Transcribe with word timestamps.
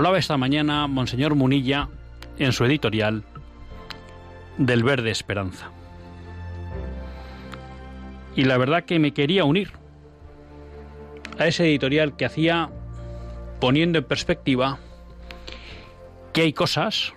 Hablaba 0.00 0.16
esta 0.16 0.38
mañana 0.38 0.86
Monseñor 0.86 1.34
Munilla 1.34 1.90
en 2.38 2.54
su 2.54 2.64
editorial 2.64 3.22
del 4.56 4.82
Verde 4.82 5.10
Esperanza. 5.10 5.70
Y 8.34 8.44
la 8.44 8.56
verdad 8.56 8.84
que 8.84 8.98
me 8.98 9.12
quería 9.12 9.44
unir 9.44 9.72
a 11.38 11.46
ese 11.46 11.66
editorial 11.66 12.16
que 12.16 12.24
hacía 12.24 12.70
poniendo 13.60 13.98
en 13.98 14.04
perspectiva 14.06 14.78
que 16.32 16.40
hay 16.40 16.54
cosas 16.54 17.12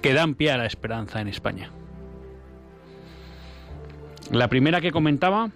que 0.00 0.14
dan 0.14 0.36
pie 0.36 0.52
a 0.52 0.56
la 0.56 0.66
esperanza 0.66 1.20
en 1.20 1.26
España. 1.26 1.72
La 4.30 4.46
primera 4.46 4.80
que 4.80 4.92
comentaba 4.92 5.50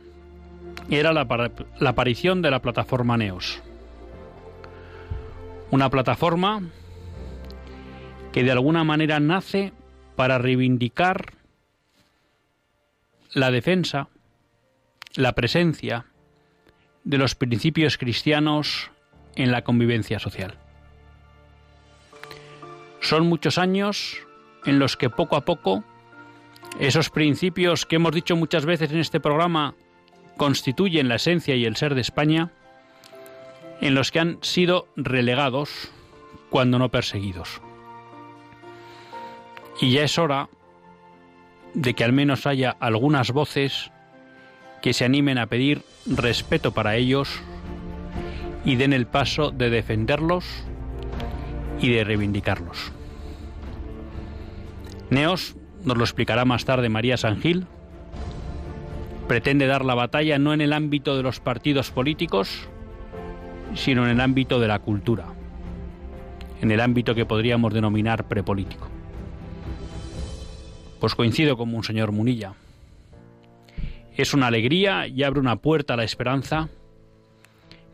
era 0.90 1.12
la, 1.12 1.52
la 1.78 1.90
aparición 1.90 2.42
de 2.42 2.50
la 2.50 2.60
plataforma 2.60 3.16
Neos 3.16 3.62
una 5.72 5.88
plataforma 5.88 6.60
que 8.30 8.44
de 8.44 8.52
alguna 8.52 8.84
manera 8.84 9.18
nace 9.20 9.72
para 10.16 10.36
reivindicar 10.36 11.32
la 13.32 13.50
defensa, 13.50 14.08
la 15.14 15.32
presencia 15.32 16.04
de 17.04 17.16
los 17.16 17.34
principios 17.34 17.96
cristianos 17.96 18.90
en 19.34 19.50
la 19.50 19.64
convivencia 19.64 20.18
social. 20.18 20.58
Son 23.00 23.26
muchos 23.26 23.56
años 23.56 24.18
en 24.66 24.78
los 24.78 24.98
que 24.98 25.08
poco 25.08 25.36
a 25.36 25.46
poco 25.46 25.84
esos 26.80 27.08
principios 27.08 27.86
que 27.86 27.96
hemos 27.96 28.14
dicho 28.14 28.36
muchas 28.36 28.66
veces 28.66 28.92
en 28.92 28.98
este 28.98 29.20
programa 29.20 29.74
constituyen 30.36 31.08
la 31.08 31.14
esencia 31.14 31.56
y 31.56 31.64
el 31.64 31.76
ser 31.76 31.94
de 31.94 32.02
España, 32.02 32.52
en 33.82 33.96
los 33.96 34.12
que 34.12 34.20
han 34.20 34.38
sido 34.40 34.86
relegados 34.96 35.90
cuando 36.48 36.78
no 36.78 36.88
perseguidos. 36.88 37.60
Y 39.80 39.90
ya 39.90 40.04
es 40.04 40.18
hora 40.18 40.48
de 41.74 41.92
que 41.94 42.04
al 42.04 42.12
menos 42.12 42.46
haya 42.46 42.76
algunas 42.78 43.32
voces 43.32 43.90
que 44.82 44.92
se 44.92 45.04
animen 45.04 45.36
a 45.36 45.46
pedir 45.46 45.82
respeto 46.06 46.72
para 46.72 46.94
ellos 46.94 47.42
y 48.64 48.76
den 48.76 48.92
el 48.92 49.06
paso 49.06 49.50
de 49.50 49.68
defenderlos 49.68 50.44
y 51.80 51.90
de 51.90 52.04
reivindicarlos. 52.04 52.92
Neos, 55.10 55.56
nos 55.84 55.98
lo 55.98 56.04
explicará 56.04 56.44
más 56.44 56.64
tarde 56.64 56.88
María 56.88 57.16
Sangil, 57.16 57.66
pretende 59.26 59.66
dar 59.66 59.84
la 59.84 59.96
batalla 59.96 60.38
no 60.38 60.54
en 60.54 60.60
el 60.60 60.72
ámbito 60.72 61.16
de 61.16 61.24
los 61.24 61.40
partidos 61.40 61.90
políticos, 61.90 62.68
sino 63.74 64.04
en 64.04 64.10
el 64.10 64.20
ámbito 64.20 64.60
de 64.60 64.68
la 64.68 64.78
cultura, 64.78 65.26
en 66.60 66.70
el 66.70 66.80
ámbito 66.80 67.14
que 67.14 67.26
podríamos 67.26 67.72
denominar 67.72 68.28
prepolítico. 68.28 68.88
Pues 71.00 71.14
coincido 71.14 71.56
con 71.56 71.74
un 71.74 71.82
señor 71.82 72.12
Munilla. 72.12 72.54
Es 74.16 74.34
una 74.34 74.46
alegría 74.48 75.06
y 75.06 75.22
abre 75.22 75.40
una 75.40 75.56
puerta 75.56 75.94
a 75.94 75.96
la 75.96 76.04
esperanza 76.04 76.68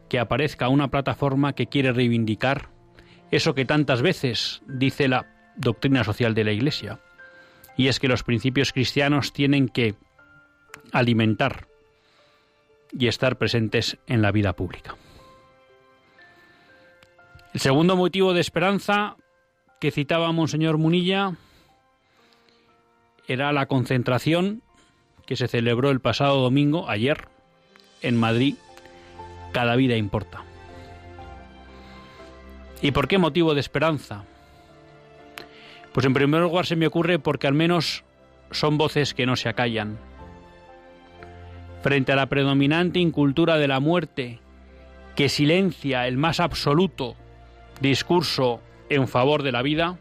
que 0.09 0.19
aparezca 0.19 0.69
una 0.69 0.89
plataforma 0.89 1.55
que 1.55 1.67
quiere 1.67 1.93
reivindicar 1.93 2.69
eso 3.31 3.55
que 3.55 3.65
tantas 3.65 4.03
veces 4.03 4.63
dice 4.67 5.09
la 5.09 5.27
doctrina 5.57 6.05
social 6.05 6.35
de 6.35 6.45
la 6.45 6.53
Iglesia, 6.53 7.01
y 7.77 7.89
es 7.89 8.01
que 8.01 8.09
los 8.09 8.23
principios 8.23 8.73
cristianos 8.73 9.33
tienen 9.33 9.69
que 9.69 9.95
alimentar 10.93 11.69
y 12.93 13.07
estar 13.07 13.37
presentes 13.37 13.99
en 14.07 14.23
la 14.23 14.33
vida 14.33 14.55
pública. 14.55 14.97
El 17.59 17.63
segundo 17.63 17.97
motivo 17.97 18.35
de 18.35 18.41
esperanza 18.41 19.17
que 19.81 19.91
citaba 19.91 20.31
Monseñor 20.31 20.79
Munilla 20.79 21.33
era 23.27 23.53
la 23.53 23.67
concentración 23.67 24.63
que 25.27 25.35
se 25.35 25.49
celebró 25.49 25.91
el 25.91 25.99
pasado 25.99 26.41
domingo, 26.41 26.89
ayer, 26.89 27.27
en 28.01 28.17
Madrid, 28.17 28.55
Cada 29.51 29.75
vida 29.75 29.97
importa. 29.97 30.45
¿Y 32.81 32.93
por 32.93 33.09
qué 33.09 33.19
motivo 33.19 33.55
de 33.55 33.61
esperanza? 33.61 34.23
Pues 35.93 36.07
en 36.07 36.15
primer 36.15 36.43
lugar 36.43 36.65
se 36.65 36.77
me 36.77 36.87
ocurre 36.87 37.19
porque 37.19 37.49
al 37.49 37.55
menos 37.55 38.05
son 38.53 38.79
voces 38.79 39.15
que 39.15 39.27
no 39.27 39.35
se 39.35 39.49
acallan. 39.49 39.99
Frente 41.83 42.13
a 42.13 42.17
la 42.17 42.27
predominante 42.27 43.01
incultura 43.01 43.57
de 43.57 43.67
la 43.67 43.81
muerte, 43.81 44.39
que 45.17 45.29
silencia 45.29 46.07
el 46.07 46.19
más 46.19 46.39
absoluto 46.39 47.17
discurso 47.81 48.61
en 48.89 49.09
favor 49.09 49.43
de 49.43 49.53
la 49.53 49.63
vida, 49.63 49.99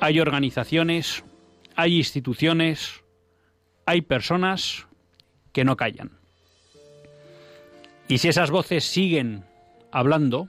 hay 0.00 0.20
organizaciones, 0.20 1.24
hay 1.76 1.96
instituciones, 1.96 3.04
hay 3.86 4.02
personas 4.02 4.86
que 5.52 5.64
no 5.64 5.76
callan. 5.76 6.18
Y 8.08 8.18
si 8.18 8.28
esas 8.28 8.50
voces 8.50 8.84
siguen 8.84 9.44
hablando, 9.90 10.48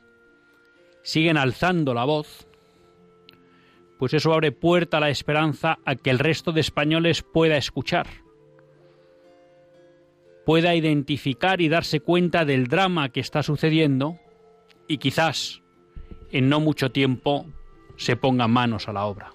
siguen 1.04 1.38
alzando 1.38 1.94
la 1.94 2.04
voz, 2.04 2.48
pues 3.98 4.14
eso 4.14 4.34
abre 4.34 4.52
puerta 4.52 4.98
a 4.98 5.00
la 5.00 5.10
esperanza 5.10 5.80
a 5.86 5.96
que 5.96 6.10
el 6.10 6.20
resto 6.20 6.52
de 6.52 6.62
españoles 6.62 7.22
pueda 7.22 7.56
escuchar, 7.56 8.08
pueda 10.46 10.76
identificar 10.76 11.62
y 11.62 11.70
darse 11.70 12.02
cuenta 12.02 12.44
del 12.44 12.68
drama 12.68 13.10
que 13.10 13.22
está 13.22 13.42
sucediendo 13.42 14.20
y 14.88 14.98
quizás 14.98 15.62
en 16.36 16.50
no 16.50 16.60
mucho 16.60 16.92
tiempo 16.92 17.46
se 17.96 18.18
ponga 18.18 18.50
manos 18.50 18.90
a 18.90 18.94
la 18.94 19.06
obra. 19.06 19.32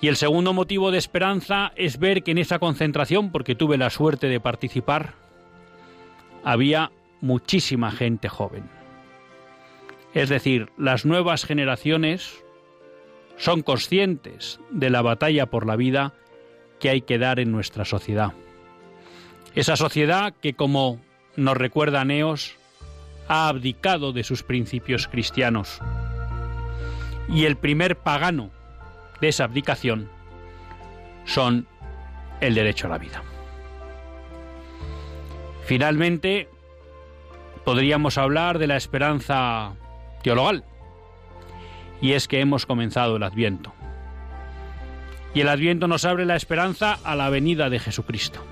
Y 0.00 0.08
el 0.08 0.16
segundo 0.16 0.52
motivo 0.52 0.90
de 0.90 0.98
esperanza 0.98 1.72
es 1.76 2.00
ver 2.00 2.24
que 2.24 2.32
en 2.32 2.38
esa 2.38 2.58
concentración, 2.58 3.30
porque 3.30 3.54
tuve 3.54 3.78
la 3.78 3.90
suerte 3.90 4.26
de 4.26 4.40
participar, 4.40 5.14
había 6.42 6.90
muchísima 7.20 7.92
gente 7.92 8.28
joven. 8.28 8.68
Es 10.12 10.28
decir, 10.28 10.72
las 10.76 11.06
nuevas 11.06 11.44
generaciones 11.44 12.42
son 13.36 13.62
conscientes 13.62 14.58
de 14.70 14.90
la 14.90 15.02
batalla 15.02 15.46
por 15.46 15.66
la 15.66 15.76
vida 15.76 16.14
que 16.80 16.90
hay 16.90 17.02
que 17.02 17.18
dar 17.18 17.38
en 17.38 17.52
nuestra 17.52 17.84
sociedad. 17.84 18.32
Esa 19.54 19.76
sociedad 19.76 20.34
que, 20.42 20.54
como 20.54 21.00
nos 21.36 21.56
recuerda 21.56 22.04
Neos, 22.04 22.56
ha 23.30 23.46
abdicado 23.46 24.12
de 24.12 24.24
sus 24.24 24.42
principios 24.42 25.06
cristianos. 25.06 25.78
Y 27.28 27.44
el 27.44 27.56
primer 27.56 27.96
pagano 27.96 28.50
de 29.20 29.28
esa 29.28 29.44
abdicación 29.44 30.10
son 31.26 31.68
el 32.40 32.56
derecho 32.56 32.88
a 32.88 32.90
la 32.90 32.98
vida. 32.98 33.22
Finalmente, 35.64 36.48
podríamos 37.64 38.18
hablar 38.18 38.58
de 38.58 38.66
la 38.66 38.76
esperanza 38.76 39.74
teologal, 40.24 40.64
y 42.00 42.14
es 42.14 42.26
que 42.26 42.40
hemos 42.40 42.66
comenzado 42.66 43.14
el 43.14 43.22
Adviento. 43.22 43.72
Y 45.34 45.42
el 45.42 45.48
Adviento 45.48 45.86
nos 45.86 46.04
abre 46.04 46.24
la 46.24 46.34
esperanza 46.34 46.98
a 47.04 47.14
la 47.14 47.30
venida 47.30 47.70
de 47.70 47.78
Jesucristo. 47.78 48.44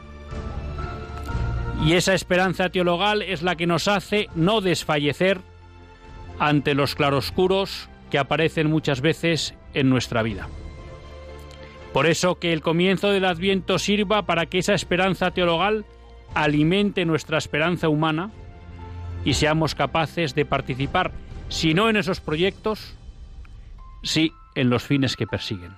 Y 1.84 1.92
esa 1.92 2.14
esperanza 2.14 2.70
teologal 2.70 3.22
es 3.22 3.42
la 3.42 3.56
que 3.56 3.66
nos 3.66 3.88
hace 3.88 4.28
no 4.34 4.60
desfallecer 4.60 5.40
ante 6.38 6.74
los 6.74 6.94
claroscuros 6.94 7.88
que 8.10 8.18
aparecen 8.18 8.70
muchas 8.70 9.00
veces 9.00 9.54
en 9.74 9.88
nuestra 9.88 10.22
vida. 10.22 10.48
Por 11.92 12.06
eso 12.06 12.38
que 12.38 12.52
el 12.52 12.60
comienzo 12.60 13.10
del 13.10 13.24
Adviento 13.24 13.78
sirva 13.78 14.22
para 14.22 14.46
que 14.46 14.58
esa 14.58 14.74
esperanza 14.74 15.30
teologal 15.30 15.84
alimente 16.34 17.04
nuestra 17.04 17.38
esperanza 17.38 17.88
humana 17.88 18.30
y 19.24 19.34
seamos 19.34 19.74
capaces 19.74 20.34
de 20.34 20.44
participar, 20.44 21.12
si 21.48 21.74
no 21.74 21.88
en 21.88 21.96
esos 21.96 22.20
proyectos, 22.20 22.94
sí 24.02 24.32
en 24.54 24.70
los 24.70 24.82
fines 24.82 25.16
que 25.16 25.26
persiguen. 25.26 25.77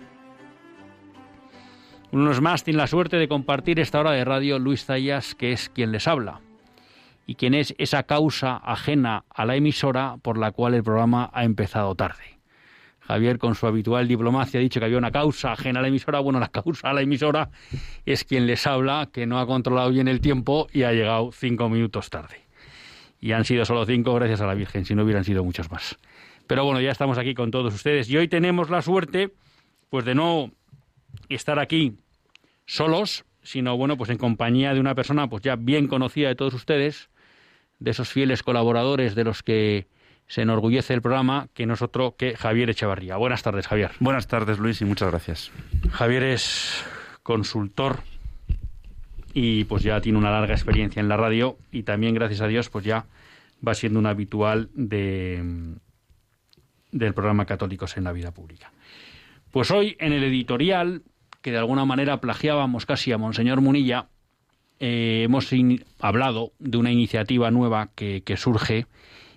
Unos 2.11 2.41
más 2.41 2.65
tienen 2.65 2.79
la 2.79 2.87
suerte 2.87 3.15
de 3.15 3.29
compartir 3.29 3.79
esta 3.79 4.01
hora 4.01 4.11
de 4.11 4.25
radio 4.25 4.59
Luis 4.59 4.83
Zayas, 4.83 5.33
que 5.33 5.53
es 5.53 5.69
quien 5.69 5.93
les 5.93 6.09
habla, 6.09 6.41
y 7.25 7.35
quien 7.35 7.53
es 7.53 7.73
esa 7.77 8.03
causa 8.03 8.57
ajena 8.57 9.23
a 9.29 9.45
la 9.45 9.55
emisora 9.55 10.17
por 10.21 10.37
la 10.37 10.51
cual 10.51 10.73
el 10.73 10.83
programa 10.83 11.29
ha 11.33 11.45
empezado 11.45 11.95
tarde. 11.95 12.41
Javier, 12.99 13.37
con 13.37 13.55
su 13.55 13.65
habitual 13.65 14.09
diplomacia, 14.09 14.59
ha 14.59 14.61
dicho 14.61 14.81
que 14.81 14.87
había 14.87 14.97
una 14.97 15.11
causa 15.11 15.53
ajena 15.53 15.79
a 15.79 15.83
la 15.83 15.87
emisora. 15.87 16.19
Bueno, 16.19 16.39
la 16.41 16.49
causa 16.49 16.89
a 16.89 16.93
la 16.93 17.01
emisora 17.01 17.49
es 18.05 18.25
quien 18.25 18.45
les 18.45 18.67
habla, 18.67 19.09
que 19.11 19.25
no 19.25 19.39
ha 19.39 19.47
controlado 19.47 19.89
bien 19.89 20.09
el 20.09 20.19
tiempo 20.19 20.67
y 20.73 20.83
ha 20.83 20.91
llegado 20.91 21.31
cinco 21.31 21.69
minutos 21.69 22.09
tarde. 22.09 22.41
Y 23.21 23.31
han 23.31 23.45
sido 23.45 23.63
solo 23.63 23.85
cinco 23.85 24.13
gracias 24.15 24.41
a 24.41 24.47
la 24.47 24.53
Virgen, 24.53 24.83
si 24.83 24.95
no 24.95 25.03
hubieran 25.03 25.23
sido 25.23 25.45
muchos 25.45 25.71
más. 25.71 25.97
Pero 26.45 26.65
bueno, 26.65 26.81
ya 26.81 26.91
estamos 26.91 27.17
aquí 27.17 27.33
con 27.35 27.51
todos 27.51 27.73
ustedes 27.73 28.09
y 28.09 28.17
hoy 28.17 28.27
tenemos 28.27 28.69
la 28.69 28.81
suerte, 28.81 29.31
pues 29.89 30.03
de 30.03 30.13
no 30.13 30.51
estar 31.29 31.59
aquí 31.59 31.97
solos, 32.65 33.25
sino 33.43 33.77
bueno, 33.77 33.97
pues 33.97 34.09
en 34.09 34.17
compañía 34.17 34.73
de 34.73 34.79
una 34.79 34.95
persona 34.95 35.27
pues 35.27 35.43
ya 35.43 35.55
bien 35.55 35.87
conocida 35.87 36.27
de 36.27 36.35
todos 36.35 36.53
ustedes, 36.53 37.09
de 37.79 37.91
esos 37.91 38.09
fieles 38.09 38.43
colaboradores 38.43 39.15
de 39.15 39.23
los 39.23 39.43
que 39.43 39.87
se 40.27 40.43
enorgullece 40.43 40.93
el 40.93 41.01
programa, 41.01 41.49
que 41.53 41.65
no 41.65 41.73
es 41.73 41.81
otro 41.81 42.15
que 42.15 42.37
Javier 42.37 42.69
Echevarría. 42.69 43.17
Buenas 43.17 43.43
tardes, 43.43 43.67
Javier. 43.67 43.91
Buenas 43.99 44.27
tardes, 44.27 44.59
Luis, 44.59 44.79
y 44.81 44.85
muchas 44.85 45.09
gracias. 45.09 45.51
Javier 45.91 46.23
es 46.23 46.85
consultor 47.23 47.99
y 49.33 49.65
pues 49.65 49.83
ya 49.83 49.99
tiene 50.01 50.17
una 50.17 50.31
larga 50.31 50.53
experiencia 50.53 50.99
en 50.99 51.09
la 51.09 51.17
radio 51.17 51.57
y 51.71 51.83
también, 51.83 52.13
gracias 52.13 52.41
a 52.41 52.47
Dios, 52.47 52.69
pues 52.69 52.85
ya 52.85 53.05
va 53.65 53.73
siendo 53.73 53.99
un 53.99 54.05
habitual 54.05 54.69
de, 54.73 55.75
del 56.91 57.13
programa 57.13 57.45
Católicos 57.45 57.97
en 57.97 58.03
la 58.03 58.11
Vida 58.11 58.31
Pública. 58.31 58.71
Pues 59.51 59.69
hoy 59.69 59.97
en 59.99 60.13
el 60.13 60.23
editorial, 60.23 61.03
que 61.41 61.51
de 61.51 61.57
alguna 61.57 61.83
manera 61.83 62.21
plagiábamos 62.21 62.85
casi 62.85 63.11
a 63.11 63.17
Monseñor 63.17 63.59
Munilla, 63.59 64.07
eh, 64.79 65.23
hemos 65.25 65.49
hablado 65.99 66.53
de 66.59 66.77
una 66.77 66.91
iniciativa 66.91 67.51
nueva 67.51 67.89
que, 67.93 68.23
surge 68.37 68.87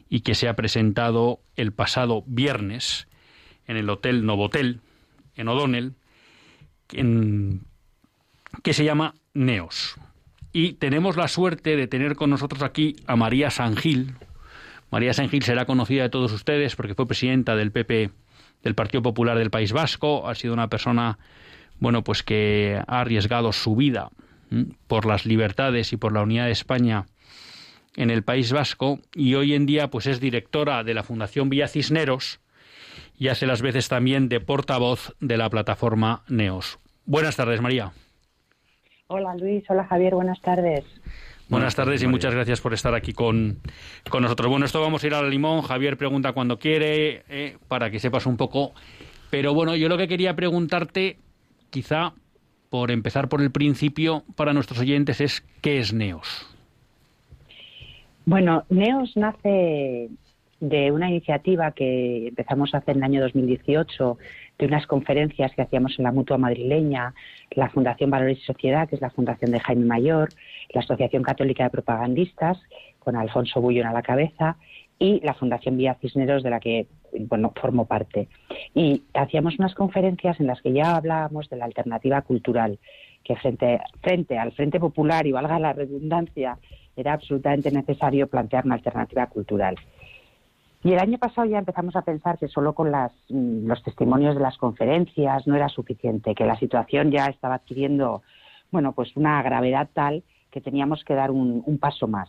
y 0.09 0.21
que 0.21 0.37
se 0.37 0.49
ha 0.49 0.55
presentado 0.55 1.41
el 1.57 1.73
pasado 1.73 2.23
viernes 2.27 3.09
en 3.67 3.77
el 3.77 3.91
Hotel 3.91 4.25
Novotel, 4.25 4.81
en 5.35 5.49
O'Donnell, 5.49 5.95
que 6.87 8.73
se 8.73 8.85
llama 8.85 9.15
Neos. 9.35 9.97
Y 10.53 10.75
tenemos 10.75 11.17
la 11.17 11.27
suerte 11.27 11.75
de 11.75 11.89
tener 11.89 12.15
con 12.15 12.31
nosotros 12.31 12.63
aquí 12.63 12.95
a 13.09 13.17
María 13.17 13.51
Sangil. 13.51 14.15
María 14.93 15.13
Sangil 15.13 15.43
será 15.43 15.67
conocida 15.67 16.05
de 16.05 16.11
todos 16.11 16.31
ustedes 16.31 16.77
porque 16.77 16.95
fue 16.95 17.09
presidenta 17.09 17.57
del 17.57 17.73
PP 17.73 18.13
del 18.65 18.75
Partido 18.75 19.03
Popular 19.03 19.39
del 19.39 19.51
País 19.51 19.73
Vasco, 19.73 20.29
ha 20.29 20.35
sido 20.35 20.55
una 20.55 20.69
persona, 20.69 21.19
bueno, 21.79 22.03
pues 22.03 22.23
que 22.23 22.81
ha 22.87 23.01
arriesgado 23.01 23.53
su 23.53 23.77
vida 23.77 24.11
por 24.87 25.07
las 25.07 25.27
libertades 25.27 25.93
y 25.93 25.97
por 25.97 26.13
la 26.13 26.23
unidad 26.23 26.47
de 26.47 26.53
España 26.53 27.07
en 27.97 28.11
el 28.11 28.23
País 28.23 28.53
Vasco 28.53 28.99
y 29.15 29.35
hoy 29.35 29.55
en 29.55 29.67
día 29.67 29.89
pues 29.89 30.07
es 30.07 30.21
directora 30.21 30.83
de 30.83 30.95
la 30.95 31.03
Fundación 31.03 31.49
Villa 31.49 31.69
Cisneros 31.69 32.41
y 33.17 33.29
hace 33.29 33.47
las 33.47 33.63
veces 33.63 33.89
también 33.89 34.29
de 34.29 34.41
portavoz 34.41 35.15
de 35.21 35.37
la 35.37 35.49
plataforma 35.51 36.25
Neos. 36.29 36.79
Buenas 37.07 37.37
tardes, 37.37 37.61
María. 37.61 37.93
Hola 39.07 39.37
Luis, 39.37 39.65
hola 39.69 39.85
Javier, 39.85 40.15
buenas 40.15 40.41
tardes. 40.41 40.85
Buenas 41.49 41.75
tardes 41.75 42.03
y 42.03 42.07
muchas 42.07 42.35
gracias 42.35 42.61
por 42.61 42.73
estar 42.73 42.95
aquí 42.95 43.13
con, 43.13 43.59
nosotros. 44.21 44.49
Bueno, 44.49 44.65
esto 44.65 44.81
vamos 44.81 45.05
a 45.05 45.07
ir 45.07 45.15
al 45.15 45.29
limón. 45.29 45.63
Javier 45.63 45.97
pregunta 45.99 46.33
cuando 46.33 46.59
quiere, 46.59 47.23
eh, 47.29 47.59
para 47.69 47.91
que 47.91 47.99
sepas 47.99 48.27
un 48.27 48.37
poco. 48.37 48.73
Pero 49.31 49.53
bueno, 49.53 49.77
yo 49.77 49.89
lo 49.89 49.99
que 49.99 50.09
quería 50.09 50.35
preguntarte, 50.35 51.19
quizá 51.71 52.15
por 52.71 52.91
empezar 52.91 53.29
por 53.29 53.43
el 53.43 53.51
principio 53.51 54.25
para 54.37 54.53
nuestros 54.53 54.81
oyentes, 54.81 55.21
es 55.21 55.45
¿qué 55.61 55.79
es 55.79 55.93
NEOS? 55.93 56.49
Bueno, 58.25 58.65
NEOS 58.71 59.17
nace 59.17 60.09
de 60.69 60.91
una 60.91 61.11
iniciativa 61.11 61.73
que 61.73 62.29
empezamos 62.29 62.75
a 62.75 62.79
hacer 62.79 62.97
en 62.97 63.03
el 63.03 63.11
año 63.11 63.21
2018, 63.23 64.19
de 64.59 64.67
unas 64.67 64.87
conferencias 64.87 65.53
que 65.55 65.63
hacíamos 65.63 65.99
en 65.99 66.05
la 66.05 66.13
Mutua 66.13 66.39
Madrileña, 66.39 67.15
la 67.51 67.69
Fundación 67.69 68.11
Valores 68.11 68.39
y 68.39 68.47
Sociedad, 68.47 68.89
que 68.89 68.95
es 68.95 69.03
la 69.03 69.11
fundación 69.11 69.51
de 69.51 69.61
Jaime 69.61 69.85
Mayor, 69.85 70.31
la 70.71 70.81
Asociación 70.81 71.23
Católica 71.23 71.65
de 71.65 71.71
Propagandistas, 71.71 72.59
con 72.99 73.15
Alfonso 73.15 73.61
Bullón 73.61 73.87
a 73.87 73.93
la 73.93 74.03
cabeza, 74.03 74.57
y 74.99 75.21
la 75.21 75.35
Fundación 75.35 75.77
Vía 75.77 75.99
Cisneros, 76.01 76.43
de 76.43 76.51
la 76.51 76.61
que 76.61 76.87
bueno, 77.29 77.53
formo 77.61 77.85
parte. 77.87 78.29
Y 78.75 79.03
hacíamos 79.13 79.59
unas 79.59 79.75
conferencias 79.75 80.41
en 80.41 80.47
las 80.47 80.63
que 80.63 80.73
ya 80.73 80.97
hablábamos 80.97 81.51
de 81.51 81.57
la 81.57 81.67
alternativa 81.67 82.23
cultural, 82.23 82.79
que 83.23 83.37
frente, 83.37 83.81
frente 84.03 84.39
al 84.39 84.53
Frente 84.53 84.81
Popular, 84.81 85.27
y 85.27 85.33
valga 85.33 85.59
la 85.59 85.75
redundancia, 85.75 86.59
era 86.97 87.13
absolutamente 87.13 87.71
necesario 87.71 88.29
plantear 88.29 88.65
una 88.65 88.77
alternativa 88.77 89.27
cultural. 89.27 89.77
Y 90.85 90.93
el 90.93 90.99
año 90.99 91.17
pasado 91.17 91.49
ya 91.49 91.59
empezamos 91.59 91.97
a 91.97 92.03
pensar 92.03 92.39
que 92.39 92.47
solo 92.47 92.75
con 92.75 92.93
las, 92.93 93.11
mm, 93.31 93.67
los 93.67 93.83
testimonios 93.83 94.35
de 94.35 94.43
las 94.43 94.59
conferencias 94.59 95.47
no 95.47 95.57
era 95.57 95.71
suficiente, 95.71 96.35
que 96.35 96.45
la 96.45 96.59
situación 96.59 97.11
ya 97.11 97.25
estaba 97.27 97.55
adquiriendo, 97.55 98.23
bueno, 98.71 98.93
pues 98.93 99.17
una 99.17 99.43
gravedad 99.43 99.89
tal 99.95 100.23
que 100.51 100.61
teníamos 100.61 101.03
que 101.03 101.15
dar 101.15 101.31
un, 101.31 101.79
paso 101.81 102.07
más. 102.07 102.29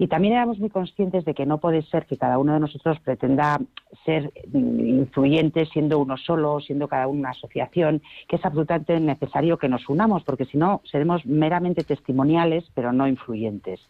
Y 0.00 0.06
también 0.06 0.34
éramos 0.34 0.60
muy 0.60 0.70
conscientes 0.70 1.24
de 1.24 1.34
que 1.34 1.44
no 1.44 1.58
puede 1.58 1.82
ser 1.82 2.06
que 2.06 2.16
cada 2.16 2.38
uno 2.38 2.54
de 2.54 2.60
nosotros 2.60 3.00
pretenda 3.00 3.58
ser 4.04 4.32
influyente 4.52 5.66
siendo 5.66 5.98
uno 5.98 6.16
solo, 6.16 6.60
siendo 6.60 6.86
cada 6.86 7.08
uno 7.08 7.18
una 7.18 7.30
asociación, 7.30 8.00
que 8.28 8.36
es 8.36 8.44
absolutamente 8.44 9.00
necesario 9.00 9.58
que 9.58 9.68
nos 9.68 9.88
unamos, 9.88 10.22
porque 10.22 10.44
si 10.44 10.56
no 10.56 10.82
seremos 10.84 11.26
meramente 11.26 11.82
testimoniales, 11.82 12.64
pero 12.74 12.92
no 12.92 13.08
influyentes. 13.08 13.80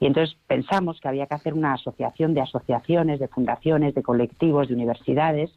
Y 0.00 0.06
entonces 0.06 0.36
pensamos 0.48 1.00
que 1.00 1.06
había 1.06 1.26
que 1.26 1.34
hacer 1.34 1.54
una 1.54 1.74
asociación 1.74 2.34
de 2.34 2.40
asociaciones, 2.40 3.20
de 3.20 3.28
fundaciones, 3.28 3.94
de 3.94 4.02
colectivos, 4.02 4.66
de 4.66 4.74
universidades, 4.74 5.52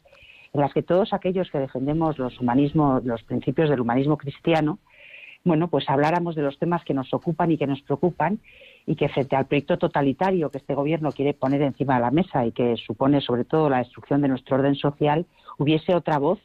en 0.54 0.60
las 0.60 0.72
que 0.72 0.82
todos 0.82 1.12
aquellos 1.12 1.50
que 1.50 1.58
defendemos 1.58 2.18
los 2.18 2.40
humanismos, 2.40 3.04
los 3.04 3.22
principios 3.24 3.68
del 3.68 3.80
humanismo 3.80 4.16
cristiano, 4.16 4.78
bueno, 5.44 5.68
pues 5.68 5.88
habláramos 5.88 6.34
de 6.34 6.42
los 6.42 6.58
temas 6.58 6.84
que 6.84 6.94
nos 6.94 7.12
ocupan 7.12 7.50
y 7.50 7.58
que 7.58 7.66
nos 7.66 7.80
preocupan 7.82 8.38
y 8.88 8.96
que 8.96 9.10
frente 9.10 9.36
al 9.36 9.44
proyecto 9.44 9.76
totalitario 9.76 10.50
que 10.50 10.56
este 10.56 10.74
gobierno 10.74 11.12
quiere 11.12 11.34
poner 11.34 11.60
encima 11.60 11.96
de 11.96 12.00
la 12.00 12.10
mesa 12.10 12.46
y 12.46 12.52
que 12.52 12.74
supone 12.78 13.20
sobre 13.20 13.44
todo 13.44 13.68
la 13.68 13.80
destrucción 13.80 14.22
de 14.22 14.28
nuestro 14.28 14.56
orden 14.56 14.76
social, 14.76 15.26
hubiese 15.58 15.94
otra 15.94 16.16
voz, 16.16 16.38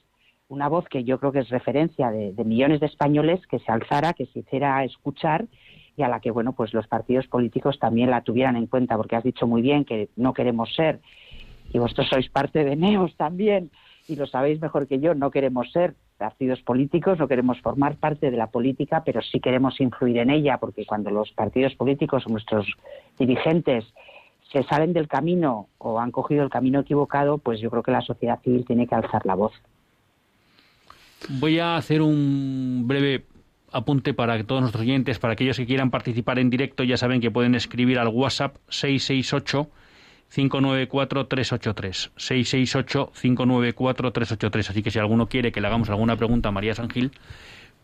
una 0.50 0.68
voz 0.68 0.86
que 0.90 1.06
yo 1.06 1.22
creo 1.22 1.32
que 1.32 1.40
es 1.40 1.48
referencia 1.48 2.12
de, 2.12 2.34
millones 2.44 2.82
de 2.82 2.88
españoles, 2.88 3.40
que 3.48 3.60
se 3.60 3.72
alzara, 3.72 4.12
que 4.12 4.26
se 4.26 4.40
hiciera 4.40 4.84
escuchar 4.84 5.46
y 5.96 6.04
a 6.04 6.10
la 6.10 6.20
que 6.20 6.32
bueno 6.32 6.52
pues 6.52 6.74
los 6.74 6.86
partidos 6.86 7.28
políticos 7.28 7.80
también 7.80 8.10
la 8.10 8.24
tuvieran 8.24 8.58
en 8.58 8.68
cuenta 8.68 8.98
porque 8.98 9.16
has 9.16 9.24
dicho 9.24 9.48
muy 9.48 9.62
bien 9.62 9.86
que 9.86 10.10
no 10.18 10.34
queremos 10.34 10.76
ser 10.76 11.00
y 11.72 11.80
vosotros 11.80 12.10
sois 12.10 12.30
parte 12.30 12.66
de 12.66 12.76
Neos 12.76 13.16
también 13.16 13.72
y 14.10 14.18
lo 14.18 14.28
sabéis 14.28 14.60
mejor 14.60 14.86
que 14.88 15.00
yo 15.00 15.16
no 15.16 15.32
queremos 15.32 15.72
ser 15.72 15.96
partidos 16.24 16.62
políticos 16.62 17.20
no 17.20 17.28
queremos 17.28 17.60
formar 17.60 17.98
parte 17.98 18.32
de 18.32 18.38
la 18.38 18.48
política 18.48 19.04
pero 19.04 19.22
sí 19.22 19.42
queremos 19.42 19.82
influir 19.82 20.20
en 20.20 20.30
ella 20.30 20.58
porque 20.58 20.86
cuando 20.86 21.12
los 21.12 21.30
partidos 21.34 21.76
políticos 21.76 22.24
o 22.26 22.30
nuestros 22.30 22.66
dirigentes 23.20 23.84
se 24.50 24.64
salen 24.64 24.94
del 24.94 25.10
camino 25.10 25.68
o 25.80 26.00
han 26.00 26.12
cogido 26.12 26.42
el 26.44 26.50
camino 26.50 26.80
equivocado 26.80 27.40
pues 27.40 27.60
yo 27.60 27.70
creo 27.70 27.84
que 27.84 27.92
la 27.92 28.00
sociedad 28.00 28.40
civil 28.42 28.64
tiene 28.66 28.88
que 28.88 28.96
alzar 28.96 29.26
la 29.26 29.36
voz. 29.36 29.52
Voy 31.42 31.60
a 31.60 31.76
hacer 31.76 32.02
un 32.02 32.84
breve 32.88 33.26
apunte 33.74 34.14
para 34.14 34.42
todos 34.46 34.62
nuestros 34.62 34.84
oyentes, 34.84 35.20
para 35.20 35.34
aquellos 35.34 35.58
que 35.58 35.66
quieran 35.66 35.92
participar 35.92 36.40
en 36.40 36.50
directo, 36.50 36.86
ya 36.86 36.96
saben 36.96 37.20
que 37.20 37.32
pueden 37.32 37.54
escribir 37.54 38.00
al 38.00 38.08
WhatsApp 38.08 38.56
668 38.70 39.68
594 40.34 41.28
383 41.28 42.12
668 42.16 43.12
594 43.14 44.12
383 44.12 44.70
así 44.70 44.84
que 44.84 44.92
si 44.92 45.00
alguno 45.00 45.28
quiere 45.28 45.52
que 45.52 45.62
le 45.62 45.68
hagamos 45.68 45.90
alguna 45.90 46.18
pregunta 46.18 46.50
a 46.50 46.52
María 46.52 46.74
Sangil 46.76 47.12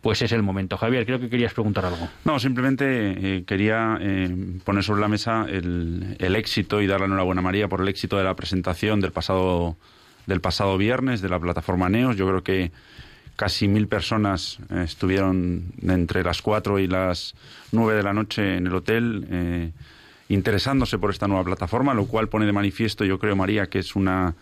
pues 0.02 0.22
es 0.22 0.32
el 0.32 0.42
momento. 0.42 0.78
Javier, 0.78 1.06
creo 1.06 1.20
que 1.20 1.30
querías 1.30 1.54
preguntar 1.54 1.84
algo. 1.84 2.08
No, 2.24 2.40
simplemente 2.40 2.86
eh, 3.38 3.44
quería 3.44 3.98
eh, 4.00 4.34
poner 4.64 4.82
sobre 4.82 5.02
la 5.02 5.10
mesa 5.10 5.46
el, 5.46 6.16
el, 6.20 6.36
éxito 6.38 6.82
y 6.82 6.88
darle 6.88 7.08
enhorabuena 7.08 7.40
a 7.40 7.44
María 7.44 7.68
por 7.68 7.82
el 7.82 7.90
éxito 7.90 8.18
de 8.18 8.24
la 8.24 8.34
presentación 8.34 9.02
del 9.02 9.12
pasado, 9.12 9.76
del 10.26 10.40
pasado 10.40 10.78
viernes 10.78 11.20
de 11.20 11.28
la 11.28 11.38
plataforma 11.38 11.90
NEOS. 11.90 12.16
Yo 12.16 12.30
creo 12.30 12.44
que 12.44 12.72
casi 13.40 13.70
mil 13.70 13.88
personas 13.88 14.60
eh, 14.70 14.84
estuvieron 14.84 15.72
entre 15.82 16.24
las 16.24 16.42
cuatro 16.42 16.78
y 16.78 16.88
las 16.88 17.36
nueve 17.72 17.96
de 17.96 18.04
la 18.04 18.12
noche 18.12 18.58
en 18.58 18.68
el 18.68 18.76
hotel 18.76 19.26
eh, 19.32 19.72
interesándose 20.30 20.98
por 20.98 21.10
esta 21.10 21.28
nueva 21.28 21.44
plataforma, 21.44 21.94
lo 21.94 22.06
cual 22.06 22.30
pone 22.30 22.46
de 22.46 22.54
manifiesto, 22.54 23.04
yo 23.04 23.20
creo, 23.20 23.36
María, 23.36 23.68
que 23.68 23.80
es 23.80 23.96
una, 23.96 24.36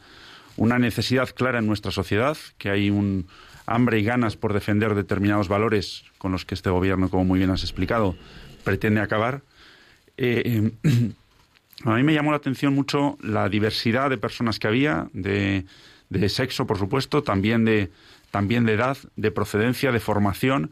una 0.58 0.78
necesidad 0.78 1.30
clara 1.30 1.60
en 1.60 1.66
nuestra 1.66 1.92
sociedad, 1.92 2.38
que 2.58 2.70
hay 2.70 2.90
un 2.90 3.26
hambre 3.66 4.00
y 4.00 4.04
ganas 4.04 4.36
por 4.36 4.54
defender 4.54 4.96
determinados 4.96 5.48
valores 5.48 6.04
con 6.18 6.32
los 6.32 6.46
que 6.46 6.56
este 6.56 6.70
gobierno, 6.70 7.10
como 7.10 7.24
muy 7.26 7.40
bien 7.40 7.52
has 7.52 7.64
explicado, 7.64 8.16
pretende 8.64 9.02
acabar. 9.02 9.42
Eh, 10.18 10.72
a 11.86 11.96
mí 11.96 12.04
me 12.04 12.14
llamó 12.14 12.32
la 12.32 12.38
atención 12.38 12.76
mucho 12.76 13.18
la 13.22 13.48
diversidad 13.48 14.10
de 14.10 14.18
personas 14.18 14.60
que 14.60 14.68
había, 14.68 15.08
de, 15.14 15.66
de 16.10 16.30
sexo, 16.30 16.68
por 16.68 16.78
supuesto, 16.78 17.24
también 17.24 17.64
de, 17.64 17.92
también 18.30 18.66
de 18.66 18.74
edad, 18.74 18.98
de 19.16 19.32
procedencia, 19.32 19.94
de 19.94 20.00
formación. 20.02 20.72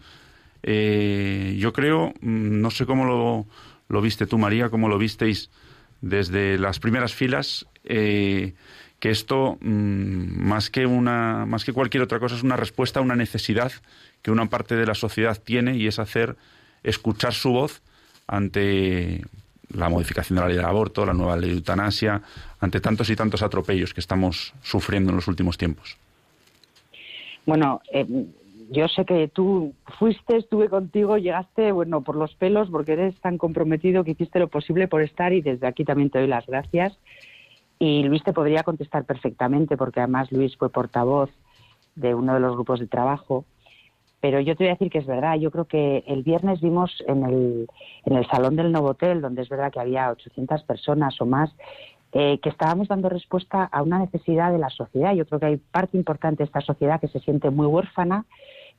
Eh, 0.63 1.55
yo 1.57 1.71
creo, 1.71 2.13
mm, 2.19 2.61
no 2.61 2.69
sé 2.71 2.85
cómo 2.85 3.05
lo, 3.05 3.45
lo, 3.89 4.01
viste 4.01 4.25
tú, 4.25 4.37
María, 4.37 4.69
cómo 4.69 4.89
lo 4.89 4.97
visteis 4.97 5.49
desde 6.01 6.57
las 6.57 6.79
primeras 6.79 7.13
filas, 7.13 7.65
eh, 7.83 8.53
que 8.99 9.09
esto, 9.09 9.57
mm, 9.61 10.47
más, 10.47 10.69
que 10.69 10.85
una, 10.85 11.45
más 11.45 11.65
que 11.65 11.73
cualquier 11.73 12.03
otra 12.03 12.19
cosa, 12.19 12.35
es 12.35 12.43
una 12.43 12.57
respuesta 12.57 12.99
a 12.99 13.03
una 13.03 13.15
necesidad 13.15 13.71
que 14.21 14.31
una 14.31 14.47
parte 14.47 14.75
de 14.75 14.85
la 14.85 14.95
sociedad 14.95 15.39
tiene 15.41 15.77
y 15.77 15.87
es 15.87 15.99
hacer 15.99 16.35
escuchar 16.83 17.33
su 17.33 17.51
voz 17.51 17.81
ante 18.27 19.23
la 19.69 19.89
modificación 19.89 20.35
de 20.35 20.41
la 20.41 20.47
ley 20.47 20.57
del 20.57 20.65
aborto, 20.65 21.05
la 21.05 21.13
nueva 21.13 21.37
ley 21.37 21.49
de 21.49 21.55
eutanasia, 21.57 22.21
ante 22.59 22.79
tantos 22.79 23.09
y 23.09 23.15
tantos 23.15 23.41
atropellos 23.41 23.93
que 23.93 23.99
estamos 23.99 24.53
sufriendo 24.63 25.11
en 25.11 25.17
los 25.17 25.27
últimos 25.27 25.57
tiempos. 25.57 25.97
Bueno, 27.45 27.81
eh, 27.91 28.05
yo 28.69 28.87
sé 28.87 29.05
que 29.05 29.27
tú 29.27 29.73
fuiste, 29.99 30.37
estuve 30.37 30.69
contigo, 30.69 31.17
llegaste, 31.17 31.71
bueno, 31.71 32.01
por 32.01 32.15
los 32.15 32.33
pelos, 32.35 32.69
porque 32.69 32.93
eres 32.93 33.19
tan 33.21 33.37
comprometido 33.37 34.03
que 34.03 34.11
hiciste 34.11 34.39
lo 34.39 34.47
posible 34.47 34.87
por 34.87 35.01
estar 35.01 35.33
y 35.33 35.41
desde 35.41 35.67
aquí 35.67 35.83
también 35.83 36.09
te 36.09 36.19
doy 36.19 36.27
las 36.27 36.45
gracias. 36.45 36.97
Y 37.77 38.03
Luis 38.03 38.23
te 38.23 38.33
podría 38.33 38.63
contestar 38.63 39.05
perfectamente, 39.05 39.77
porque 39.77 39.99
además 39.99 40.31
Luis 40.31 40.55
fue 40.57 40.69
portavoz 40.69 41.29
de 41.95 42.15
uno 42.15 42.33
de 42.33 42.39
los 42.39 42.53
grupos 42.53 42.79
de 42.79 42.87
trabajo. 42.87 43.45
Pero 44.21 44.39
yo 44.39 44.55
te 44.55 44.63
voy 44.63 44.69
a 44.69 44.73
decir 44.73 44.89
que 44.89 44.99
es 44.99 45.05
verdad. 45.05 45.35
Yo 45.35 45.51
creo 45.51 45.65
que 45.65 46.03
el 46.07 46.23
viernes 46.23 46.61
vimos 46.61 47.03
en 47.07 47.23
el, 47.23 47.67
en 48.05 48.15
el 48.15 48.25
salón 48.27 48.55
del 48.55 48.71
Novotel, 48.71 49.21
donde 49.21 49.43
es 49.43 49.49
verdad 49.49 49.71
que 49.71 49.79
había 49.79 50.09
800 50.09 50.63
personas 50.63 51.19
o 51.21 51.25
más, 51.25 51.51
eh, 52.17 52.39
que 52.41 52.47
estábamos 52.47 52.87
dando 52.87 53.09
respuesta 53.09 53.65
a 53.65 53.81
una 53.81 53.99
necesidad 53.99 54.49
de 54.53 54.57
la 54.57 54.69
sociedad. 54.69 55.13
Yo 55.13 55.25
creo 55.25 55.41
que 55.41 55.45
hay 55.47 55.57
parte 55.57 55.97
importante 55.97 56.37
de 56.37 56.45
esta 56.45 56.61
sociedad 56.61 57.01
que 57.01 57.09
se 57.09 57.19
siente 57.19 57.49
muy 57.49 57.67
huérfana, 57.67 58.23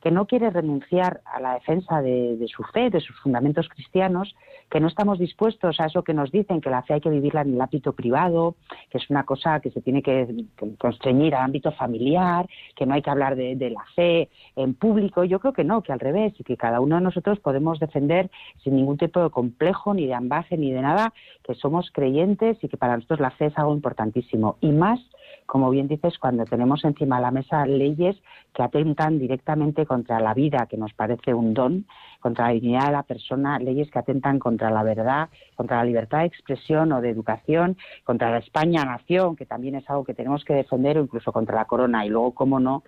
que 0.02 0.10
no 0.10 0.26
quiere 0.26 0.50
renunciar 0.50 1.20
a 1.24 1.40
la 1.40 1.54
defensa 1.54 2.02
de, 2.02 2.44
su 2.54 2.62
fe, 2.64 2.90
de 2.90 3.00
sus 3.00 3.18
fundamentos 3.20 3.68
cristianos, 3.68 4.34
que 4.70 4.80
no 4.80 4.88
estamos 4.88 5.18
dispuestos 5.18 5.80
a 5.80 5.86
eso 5.86 6.02
que 6.02 6.14
nos 6.14 6.30
dicen, 6.30 6.60
que 6.60 6.70
la 6.70 6.82
fe 6.82 6.94
hay 6.94 7.00
que 7.00 7.10
vivirla 7.10 7.42
en 7.42 7.54
el 7.54 7.60
ámbito 7.60 7.92
privado, 7.92 8.56
que 8.90 8.98
es 8.98 9.10
una 9.10 9.24
cosa 9.24 9.60
que 9.60 9.70
se 9.70 9.80
tiene 9.80 10.02
que 10.02 10.44
constreñir 10.78 11.34
al 11.34 11.44
ámbito 11.44 11.72
familiar, 11.72 12.48
que 12.74 12.86
no 12.86 12.94
hay 12.94 13.02
que 13.02 13.10
hablar 13.10 13.36
de, 13.36 13.56
de 13.56 13.70
la 13.70 13.84
fe 13.94 14.28
en 14.54 14.74
público. 14.74 15.24
Yo 15.24 15.40
creo 15.40 15.52
que 15.52 15.64
no, 15.64 15.82
que 15.82 15.92
al 15.92 16.00
revés, 16.00 16.34
y 16.38 16.44
que 16.44 16.56
cada 16.56 16.80
uno 16.80 16.96
de 16.96 17.02
nosotros 17.02 17.40
podemos 17.40 17.80
defender 17.80 18.30
sin 18.62 18.76
ningún 18.76 18.98
tipo 18.98 19.22
de 19.22 19.30
complejo, 19.30 19.94
ni 19.94 20.06
de 20.06 20.14
ambaje, 20.14 20.56
ni 20.56 20.72
de 20.72 20.82
nada, 20.82 21.12
que 21.42 21.54
somos 21.54 21.90
creyentes 21.92 22.58
y 22.62 22.68
que 22.68 22.76
para 22.76 22.96
nosotros 22.96 23.20
la 23.20 23.30
fe 23.30 23.46
es 23.46 23.58
algo 23.58 23.74
importantísimo. 23.74 24.56
Y 24.60 24.72
más 24.72 25.00
como 25.44 25.70
bien 25.70 25.88
dices, 25.88 26.18
cuando 26.18 26.44
tenemos 26.44 26.84
encima 26.84 27.16
de 27.16 27.22
la 27.22 27.30
mesa 27.30 27.66
leyes 27.66 28.16
que 28.54 28.62
atentan 28.62 29.18
directamente 29.18 29.86
contra 29.86 30.18
la 30.20 30.34
vida, 30.34 30.66
que 30.68 30.76
nos 30.76 30.92
parece 30.94 31.34
un 31.34 31.52
don, 31.54 31.86
contra 32.20 32.46
la 32.46 32.52
dignidad 32.54 32.86
de 32.86 32.92
la 32.92 33.02
persona, 33.02 33.58
leyes 33.58 33.90
que 33.90 33.98
atentan 33.98 34.38
contra 34.38 34.70
la 34.70 34.82
verdad, 34.82 35.28
contra 35.54 35.78
la 35.78 35.84
libertad 35.84 36.20
de 36.20 36.26
expresión 36.26 36.92
o 36.92 37.00
de 37.00 37.10
educación, 37.10 37.76
contra 38.04 38.30
la 38.30 38.38
España-nación, 38.38 39.36
que 39.36 39.46
también 39.46 39.74
es 39.74 39.88
algo 39.90 40.04
que 40.04 40.14
tenemos 40.14 40.44
que 40.44 40.54
defender, 40.54 40.98
o 40.98 41.02
incluso 41.02 41.32
contra 41.32 41.56
la 41.56 41.66
corona, 41.66 42.06
y 42.06 42.08
luego, 42.08 42.32
cómo 42.32 42.58
no, 42.58 42.82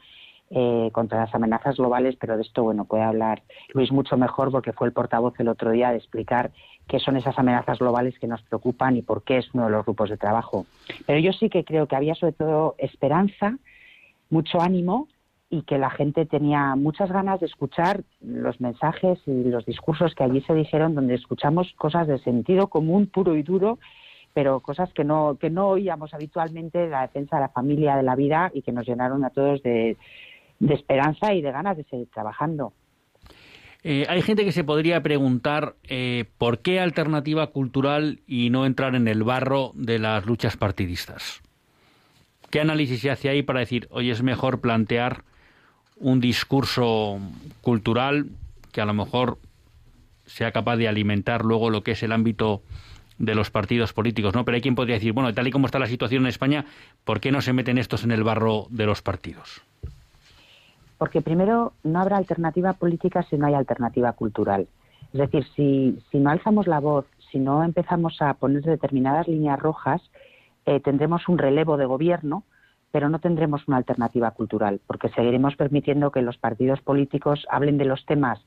eh, 0.51 0.89
contra 0.93 1.21
las 1.21 1.35
amenazas 1.35 1.77
globales, 1.77 2.17
pero 2.19 2.37
de 2.37 2.43
esto, 2.43 2.63
bueno, 2.63 2.87
puede 2.87 3.03
hablar 3.03 3.43
Luis 3.75 3.93
mucho 3.93 4.17
mejor 4.17 4.51
porque 4.51 4.73
fue 4.73 4.87
el 4.87 4.95
portavoz 4.95 5.39
el 5.39 5.49
otro 5.49 5.73
día 5.73 5.91
de 5.91 5.99
explicar 5.99 6.53
qué 6.89 6.99
son 6.99 7.17
esas 7.17 7.39
amenazas 7.39 7.79
globales 7.79 8.19
que 8.19 8.27
nos 8.27 8.43
preocupan 8.43 8.97
y 8.97 9.03
por 9.03 9.23
qué 9.23 9.39
es 9.39 9.55
uno 9.55 9.67
de 9.67 9.71
los 9.71 9.85
grupos 9.85 10.11
de 10.11 10.17
trabajo. 10.17 10.67
Pero 11.07 11.19
yo 11.21 11.33
sí 11.33 11.49
que 11.49 11.65
creo 11.65 11.87
que 11.87 11.97
había 11.97 12.15
sobre 12.15 12.33
todo 12.33 12.75
esperanza, 12.79 13.57
mucho 14.31 14.61
ánimo 14.61 15.09
y 15.51 15.63
que 15.63 15.79
la 15.79 15.91
gente 15.91 16.27
tenía 16.27 16.75
muchas 16.77 17.11
ganas 17.11 17.41
de 17.41 17.47
escuchar 17.47 18.03
los 18.21 18.61
mensajes 18.61 19.19
y 19.27 19.45
los 19.45 19.65
discursos 19.65 20.15
que 20.15 20.25
allí 20.25 20.41
se 20.43 20.55
dijeron, 20.55 20.95
donde 20.95 21.15
escuchamos 21.15 21.73
cosas 21.77 22.07
de 22.07 22.19
sentido 22.19 22.67
común 22.67 23.07
puro 23.07 23.37
y 23.37 23.43
duro 23.43 23.79
pero 24.35 24.61
cosas 24.61 24.93
que 24.93 25.03
no, 25.03 25.37
que 25.41 25.51
no 25.51 25.69
oíamos 25.71 26.15
habitualmente 26.15 26.79
de 26.79 26.89
la 26.89 27.03
defensa 27.03 27.37
de 27.37 27.43
la 27.43 27.49
familia, 27.49 27.97
de 27.97 28.05
la 28.05 28.15
vida 28.15 28.53
y 28.55 28.63
que 28.63 28.71
nos 28.71 28.87
llenaron 28.87 29.25
a 29.25 29.31
todos 29.31 29.63
de, 29.65 29.97
de 30.61 30.75
esperanza 30.75 31.35
y 31.35 31.43
de 31.43 31.51
ganas 31.51 31.77
de 31.77 31.83
seguir 31.85 32.09
trabajando. 32.13 32.73
Eh, 33.91 34.05
hay 34.07 34.21
gente 34.21 34.45
que 34.45 34.53
se 34.53 34.65
podría 34.65 35.03
preguntar 35.03 35.75
eh, 35.85 36.27
por 36.37 36.59
qué 36.59 36.79
alternativa 36.79 37.47
cultural 37.47 38.21
y 38.27 38.51
no 38.51 38.67
entrar 38.67 38.95
en 38.95 39.09
el 39.09 39.23
barro 39.23 39.73
de 39.73 39.99
las 39.99 40.27
luchas 40.27 40.59
partidistas. 40.59 41.41
¿Qué 42.51 42.61
análisis 42.61 43.01
se 43.01 43.11
hace 43.11 43.31
ahí 43.31 43.43
para 43.43 43.61
decir, 43.61 43.89
hoy 43.91 44.11
es 44.11 44.23
mejor 44.23 44.61
plantear 44.61 45.25
un 45.97 46.21
discurso 46.21 47.19
cultural 47.63 48.27
que 48.73 48.83
a 48.83 48.85
lo 48.85 48.93
mejor 48.93 49.39
sea 50.27 50.53
capaz 50.53 50.77
de 50.77 50.87
alimentar 50.87 51.43
luego 51.43 51.71
lo 51.71 51.83
que 51.83 51.93
es 51.93 52.03
el 52.03 52.13
ámbito 52.13 52.61
de 53.17 53.35
los 53.35 53.51
partidos 53.51 53.95
políticos, 53.95 54.35
¿no? 54.35 54.45
Pero 54.45 54.57
hay 54.57 54.61
quien 54.61 54.75
podría 54.75 54.97
decir, 54.97 55.15
bueno, 55.15 55.33
tal 55.33 55.49
y 55.49 55.51
como 55.51 55.65
está 55.65 55.79
la 55.79 55.87
situación 55.87 56.25
en 56.25 56.29
España, 56.29 56.67
¿por 57.05 57.21
qué 57.21 57.33
no 57.33 57.41
se 57.41 57.55
meten 57.55 57.79
estos 57.79 58.05
en 58.05 58.13
el 58.13 58.23
barro 58.23 58.67
de 58.69 58.85
los 58.85 59.01
partidos? 59.01 59.63
Porque 60.99 61.23
primero 61.23 61.73
no 61.85 62.01
habrá 62.01 62.17
alternativa 62.17 62.75
política 62.75 63.23
si 63.23 63.39
no 63.39 63.47
hay 63.47 63.55
alternativa 63.55 64.13
cultural. 64.13 64.67
Es 65.13 65.21
decir, 65.21 65.47
si, 65.57 65.99
si 66.11 66.19
no 66.19 66.31
alzamos 66.31 66.67
la 66.67 66.81
voz, 66.81 67.07
si 67.31 67.39
no 67.39 67.65
empezamos 67.65 68.21
a 68.21 68.35
poner 68.35 68.63
determinadas 68.63 69.27
líneas 69.29 69.59
rojas, 69.59 70.03
eh, 70.67 70.81
tendremos 70.81 71.29
un 71.29 71.39
relevo 71.39 71.77
de 71.77 71.87
gobierno, 71.87 72.45
pero 72.91 73.09
no 73.09 73.19
tendremos 73.19 73.67
una 73.69 73.79
alternativa 73.79 74.31
cultural, 74.33 74.81
porque 74.87 75.09
seguiremos 75.11 75.57
permitiendo 75.57 76.11
que 76.11 76.23
los 76.23 76.37
partidos 76.37 76.81
políticos 76.81 77.47
hablen 77.51 77.79
de 77.79 77.85
los 77.85 78.05
temas 78.05 78.41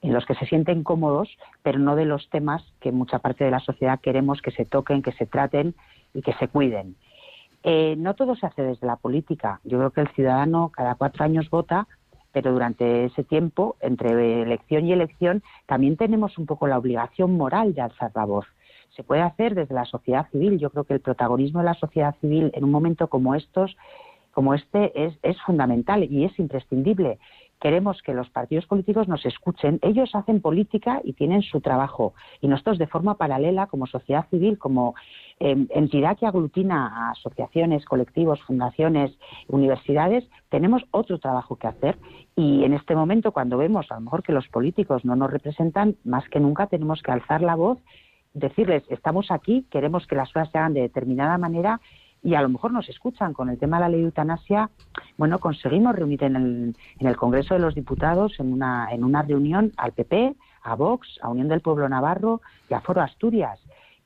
en 0.00 0.12
los 0.12 0.24
que 0.26 0.34
se 0.34 0.46
sienten 0.46 0.84
cómodos, 0.84 1.28
pero 1.62 1.78
no 1.78 1.96
de 1.96 2.04
los 2.04 2.28
temas 2.30 2.62
que 2.80 2.92
mucha 2.92 3.18
parte 3.18 3.44
de 3.44 3.50
la 3.50 3.60
sociedad 3.60 4.00
queremos 4.00 4.40
que 4.40 4.52
se 4.52 4.64
toquen, 4.64 5.02
que 5.02 5.12
se 5.12 5.26
traten 5.26 5.74
y 6.14 6.22
que 6.22 6.32
se 6.34 6.48
cuiden. 6.48 6.96
Eh, 7.70 7.96
no 7.98 8.14
todo 8.14 8.34
se 8.34 8.46
hace 8.46 8.62
desde 8.62 8.86
la 8.86 8.96
política. 8.96 9.60
Yo 9.62 9.76
creo 9.76 9.90
que 9.90 10.00
el 10.00 10.08
ciudadano 10.14 10.70
cada 10.74 10.94
cuatro 10.94 11.22
años 11.22 11.50
vota, 11.50 11.86
pero 12.32 12.50
durante 12.50 13.04
ese 13.04 13.24
tiempo, 13.24 13.76
entre 13.80 14.40
elección 14.40 14.86
y 14.86 14.94
elección, 14.94 15.42
también 15.66 15.98
tenemos 15.98 16.38
un 16.38 16.46
poco 16.46 16.66
la 16.66 16.78
obligación 16.78 17.36
moral 17.36 17.74
de 17.74 17.82
alzar 17.82 18.10
la 18.14 18.24
voz. 18.24 18.46
Se 18.96 19.02
puede 19.02 19.20
hacer 19.20 19.54
desde 19.54 19.74
la 19.74 19.84
sociedad 19.84 20.30
civil. 20.30 20.58
Yo 20.58 20.70
creo 20.70 20.84
que 20.84 20.94
el 20.94 21.00
protagonismo 21.00 21.60
de 21.60 21.66
la 21.66 21.74
sociedad 21.74 22.16
civil 22.22 22.50
en 22.54 22.64
un 22.64 22.70
momento 22.70 23.08
como 23.08 23.34
estos, 23.34 23.76
como 24.32 24.54
este, 24.54 25.04
es, 25.04 25.18
es 25.22 25.38
fundamental 25.42 26.04
y 26.04 26.24
es 26.24 26.38
imprescindible 26.38 27.18
queremos 27.60 28.02
que 28.02 28.14
los 28.14 28.28
partidos 28.30 28.66
políticos 28.66 29.08
nos 29.08 29.24
escuchen. 29.26 29.78
Ellos 29.82 30.14
hacen 30.14 30.40
política 30.40 31.00
y 31.04 31.12
tienen 31.12 31.42
su 31.42 31.60
trabajo. 31.60 32.14
Y 32.40 32.48
nosotros, 32.48 32.78
de 32.78 32.86
forma 32.86 33.16
paralela, 33.16 33.66
como 33.66 33.86
sociedad 33.86 34.26
civil, 34.30 34.58
como 34.58 34.94
em, 35.40 35.66
entidad 35.70 36.16
que 36.16 36.26
aglutina 36.26 36.86
a 36.86 37.10
asociaciones, 37.10 37.84
colectivos, 37.84 38.40
fundaciones, 38.42 39.16
universidades, 39.48 40.28
tenemos 40.48 40.82
otro 40.90 41.18
trabajo 41.18 41.56
que 41.56 41.66
hacer. 41.66 41.98
Y 42.36 42.64
en 42.64 42.74
este 42.74 42.94
momento, 42.94 43.32
cuando 43.32 43.58
vemos 43.58 43.90
a 43.90 43.96
lo 43.96 44.02
mejor 44.02 44.22
que 44.22 44.32
los 44.32 44.48
políticos 44.48 45.04
no 45.04 45.16
nos 45.16 45.30
representan, 45.30 45.96
más 46.04 46.28
que 46.28 46.40
nunca 46.40 46.66
tenemos 46.66 47.02
que 47.02 47.10
alzar 47.10 47.42
la 47.42 47.56
voz, 47.56 47.78
decirles, 48.34 48.84
estamos 48.88 49.30
aquí, 49.30 49.66
queremos 49.70 50.06
que 50.06 50.14
las 50.14 50.32
cosas 50.32 50.50
se 50.50 50.58
hagan 50.58 50.74
de 50.74 50.82
determinada 50.82 51.38
manera 51.38 51.80
y 52.22 52.34
a 52.34 52.42
lo 52.42 52.48
mejor 52.48 52.72
nos 52.72 52.88
escuchan 52.88 53.32
con 53.32 53.48
el 53.48 53.58
tema 53.58 53.76
de 53.76 53.82
la 53.82 53.88
ley 53.88 54.00
de 54.00 54.06
eutanasia. 54.06 54.70
Bueno, 55.16 55.38
conseguimos 55.38 55.94
reunir 55.94 56.24
en 56.24 56.36
el, 56.36 56.76
en 56.98 57.06
el 57.06 57.16
Congreso 57.16 57.54
de 57.54 57.60
los 57.60 57.74
Diputados 57.74 58.38
en 58.38 58.52
una, 58.52 58.88
en 58.90 59.04
una 59.04 59.22
reunión 59.22 59.72
al 59.76 59.92
PP, 59.92 60.34
a 60.62 60.74
Vox, 60.74 61.18
a 61.22 61.28
Unión 61.28 61.48
del 61.48 61.60
Pueblo 61.60 61.88
Navarro 61.88 62.40
y 62.68 62.74
a 62.74 62.80
Foro 62.80 63.00
Asturias. 63.00 63.60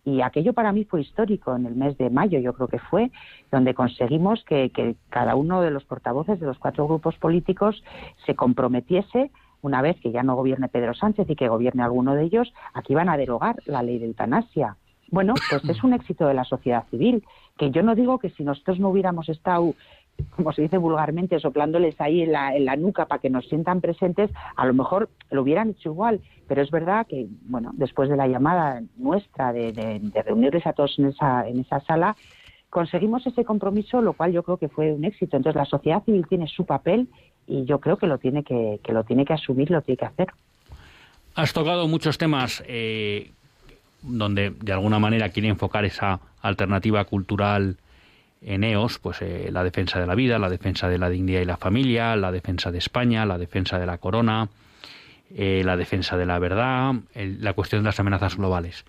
Y 0.05 0.21
aquello 0.21 0.53
para 0.53 0.73
mí 0.73 0.85
fue 0.85 1.01
histórico 1.01 1.55
en 1.55 1.65
el 1.65 1.77
mes 1.77 1.97
de 1.97 2.11
mayo, 2.11 2.41
yo 2.41 2.53
creo 2.55 2.67
que 2.67 2.81
fue, 2.81 3.13
donde 3.53 3.73
conseguimos 3.75 4.45
que, 4.45 4.97
cada 5.11 5.37
uno 5.37 5.61
de 5.61 5.71
los 5.71 5.85
portavoces 5.85 6.41
de 6.41 6.47
los 6.47 6.59
cuatro 6.59 6.87
grupos 6.87 7.17
políticos 7.19 7.83
se 8.27 8.35
comprometiese 8.35 9.31
una 9.61 9.81
vez 9.81 9.97
que 10.01 10.11
ya 10.11 10.25
no 10.25 10.35
gobierne 10.35 10.69
Pedro 10.69 10.93
Sánchez 10.93 11.31
y 11.31 11.37
que 11.37 11.47
gobierne 11.47 11.85
alguno 11.85 12.17
de 12.17 12.25
ellos, 12.25 12.53
aquí 12.75 12.95
van 12.95 13.09
a 13.09 13.17
derogar 13.17 13.57
la 13.67 13.85
ley 13.85 14.01
de 14.01 14.07
eutanasia. 14.07 14.77
Bueno, 15.13 15.35
pues 15.51 15.63
es 15.69 15.85
un 15.85 15.93
éxito 15.93 16.27
de 16.27 16.35
la 16.35 16.45
sociedad 16.45 16.85
civil, 16.91 17.23
que 17.59 17.71
yo 17.71 17.83
no 17.83 17.95
digo 17.95 18.19
que 18.19 18.31
si 18.31 18.43
nosotros 18.43 18.81
no 18.81 18.89
hubiéramos 18.89 19.29
estado 19.29 19.75
como 20.37 20.53
se 20.53 20.63
dice 20.63 20.79
vulgarmente, 20.79 21.39
soplándoles 21.41 22.01
ahí 22.01 22.23
en 22.23 22.33
la, 22.33 22.55
en 22.55 22.65
la 22.65 22.77
nuca 22.77 23.07
para 23.07 23.21
que 23.21 23.31
nos 23.31 23.47
sientan 23.49 23.81
presentes, 23.81 24.31
a 24.57 24.67
lo 24.67 24.75
mejor 24.75 25.11
lo 25.31 25.43
hubieran 25.43 25.71
hecho 25.71 25.91
igual. 25.91 26.21
Pero 26.49 26.63
es 26.63 26.71
verdad 26.71 27.07
que, 27.07 27.27
bueno, 27.43 27.71
después 27.75 28.09
de 28.09 28.17
la 28.17 28.29
llamada 28.29 28.83
nuestra 28.97 29.53
de, 29.53 30.01
reunirles 30.25 30.67
a 30.67 30.73
todos 30.73 30.99
en 30.99 31.07
esa, 31.07 31.49
en 31.49 31.61
esa 31.61 31.81
sala, 31.81 32.17
conseguimos 32.71 33.27
ese 33.27 33.45
compromiso, 33.45 34.01
lo 34.01 34.13
cual 34.15 34.33
yo 34.33 34.43
creo 34.43 34.57
que 34.57 34.69
fue 34.69 34.93
un 34.93 35.05
éxito. 35.05 35.37
Entonces, 35.37 35.59
la 35.59 35.67
sociedad 35.67 36.03
civil 36.05 36.27
tiene 36.29 36.47
su 36.47 36.65
papel 36.67 37.09
y 37.47 37.65
yo 37.65 37.81
creo 37.81 37.97
que 37.97 38.07
lo 38.07 38.19
tiene 38.19 38.45
que, 38.45 38.81
que 38.83 38.93
lo 38.93 39.05
tiene 39.05 39.25
que 39.25 39.35
asumir, 39.35 39.71
lo 39.71 39.83
tiene 39.83 39.99
que 39.99 40.07
hacer. 40.07 40.29
Has 41.35 41.53
tocado 41.53 41.89
muchos 41.89 42.19
temas 42.19 42.63
eh, 42.67 43.33
donde 44.03 44.51
de 44.51 44.73
alguna 44.73 44.99
manera 44.99 45.29
quiere 45.31 45.49
enfocar 45.49 45.85
esa 45.85 46.21
alternativa 46.41 47.05
cultural 47.05 47.77
en 48.41 48.65
EOS, 48.65 48.99
pues 48.99 49.23
eh, 49.23 49.51
la 49.53 49.63
defensa 49.63 50.01
de 50.01 50.07
la 50.07 50.15
vida, 50.15 50.39
la 50.39 50.49
defensa 50.49 50.89
de 50.89 50.99
la 50.99 51.09
dignidad 51.09 51.41
y 51.41 51.45
la 51.45 51.57
familia, 51.57 52.17
la 52.17 52.33
defensa 52.33 52.73
de 52.73 52.79
España, 52.79 53.25
la 53.25 53.39
defensa 53.39 53.79
de 53.79 53.87
la 53.87 53.99
corona, 53.99 54.49
eh, 55.35 55.63
la 55.65 55.77
defensa 55.77 56.17
de 56.17 56.27
la 56.27 56.39
verdad, 56.39 56.95
la 57.15 57.53
cuestión 57.53 57.83
de 57.83 57.87
las 57.87 58.01
amenazas 58.01 58.37
globales. 58.37 58.85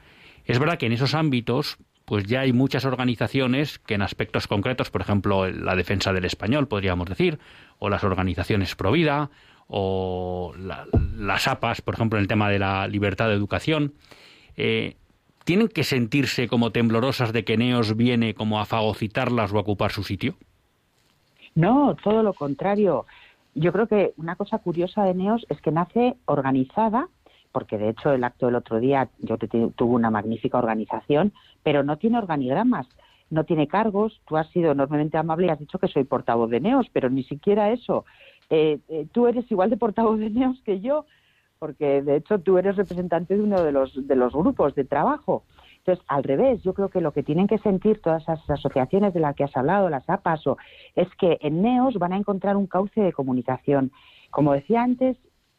Es 0.45 0.59
verdad 0.59 0.77
que 0.77 0.87
en 0.87 0.93
esos 0.93 1.13
ámbitos, 1.13 1.77
pues 2.05 2.25
ya 2.25 2.41
hay 2.41 2.51
muchas 2.51 2.85
organizaciones 2.85 3.79
que 3.79 3.93
en 3.93 4.01
aspectos 4.01 4.47
concretos, 4.47 4.89
por 4.89 5.01
ejemplo, 5.01 5.49
la 5.49 5.75
defensa 5.75 6.11
del 6.11 6.25
español, 6.25 6.67
podríamos 6.67 7.07
decir, 7.07 7.39
o 7.79 7.89
las 7.89 8.03
organizaciones 8.03 8.75
pro 8.75 8.91
vida, 8.91 9.29
o 9.67 10.53
las 11.17 11.47
APAS, 11.47 11.81
por 11.81 11.93
ejemplo, 11.93 12.17
en 12.17 12.23
el 12.23 12.27
tema 12.27 12.49
de 12.49 12.59
la 12.59 12.87
libertad 12.87 13.29
de 13.29 13.35
educación, 13.35 13.93
eh, 14.57 14.97
¿tienen 15.43 15.67
que 15.67 15.83
sentirse 15.83 16.47
como 16.47 16.71
temblorosas 16.71 17.33
de 17.33 17.43
que 17.43 17.57
Neos 17.57 17.95
viene 17.95 18.33
como 18.33 18.59
a 18.59 18.65
fagocitarlas 18.65 19.51
o 19.53 19.57
a 19.57 19.61
ocupar 19.61 19.91
su 19.91 20.03
sitio? 20.03 20.35
No, 21.55 21.95
todo 22.03 22.23
lo 22.23 22.33
contrario. 22.33 23.05
Yo 23.55 23.71
creo 23.71 23.87
que 23.87 24.13
una 24.17 24.35
cosa 24.35 24.57
curiosa 24.59 25.03
de 25.03 25.13
Neos 25.13 25.45
es 25.49 25.61
que 25.61 25.71
nace 25.71 26.15
organizada, 26.25 27.07
porque 27.51 27.77
de 27.77 27.89
hecho 27.89 28.11
el 28.11 28.23
acto 28.23 28.47
del 28.47 28.55
otro 28.55 28.79
día 28.79 29.09
yo 29.19 29.37
tuve 29.37 29.93
una 29.93 30.09
magnífica 30.09 30.57
organización, 30.57 31.33
pero 31.61 31.83
no 31.83 31.97
tiene 31.97 32.17
organigramas, 32.17 32.87
no 33.29 33.43
tiene 33.43 33.67
cargos. 33.67 34.21
Tú 34.27 34.37
has 34.37 34.49
sido 34.49 34.71
enormemente 34.71 35.17
amable 35.17 35.47
y 35.47 35.49
has 35.49 35.59
dicho 35.59 35.77
que 35.77 35.87
soy 35.87 36.03
portavoz 36.03 36.49
de 36.49 36.59
Neos, 36.59 36.87
pero 36.91 37.09
ni 37.09 37.23
siquiera 37.23 37.71
eso. 37.71 38.05
Eh, 38.49 38.79
eh, 38.89 39.05
tú 39.11 39.27
eres 39.27 39.49
igual 39.51 39.69
de 39.69 39.77
portavoz 39.77 40.17
de 40.19 40.31
Neos 40.31 40.59
que 40.65 40.79
yo 40.79 41.05
porque 41.63 42.01
de 42.01 42.17
hecho 42.17 42.39
tú 42.39 42.57
eres 42.57 42.75
representante 42.75 43.37
de 43.37 43.41
uno 43.41 43.63
de 43.63 43.71
los, 43.71 44.05
de 44.05 44.17
los 44.17 44.33
grupos 44.33 44.75
de 44.75 44.83
trabajo. 44.83 45.45
Entonces, 45.77 46.03
al 46.09 46.21
revés, 46.21 46.61
yo 46.61 46.73
creo 46.73 46.89
que 46.89 46.99
lo 46.99 47.13
que 47.13 47.23
tienen 47.23 47.47
que 47.47 47.57
sentir 47.57 48.01
todas 48.01 48.23
esas 48.23 48.49
asociaciones 48.49 49.13
de 49.13 49.21
las 49.21 49.33
que 49.33 49.45
has 49.45 49.55
hablado, 49.55 49.89
las 49.89 50.09
APAS, 50.09 50.43
es 50.93 51.07
que 51.17 51.37
en 51.39 51.61
NEOS 51.61 51.99
van 51.99 52.11
a 52.11 52.17
encontrar 52.17 52.57
un 52.57 52.67
cauce 52.67 52.99
de 52.99 53.13
comunicación. 53.13 53.93
Como 54.29 54.51
decía 54.51 54.83
antes, 54.83 55.15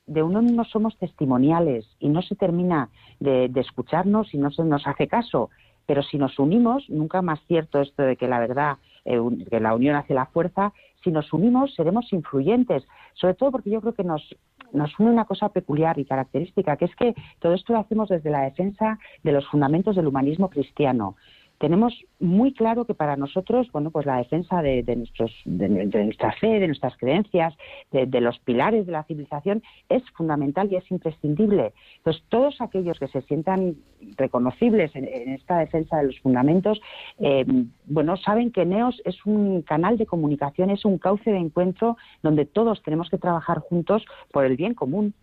de 0.06 0.22
uno 0.22 0.42
no 0.42 0.64
somos 0.64 0.94
testimoniales 0.98 1.86
y 1.98 2.10
no 2.10 2.20
se 2.20 2.36
termina 2.36 2.90
de, 3.18 3.50
escucharnos 3.56 4.34
y 4.34 4.36
no 4.36 4.50
se 4.50 4.62
nos 4.62 4.86
hace 4.86 5.08
caso. 5.08 5.48
Pero 5.86 6.02
si 6.02 6.18
nos 6.18 6.38
unimos, 6.38 6.84
nunca 6.90 7.22
más 7.22 7.40
cierto 7.46 7.80
esto 7.80 8.02
de 8.02 8.16
que 8.16 8.28
la 8.28 8.40
verdad, 8.40 8.76
eh, 9.06 9.18
que 9.50 9.58
la 9.58 9.74
unión 9.74 9.96
hace 9.96 10.12
la 10.12 10.26
fuerza, 10.26 10.74
si 11.04 11.12
nos 11.12 11.32
unimos 11.32 11.74
seremos 11.74 12.12
influyentes, 12.12 12.82
sobre 13.12 13.34
todo 13.34 13.52
porque 13.52 13.70
yo 13.70 13.80
creo 13.80 13.94
que 13.94 14.02
nos, 14.02 14.34
nos 14.72 14.98
une 14.98 15.10
una 15.10 15.26
cosa 15.26 15.50
peculiar 15.50 15.98
y 15.98 16.04
característica, 16.04 16.76
que 16.76 16.86
es 16.86 16.96
que 16.96 17.14
todo 17.38 17.54
esto 17.54 17.74
lo 17.74 17.78
hacemos 17.78 18.08
desde 18.08 18.30
la 18.30 18.40
defensa 18.40 18.98
de 19.22 19.32
los 19.32 19.46
fundamentos 19.46 19.94
del 19.94 20.08
humanismo 20.08 20.48
cristiano 20.48 21.16
tenemos 21.58 21.94
muy 22.18 22.52
claro 22.52 22.84
que 22.84 22.94
para 22.94 23.16
nosotros, 23.16 23.70
bueno, 23.72 23.90
pues 23.90 24.06
la 24.06 24.16
defensa 24.16 24.60
de, 24.62 24.82
nuestros, 24.96 25.32
de, 25.44 25.68
nuestra 25.68 26.32
fe, 26.32 26.58
de 26.58 26.66
nuestras 26.66 26.96
creencias, 26.96 27.54
de, 27.90 28.20
los 28.20 28.38
pilares 28.40 28.86
de 28.86 28.92
la 28.92 29.04
civilización 29.04 29.62
es 29.88 30.02
fundamental 30.10 30.68
y 30.70 30.76
es 30.76 30.90
imprescindible. 30.90 31.72
Entonces, 31.98 32.22
todos 32.28 32.60
aquellos 32.60 32.98
que 32.98 33.08
se 33.08 33.22
sientan 33.22 33.76
reconocibles 34.16 34.94
en, 34.94 35.04
esta 35.30 35.58
defensa 35.58 35.98
de 35.98 36.06
los 36.06 36.20
fundamentos, 36.20 36.80
eh, 37.18 37.44
bueno, 37.86 38.16
saben 38.16 38.50
que 38.50 38.64
NEOS 38.64 39.02
es 39.04 39.24
un 39.24 39.62
canal 39.62 39.96
de 39.96 40.06
comunicación, 40.06 40.70
es 40.70 40.84
un 40.84 40.98
cauce 40.98 41.30
de 41.30 41.38
encuentro 41.38 41.96
donde 42.22 42.46
todos 42.46 42.82
tenemos 42.82 43.10
que 43.10 43.18
trabajar 43.18 43.60
juntos 43.60 44.04
por 44.32 44.44
el 44.44 44.56
bien 44.56 44.74
común. 44.74 45.14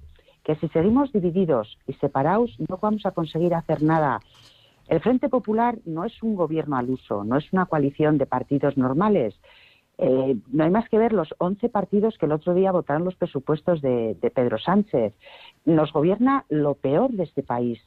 Que 0.43 0.55
si 0.55 0.67
seguimos 0.69 1.11
divididos 1.11 1.77
y 1.87 1.93
separados, 1.93 2.55
no 2.67 2.79
vamos 2.81 3.05
a 3.05 3.11
conseguir 3.11 3.53
hacer 3.53 3.83
nada. 3.83 4.19
El 4.91 4.99
Frente 4.99 5.29
Popular 5.29 5.79
no 5.85 6.03
es 6.03 6.21
un 6.21 6.35
gobierno 6.35 6.75
al 6.75 6.89
uso, 6.89 7.23
no 7.23 7.37
es 7.37 7.53
una 7.53 7.65
coalición 7.65 8.17
de 8.17 8.25
partidos 8.25 8.75
normales. 8.75 9.39
Eh, 9.97 10.35
no 10.51 10.65
hay 10.65 10.69
más 10.69 10.89
que 10.89 10.97
ver 10.97 11.13
los 11.13 11.33
11 11.37 11.69
partidos 11.69 12.17
que 12.17 12.25
el 12.25 12.33
otro 12.33 12.53
día 12.53 12.73
votaron 12.73 13.05
los 13.05 13.15
presupuestos 13.15 13.81
de 13.81 14.17
Pedro 14.35 14.57
Sánchez. 14.59 15.13
Nos 15.63 15.93
gobierna 15.93 16.43
lo 16.49 16.73
peor 16.73 17.11
de 17.11 17.23
este 17.23 17.41
país. 17.41 17.79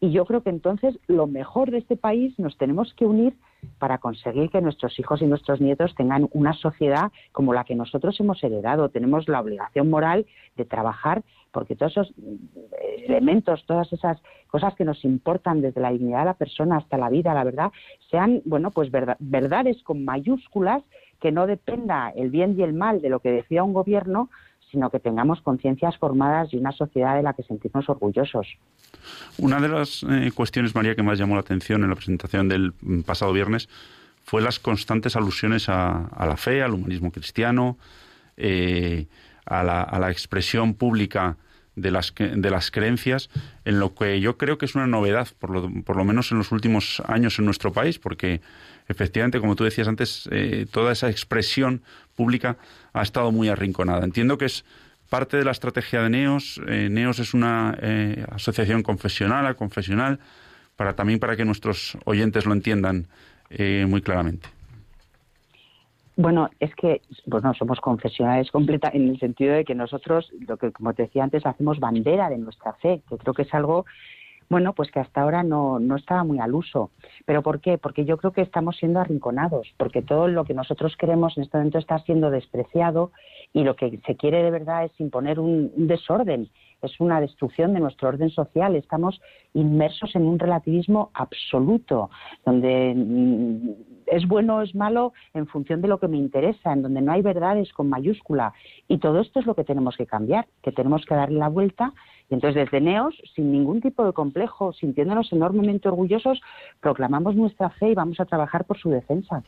Y 0.00 0.10
yo 0.10 0.24
creo 0.24 0.42
que 0.42 0.50
entonces 0.50 0.98
lo 1.06 1.26
mejor 1.26 1.70
de 1.70 1.78
este 1.78 1.96
país 1.96 2.36
nos 2.38 2.56
tenemos 2.56 2.92
que 2.94 3.06
unir 3.06 3.34
para 3.78 3.98
conseguir 3.98 4.50
que 4.50 4.60
nuestros 4.60 4.98
hijos 4.98 5.22
y 5.22 5.26
nuestros 5.26 5.60
nietos 5.60 5.94
tengan 5.96 6.28
una 6.32 6.52
sociedad 6.52 7.10
como 7.32 7.52
la 7.52 7.64
que 7.64 7.74
nosotros 7.74 8.18
hemos 8.20 8.42
heredado. 8.44 8.90
Tenemos 8.90 9.28
la 9.28 9.40
obligación 9.40 9.90
moral 9.90 10.26
de 10.56 10.64
trabajar 10.64 11.22
porque 11.52 11.76
todos 11.76 11.92
esos 11.92 12.08
eh, 12.10 13.04
elementos, 13.06 13.64
todas 13.66 13.92
esas 13.92 14.18
cosas 14.48 14.74
que 14.74 14.84
nos 14.84 15.04
importan 15.04 15.60
desde 15.60 15.80
la 15.80 15.90
dignidad 15.90 16.20
de 16.20 16.24
la 16.26 16.34
persona 16.34 16.76
hasta 16.76 16.96
la 16.96 17.10
vida, 17.10 17.34
la 17.34 17.44
verdad, 17.44 17.72
sean, 18.10 18.42
bueno, 18.44 18.70
pues 18.70 18.90
verdades 18.90 19.82
con 19.82 20.04
mayúsculas 20.04 20.82
que 21.20 21.32
no 21.32 21.46
dependa 21.46 22.10
el 22.10 22.30
bien 22.30 22.54
y 22.58 22.62
el 22.62 22.72
mal 22.72 23.00
de 23.00 23.08
lo 23.08 23.20
que 23.20 23.30
decida 23.30 23.64
un 23.64 23.72
gobierno, 23.72 24.30
sino 24.70 24.90
que 24.90 25.00
tengamos 25.00 25.40
conciencias 25.40 25.96
formadas 25.96 26.52
y 26.52 26.58
una 26.58 26.72
sociedad 26.72 27.16
de 27.16 27.22
la 27.22 27.32
que 27.32 27.42
sentirnos 27.42 27.88
orgullosos. 27.88 28.46
Una 29.38 29.60
de 29.60 29.68
las 29.68 30.02
eh, 30.02 30.30
cuestiones, 30.34 30.74
María, 30.74 30.94
que 30.94 31.02
más 31.02 31.18
llamó 31.18 31.34
la 31.34 31.40
atención 31.40 31.82
en 31.82 31.90
la 31.90 31.96
presentación 31.96 32.48
del 32.48 32.74
mm, 32.80 33.00
pasado 33.00 33.32
viernes 33.32 33.68
fue 34.24 34.42
las 34.42 34.58
constantes 34.58 35.16
alusiones 35.16 35.68
a, 35.70 36.10
la 36.18 36.36
fe, 36.36 36.62
al 36.62 36.74
humanismo 36.74 37.10
cristiano, 37.10 37.78
eh, 38.36 39.06
a, 39.48 39.64
la, 39.98 40.10
expresión 40.10 40.74
pública 40.74 41.36
de 41.76 41.90
las, 41.90 42.12
de 42.14 42.50
las 42.50 42.70
creencias, 42.70 43.30
en 43.64 43.78
lo 43.78 43.94
que 43.94 44.20
yo 44.20 44.36
creo 44.36 44.58
que 44.58 44.66
es 44.66 44.74
una 44.74 44.86
novedad, 44.86 45.28
por 45.38 45.50
lo, 45.50 46.04
menos 46.04 46.32
en 46.32 46.38
los 46.38 46.52
últimos 46.52 47.02
años 47.06 47.38
en 47.38 47.44
nuestro 47.44 47.72
país, 47.72 47.98
porque 47.98 48.40
efectivamente, 48.88 49.40
como 49.40 49.56
tú 49.56 49.64
decías 49.64 49.88
antes, 49.88 50.28
eh, 50.32 50.66
toda 50.70 50.92
esa 50.92 51.08
expresión 51.08 51.82
pública 52.16 52.56
ha 52.92 53.02
estado 53.02 53.32
muy 53.32 53.48
arrinconada. 53.48 54.04
Entiendo 54.04 54.38
que 54.38 54.46
es 54.46 54.64
parte 55.08 55.36
de 55.36 55.44
la 55.44 55.52
estrategia 55.52 56.02
de 56.02 56.10
NEOS. 56.10 56.60
Eh, 56.66 56.88
NEOS 56.90 57.20
es 57.20 57.34
una 57.34 57.76
eh, 57.80 58.24
asociación 58.30 58.82
confesional, 58.82 59.56
confesional, 59.56 60.18
para 60.76 60.94
también 60.94 61.18
para 61.18 61.36
que 61.36 61.44
nuestros 61.44 61.96
oyentes 62.04 62.44
lo 62.44 62.52
entiendan 62.52 63.08
muy 63.86 64.02
claramente. 64.02 64.46
Bueno, 66.18 66.50
es 66.58 66.74
que 66.74 67.00
bueno, 67.26 67.54
somos 67.54 67.80
confesionales 67.80 68.50
completa 68.50 68.90
en 68.92 69.08
el 69.08 69.20
sentido 69.20 69.54
de 69.54 69.64
que 69.64 69.76
nosotros, 69.76 70.32
lo 70.48 70.56
que 70.56 70.72
como 70.72 70.92
te 70.92 71.04
decía 71.04 71.22
antes, 71.22 71.46
hacemos 71.46 71.78
bandera 71.78 72.28
de 72.28 72.38
nuestra 72.38 72.72
fe, 72.72 73.02
que 73.08 73.16
creo 73.18 73.34
que 73.34 73.42
es 73.42 73.54
algo 73.54 73.84
bueno, 74.50 74.72
pues 74.72 74.90
que 74.90 74.98
hasta 74.98 75.20
ahora 75.20 75.42
no, 75.42 75.78
no 75.78 75.96
estaba 75.96 76.24
muy 76.24 76.38
al 76.38 76.54
uso. 76.54 76.90
¿Pero 77.26 77.42
por 77.42 77.60
qué? 77.60 77.78
Porque 77.78 78.04
yo 78.04 78.16
creo 78.16 78.32
que 78.32 78.40
estamos 78.40 78.78
siendo 78.78 78.98
arrinconados, 78.98 79.68
porque 79.76 80.02
todo 80.02 80.26
lo 80.26 80.44
que 80.44 80.54
nosotros 80.54 80.96
queremos 80.96 81.36
en 81.36 81.44
este 81.44 81.58
momento 81.58 81.78
está 81.78 81.98
siendo 82.00 82.30
despreciado 82.30 83.12
y 83.52 83.62
lo 83.62 83.76
que 83.76 84.00
se 84.06 84.16
quiere 84.16 84.42
de 84.42 84.50
verdad 84.50 84.86
es 84.86 85.00
imponer 85.00 85.38
un 85.38 85.70
desorden, 85.86 86.48
es 86.82 86.98
una 86.98 87.20
destrucción 87.20 87.74
de 87.74 87.80
nuestro 87.80 88.08
orden 88.08 88.30
social. 88.30 88.74
Estamos 88.74 89.20
inmersos 89.52 90.16
en 90.16 90.26
un 90.26 90.38
relativismo 90.38 91.10
absoluto, 91.12 92.10
donde 92.44 92.94
mm, 92.96 93.97
es 94.10 94.26
bueno 94.26 94.56
o 94.56 94.62
es 94.62 94.74
malo 94.74 95.12
en 95.34 95.46
función 95.46 95.80
de 95.80 95.88
lo 95.88 95.98
que 95.98 96.08
me 96.08 96.16
interesa, 96.16 96.72
en 96.72 96.82
donde 96.82 97.00
no 97.00 97.12
hay 97.12 97.22
verdades 97.22 97.72
con 97.72 97.88
mayúscula. 97.88 98.52
Y 98.88 98.98
todo 98.98 99.20
esto 99.20 99.40
es 99.40 99.46
lo 99.46 99.54
que 99.54 99.64
tenemos 99.64 99.96
que 99.96 100.06
cambiar, 100.06 100.46
que 100.62 100.72
tenemos 100.72 101.04
que 101.04 101.14
darle 101.14 101.38
la 101.38 101.48
vuelta. 101.48 101.92
Y 102.30 102.34
entonces 102.34 102.64
desde 102.64 102.80
Neos, 102.80 103.14
sin 103.34 103.52
ningún 103.52 103.80
tipo 103.80 104.04
de 104.04 104.12
complejo, 104.12 104.72
sintiéndonos 104.72 105.32
enormemente 105.32 105.88
orgullosos, 105.88 106.40
proclamamos 106.80 107.34
nuestra 107.36 107.70
fe 107.70 107.90
y 107.90 107.94
vamos 107.94 108.20
a 108.20 108.24
trabajar 108.24 108.64
por 108.64 108.78
su 108.78 108.90
defensa. 108.90 109.42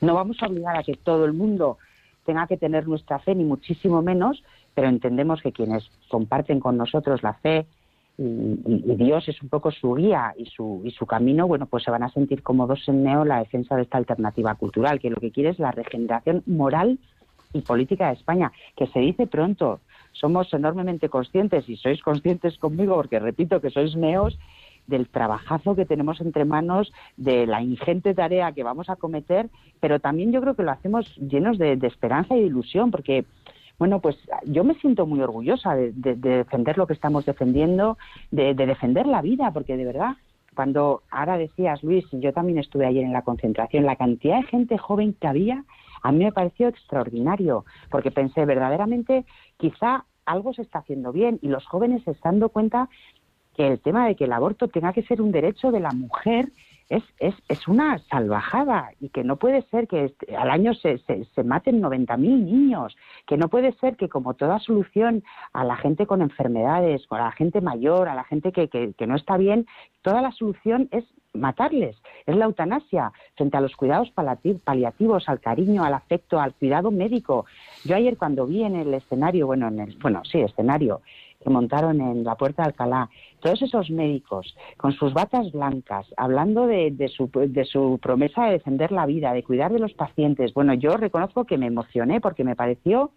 No 0.00 0.14
vamos 0.14 0.36
a 0.42 0.46
obligar 0.46 0.76
a 0.76 0.82
que 0.82 0.94
todo 0.94 1.24
el 1.24 1.32
mundo 1.32 1.78
tenga 2.24 2.46
que 2.46 2.56
tener 2.56 2.86
nuestra 2.86 3.18
fe, 3.18 3.34
ni 3.34 3.44
muchísimo 3.44 4.02
menos, 4.02 4.42
pero 4.74 4.88
entendemos 4.88 5.40
que 5.40 5.52
quienes 5.52 5.88
comparten 6.08 6.60
con 6.60 6.76
nosotros 6.76 7.22
la 7.22 7.34
fe 7.34 7.66
y, 8.18 8.96
Dios 8.96 9.28
es 9.28 9.40
un 9.42 9.48
poco 9.48 9.70
su 9.70 9.94
guía 9.94 10.34
y 10.36 10.46
su, 10.46 10.82
y 10.84 10.90
su 10.90 11.06
camino, 11.06 11.46
bueno, 11.46 11.66
pues 11.66 11.84
se 11.84 11.90
van 11.90 12.02
a 12.02 12.10
sentir 12.10 12.42
cómodos 12.42 12.86
en 12.88 13.04
Neo 13.04 13.24
la 13.24 13.38
defensa 13.38 13.76
de 13.76 13.82
esta 13.82 13.96
alternativa 13.96 14.54
cultural, 14.56 14.98
que 14.98 15.10
lo 15.10 15.16
que 15.16 15.30
quiere 15.30 15.50
es 15.50 15.58
la 15.60 15.70
regeneración 15.70 16.42
moral 16.46 16.98
y 17.52 17.60
política 17.62 18.08
de 18.08 18.14
España, 18.14 18.52
que 18.76 18.88
se 18.88 18.98
dice 18.98 19.26
pronto. 19.26 19.80
Somos 20.12 20.52
enormemente 20.52 21.08
conscientes 21.08 21.68
y 21.68 21.76
sois 21.76 22.02
conscientes 22.02 22.58
conmigo, 22.58 22.96
porque 22.96 23.20
repito 23.20 23.60
que 23.60 23.70
sois 23.70 23.94
neos, 23.94 24.36
del 24.88 25.08
trabajazo 25.08 25.76
que 25.76 25.84
tenemos 25.84 26.20
entre 26.20 26.44
manos, 26.44 26.92
de 27.16 27.46
la 27.46 27.62
ingente 27.62 28.14
tarea 28.14 28.52
que 28.52 28.64
vamos 28.64 28.88
a 28.90 28.96
cometer, 28.96 29.48
pero 29.80 30.00
también 30.00 30.32
yo 30.32 30.40
creo 30.40 30.54
que 30.54 30.62
lo 30.62 30.72
hacemos 30.72 31.14
llenos 31.18 31.58
de, 31.58 31.76
de 31.76 31.86
esperanza 31.86 32.34
y 32.34 32.40
de 32.40 32.46
ilusión, 32.46 32.90
porque 32.90 33.26
bueno, 33.78 34.00
pues 34.00 34.16
yo 34.44 34.64
me 34.64 34.74
siento 34.74 35.06
muy 35.06 35.20
orgullosa 35.20 35.74
de, 35.74 35.92
defender 35.92 36.76
lo 36.76 36.86
que 36.86 36.94
estamos 36.94 37.24
defendiendo, 37.24 37.96
de, 38.30 38.54
defender 38.54 39.06
la 39.06 39.22
vida, 39.22 39.52
porque 39.52 39.76
de 39.76 39.84
verdad, 39.84 40.16
cuando 40.54 41.02
ahora 41.10 41.38
decías, 41.38 41.82
Luis, 41.84 42.04
yo 42.12 42.32
también 42.32 42.58
estuve 42.58 42.86
ayer 42.86 43.04
en 43.04 43.12
la 43.12 43.22
concentración, 43.22 43.86
la 43.86 43.96
cantidad 43.96 44.38
de 44.38 44.48
gente 44.48 44.78
joven 44.78 45.14
que 45.14 45.28
había, 45.28 45.64
a 46.02 46.10
mí 46.10 46.24
me 46.24 46.32
pareció 46.32 46.68
extraordinario, 46.68 47.64
porque 47.90 48.10
pensé, 48.10 48.44
verdaderamente, 48.44 49.24
quizá 49.56 50.04
algo 50.26 50.52
se 50.52 50.62
está 50.62 50.80
haciendo 50.80 51.12
bien 51.12 51.38
y 51.40 51.48
los 51.48 51.64
jóvenes 51.66 52.02
se 52.04 52.10
están 52.10 52.34
dando 52.34 52.48
cuenta 52.48 52.88
que 53.56 53.66
el 53.66 53.80
tema 53.80 54.06
de 54.06 54.16
que 54.16 54.24
el 54.24 54.32
aborto 54.32 54.68
tenga 54.68 54.92
que 54.92 55.02
ser 55.02 55.22
un 55.22 55.32
derecho 55.32 55.70
de 55.70 55.80
la 55.80 55.90
mujer 55.90 56.50
es, 56.88 57.02
es, 57.18 57.34
es 57.48 57.68
una 57.68 57.98
salvajada 58.10 58.90
y 59.00 59.10
que 59.10 59.24
no 59.24 59.36
puede 59.36 59.62
ser 59.62 59.88
que 59.88 60.14
al 60.36 60.50
año 60.50 60.74
se, 60.74 60.98
se, 60.98 61.24
se 61.24 61.44
maten 61.44 61.82
90.000 61.82 62.18
niños, 62.18 62.96
que 63.26 63.36
no 63.36 63.48
puede 63.48 63.72
ser 63.72 63.96
que 63.96 64.08
como 64.08 64.34
toda 64.34 64.58
solución 64.58 65.22
a 65.52 65.64
la 65.64 65.76
gente 65.76 66.06
con 66.06 66.22
enfermedades, 66.22 67.06
a 67.10 67.18
la 67.18 67.32
gente 67.32 67.60
mayor, 67.60 68.08
a 68.08 68.14
la 68.14 68.24
gente 68.24 68.52
que, 68.52 68.68
que, 68.68 68.94
que 68.96 69.06
no 69.06 69.16
está 69.16 69.36
bien, 69.36 69.66
toda 70.02 70.22
la 70.22 70.32
solución 70.32 70.88
es 70.90 71.04
matarles, 71.34 71.96
es 72.26 72.36
la 72.36 72.46
eutanasia 72.46 73.12
frente 73.36 73.56
a 73.56 73.60
los 73.60 73.76
cuidados 73.76 74.10
paliativos, 74.10 75.28
al 75.28 75.40
cariño, 75.40 75.84
al 75.84 75.94
afecto, 75.94 76.40
al 76.40 76.54
cuidado 76.54 76.90
médico. 76.90 77.46
Yo 77.84 77.96
ayer 77.96 78.16
cuando 78.16 78.46
vi 78.46 78.64
en 78.64 78.76
el 78.76 78.92
escenario, 78.94 79.46
bueno, 79.46 79.68
en 79.68 79.80
el, 79.80 79.96
bueno, 79.98 80.22
sí, 80.24 80.40
escenario, 80.40 81.02
que 81.40 81.50
montaron 81.50 82.00
en 82.00 82.24
la 82.24 82.34
Puerta 82.34 82.62
de 82.62 82.68
Alcalá, 82.68 83.08
todos 83.40 83.62
esos 83.62 83.90
médicos 83.90 84.56
con 84.76 84.92
sus 84.92 85.14
batas 85.14 85.52
blancas, 85.52 86.06
hablando 86.16 86.66
de, 86.66 87.10
su, 87.14 87.30
de 87.32 87.64
su 87.64 87.98
promesa 88.02 88.46
de 88.46 88.52
defender 88.52 88.90
la 88.90 89.06
vida, 89.06 89.32
de 89.32 89.44
cuidar 89.44 89.72
de 89.72 89.78
los 89.78 89.94
pacientes. 89.94 90.52
Bueno, 90.52 90.74
yo 90.74 90.96
reconozco 90.96 91.44
que 91.44 91.58
me 91.58 91.66
emocioné 91.66 92.20
porque 92.20 92.44
me 92.44 92.56
pareció 92.56 93.12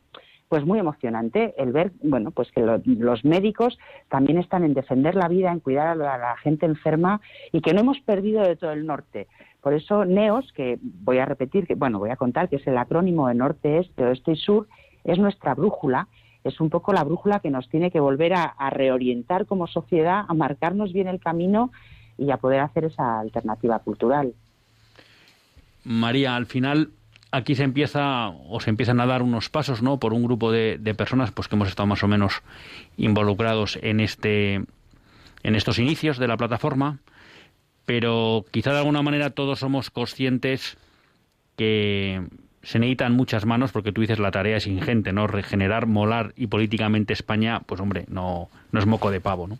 pues 0.49 0.65
muy 0.65 0.79
emocionante 0.79 1.55
el 1.57 1.71
ver, 1.71 1.93
bueno, 2.03 2.31
pues 2.31 2.51
que 2.51 2.61
los 2.61 3.23
médicos 3.23 3.79
también 4.09 4.37
están 4.37 4.65
en 4.65 4.73
defender 4.73 5.15
la 5.15 5.29
vida, 5.29 5.49
en 5.49 5.61
cuidar 5.61 5.87
a 5.87 5.95
la, 5.95 6.15
a 6.15 6.17
la, 6.17 6.37
gente 6.37 6.65
enferma 6.65 7.21
y 7.53 7.61
que 7.61 7.73
no 7.73 7.79
hemos 7.79 8.01
perdido 8.01 8.43
de 8.43 8.57
todo 8.57 8.73
el 8.73 8.85
norte. 8.85 9.27
Por 9.61 9.73
eso 9.73 10.03
NEOS, 10.03 10.51
que 10.51 10.77
voy 10.81 11.19
a 11.19 11.25
repetir, 11.25 11.65
que 11.65 11.75
bueno, 11.75 11.99
voy 11.99 12.09
a 12.09 12.17
contar 12.17 12.49
que 12.49 12.57
es 12.57 12.67
el 12.67 12.77
acrónimo 12.77 13.29
de 13.29 13.35
norte, 13.35 13.77
este, 13.77 14.03
oeste 14.03 14.33
y 14.33 14.35
sur, 14.35 14.67
es 15.05 15.17
nuestra 15.19 15.55
brújula 15.55 16.09
es 16.43 16.59
un 16.59 16.69
poco 16.69 16.93
la 16.93 17.03
brújula 17.03 17.39
que 17.39 17.49
nos 17.49 17.69
tiene 17.69 17.91
que 17.91 17.99
volver 17.99 18.33
a, 18.33 18.69
reorientar 18.71 19.45
como 19.45 19.67
sociedad, 19.67 20.25
a 20.27 20.33
marcarnos 20.33 20.93
bien 20.93 21.07
el 21.07 21.19
camino 21.19 21.71
y 22.17 22.31
a 22.31 22.37
poder 22.37 22.61
hacer 22.61 22.85
esa 22.85 23.19
alternativa 23.19 23.79
cultural. 23.79 24.33
María, 25.83 26.35
al 26.35 26.45
final 26.45 26.89
aquí 27.31 27.55
se 27.55 27.63
empieza 27.63 28.29
o 28.29 28.59
se 28.59 28.69
empiezan 28.69 28.99
a 28.99 29.05
dar 29.05 29.21
unos 29.21 29.49
pasos, 29.49 29.81
¿no? 29.81 29.99
Por 29.99 30.13
un 30.13 30.23
grupo 30.23 30.51
de, 30.51 30.77
personas, 30.97 31.31
pues 31.31 31.47
que 31.47 31.55
hemos 31.55 31.69
estado 31.69 31.87
más 31.87 32.03
o 32.03 32.07
menos 32.07 32.41
involucrados 32.97 33.79
en 33.81 33.99
este, 33.99 34.55
en 35.43 35.55
estos 35.55 35.79
inicios 35.79 36.17
de 36.17 36.27
la 36.27 36.37
plataforma, 36.37 36.99
pero 37.85 38.45
quizá 38.51 38.71
de 38.71 38.79
alguna 38.79 39.01
manera 39.01 39.31
todos 39.31 39.59
somos 39.59 39.89
conscientes 39.89 40.77
que 41.55 42.21
se 42.63 42.79
necesitan 42.79 43.13
muchas 43.13 43.45
manos 43.45 43.71
porque 43.71 43.91
tú 43.91 44.01
dices 44.01 44.19
la 44.19 44.31
tarea 44.31 44.57
es 44.57 44.67
ingente, 44.67 45.13
¿no? 45.13 45.27
Regenerar, 45.27 45.87
molar 45.87 46.33
y 46.35 46.47
políticamente 46.47 47.13
España, 47.13 47.61
pues 47.65 47.81
hombre, 47.81 48.05
no, 48.07 48.49
no 48.71 48.79
es 48.79 48.85
moco 48.85 49.09
de 49.11 49.19
pavo, 49.19 49.47
¿no? 49.47 49.57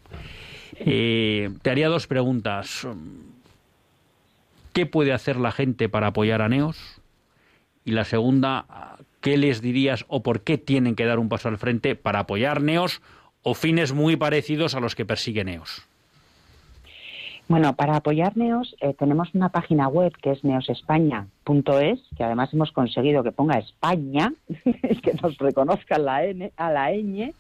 Eh, 0.76 1.50
te 1.62 1.70
haría 1.70 1.90
dos 1.90 2.08
preguntas. 2.08 2.88
¿Qué 4.74 4.86
puede 4.86 5.14
hacer 5.14 5.38
la 5.38 5.52
gente 5.52 5.90
para 5.90 6.08
apoyar 6.08 6.42
a 6.42 6.50
Neos? 6.50 7.02
Y 7.84 7.92
la 7.92 8.06
segunda, 8.06 8.98
¿qué 9.20 9.38
les 9.38 9.62
dirías 9.62 10.06
o 10.08 10.24
por 10.24 10.42
qué 10.42 10.58
tienen 10.58 10.96
que 10.96 11.06
dar 11.06 11.20
un 11.20 11.30
paso 11.30 11.50
al 11.50 11.58
frente 11.58 11.96
para 11.96 12.20
apoyar 12.20 12.62
Neos 12.62 13.02
o 13.42 13.54
fines 13.54 13.94
muy 13.94 14.16
parecidos 14.16 14.76
a 14.76 14.80
los 14.80 14.96
que 14.96 15.06
persigue 15.06 15.44
Neos? 15.44 15.88
Bueno, 17.52 17.76
para 17.76 17.98
apoyar 17.98 18.38
NEOS 18.38 18.78
eh, 18.80 18.94
tenemos 18.94 19.36
una 19.36 19.50
página 19.50 19.90
web 19.90 20.14
que 20.22 20.32
es 20.32 20.42
neosespaña.es, 20.42 22.00
que 22.16 22.24
además 22.24 22.54
hemos 22.54 22.72
conseguido 22.72 23.24
que 23.24 23.34
ponga 23.34 23.60
España 23.60 24.34
y 24.48 24.96
que 25.02 25.14
nos 25.22 25.38
reconozca 25.38 25.98
la 25.98 26.24
N, 26.24 26.54
a 26.56 26.72
la 26.72 26.92
ñ. 26.94 27.34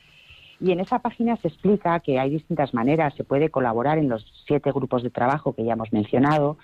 Y 0.60 0.72
en 0.74 0.82
esa 0.82 1.00
página 1.00 1.38
se 1.38 1.48
explica 1.48 2.02
que 2.02 2.20
hay 2.20 2.30
distintas 2.30 2.74
maneras, 2.74 3.14
se 3.16 3.24
puede 3.24 3.50
colaborar 3.50 4.00
en 4.00 4.10
los 4.10 4.26
siete 4.46 4.74
grupos 4.74 5.02
de 5.02 5.12
trabajo 5.12 5.54
que 5.54 5.64
ya 5.64 5.74
hemos 5.74 5.94
mencionado, 5.94 6.58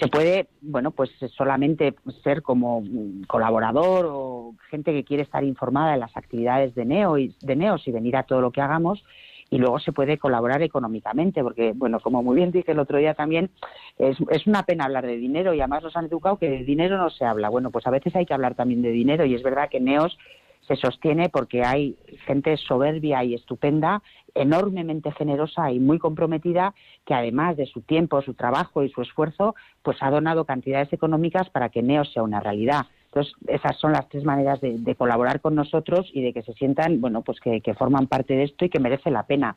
se 0.00 0.08
puede, 0.08 0.48
bueno, 0.62 0.90
pues 0.90 1.10
solamente 1.36 1.94
ser 2.24 2.40
como 2.40 2.82
colaborador 3.26 4.06
o 4.08 4.54
gente 4.70 4.94
que 4.94 5.04
quiere 5.04 5.22
estar 5.22 5.44
informada 5.44 5.92
de 5.92 5.98
las 5.98 6.16
actividades 6.16 6.74
de, 6.74 6.86
Neo 6.86 7.18
y, 7.18 7.36
de 7.42 7.56
NEOS 7.56 7.86
y 7.86 7.92
venir 7.92 8.16
a 8.16 8.22
todo 8.22 8.40
lo 8.40 8.52
que 8.52 8.62
hagamos, 8.62 9.04
y 9.50 9.58
luego 9.58 9.78
se 9.78 9.92
puede 9.92 10.18
colaborar 10.18 10.62
económicamente, 10.62 11.42
porque, 11.42 11.72
bueno, 11.74 12.00
como 12.00 12.22
muy 12.22 12.36
bien 12.36 12.50
dije 12.50 12.72
el 12.72 12.78
otro 12.78 12.98
día 12.98 13.14
también, 13.14 13.50
es, 13.98 14.16
es 14.30 14.46
una 14.46 14.64
pena 14.64 14.84
hablar 14.84 15.06
de 15.06 15.16
dinero 15.16 15.54
y 15.54 15.60
además 15.60 15.82
nos 15.82 15.96
han 15.96 16.06
educado 16.06 16.38
que 16.38 16.50
de 16.50 16.64
dinero 16.64 16.98
no 16.98 17.10
se 17.10 17.24
habla. 17.24 17.48
Bueno, 17.48 17.70
pues 17.70 17.86
a 17.86 17.90
veces 17.90 18.14
hay 18.16 18.26
que 18.26 18.34
hablar 18.34 18.54
también 18.54 18.82
de 18.82 18.90
dinero 18.90 19.24
y 19.24 19.34
es 19.34 19.42
verdad 19.42 19.68
que 19.70 19.80
Neos 19.80 20.18
se 20.66 20.76
sostiene 20.76 21.28
porque 21.28 21.62
hay 21.64 21.96
gente 22.26 22.56
soberbia 22.56 23.22
y 23.24 23.34
estupenda, 23.34 24.02
enormemente 24.34 25.12
generosa 25.12 25.70
y 25.70 25.78
muy 25.78 25.98
comprometida, 25.98 26.74
que 27.04 27.14
además 27.14 27.56
de 27.56 27.66
su 27.66 27.82
tiempo, 27.82 28.20
su 28.22 28.34
trabajo 28.34 28.82
y 28.82 28.90
su 28.90 29.02
esfuerzo, 29.02 29.54
pues 29.82 29.96
ha 30.00 30.10
donado 30.10 30.44
cantidades 30.44 30.92
económicas 30.92 31.48
para 31.50 31.68
que 31.68 31.82
Neos 31.82 32.12
sea 32.12 32.22
una 32.22 32.40
realidad. 32.40 32.86
Entonces, 33.16 33.34
esas 33.46 33.78
son 33.78 33.92
las 33.92 34.06
tres 34.10 34.24
maneras 34.24 34.60
de, 34.60 34.94
colaborar 34.94 35.40
con 35.40 35.54
nosotros 35.54 36.10
y 36.12 36.20
de 36.20 36.34
que 36.34 36.42
se 36.42 36.52
sientan, 36.52 37.00
bueno, 37.00 37.22
pues 37.22 37.40
que, 37.40 37.62
forman 37.72 38.08
parte 38.08 38.34
de 38.34 38.44
esto 38.44 38.66
y 38.66 38.68
que 38.68 38.78
merece 38.78 39.10
la 39.10 39.22
pena. 39.22 39.56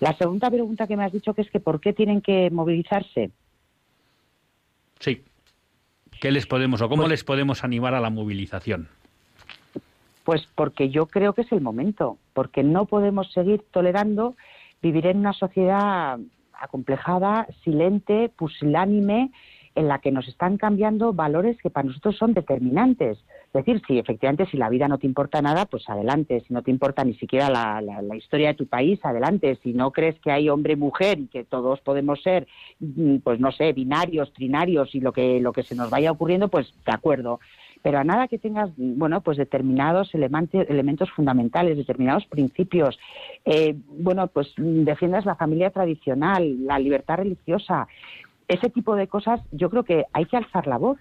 La 0.00 0.16
segunda 0.16 0.50
pregunta 0.50 0.86
que 0.86 0.96
me 0.96 1.04
has 1.04 1.12
dicho 1.12 1.34
que 1.34 1.42
es 1.42 1.50
que 1.50 1.60
¿por 1.60 1.82
qué 1.82 1.92
tienen 1.92 2.22
que 2.22 2.50
movilizarse? 2.50 3.30
Sí. 5.00 5.22
¿Qué 6.18 6.32
les 6.32 6.46
podemos 6.46 6.80
o 6.80 6.88
cómo 6.88 7.02
pues 7.02 7.10
les 7.10 7.24
podemos 7.24 7.62
animar 7.62 7.92
a 7.92 8.00
la 8.00 8.08
movilización? 8.08 8.88
Pues 10.24 10.48
porque 10.54 10.88
yo 10.88 11.04
creo 11.04 11.34
que 11.34 11.42
es 11.42 11.52
el 11.52 11.60
momento, 11.60 12.16
porque 12.32 12.62
no 12.62 12.86
podemos 12.86 13.30
seguir 13.32 13.62
tolerando 13.70 14.34
vivir 14.80 15.08
en 15.08 15.18
una 15.18 15.34
sociedad 15.34 16.18
acomplejada, 16.58 17.48
silente, 17.64 18.30
pusilánime, 18.30 19.30
en 19.74 19.88
la 19.88 19.98
que 19.98 20.12
nos 20.12 20.28
están 20.28 20.56
cambiando 20.56 21.12
valores 21.12 21.56
que 21.60 21.70
para 21.70 21.88
nosotros 21.88 22.16
son 22.16 22.32
determinantes. 22.32 23.18
Es 23.46 23.52
decir, 23.52 23.82
si 23.86 23.98
efectivamente 23.98 24.46
si 24.46 24.56
la 24.56 24.68
vida 24.68 24.88
no 24.88 24.98
te 24.98 25.06
importa 25.06 25.42
nada, 25.42 25.66
pues 25.66 25.88
adelante. 25.88 26.42
Si 26.46 26.54
no 26.54 26.62
te 26.62 26.70
importa 26.70 27.04
ni 27.04 27.14
siquiera 27.14 27.50
la, 27.50 27.80
la, 27.80 28.16
historia 28.16 28.48
de 28.48 28.54
tu 28.54 28.66
país, 28.66 29.00
adelante. 29.04 29.58
Si 29.62 29.72
no 29.72 29.90
crees 29.90 30.18
que 30.20 30.30
hay 30.30 30.48
hombre 30.48 30.76
mujer 30.76 31.18
y 31.18 31.26
que 31.26 31.44
todos 31.44 31.80
podemos 31.80 32.22
ser, 32.22 32.46
mm, 32.80 33.18
pues 33.18 33.40
no 33.40 33.52
sé, 33.52 33.72
binarios, 33.72 34.32
trinarios 34.32 34.94
y 34.94 35.00
lo 35.00 35.12
que, 35.12 35.40
lo 35.40 35.52
que 35.52 35.62
se 35.62 35.74
nos 35.74 35.90
vaya 35.90 36.12
ocurriendo, 36.12 36.48
pues 36.48 36.72
de 36.84 36.92
acuerdo 36.92 37.40
pero 37.84 37.98
a 37.98 38.04
nada 38.04 38.28
que 38.28 38.38
tengas, 38.38 38.70
bueno, 38.78 39.20
pues 39.20 39.36
determinados 39.36 40.14
elementos, 40.14 40.64
elementos 40.70 41.10
fundamentales, 41.10 41.76
determinados 41.76 42.24
principios, 42.24 42.98
eh, 43.44 43.76
bueno, 43.88 44.26
pues 44.28 44.54
defiendas 44.56 45.26
la 45.26 45.34
familia 45.34 45.68
tradicional, 45.68 46.64
la 46.64 46.78
libertad 46.78 47.18
religiosa, 47.18 47.86
ese 48.48 48.70
tipo 48.70 48.96
de 48.96 49.08
cosas, 49.08 49.40
yo 49.52 49.70
creo 49.70 49.84
que 49.84 50.04
hay 50.12 50.26
que 50.26 50.36
alzar 50.36 50.66
la 50.66 50.78
voz, 50.78 50.98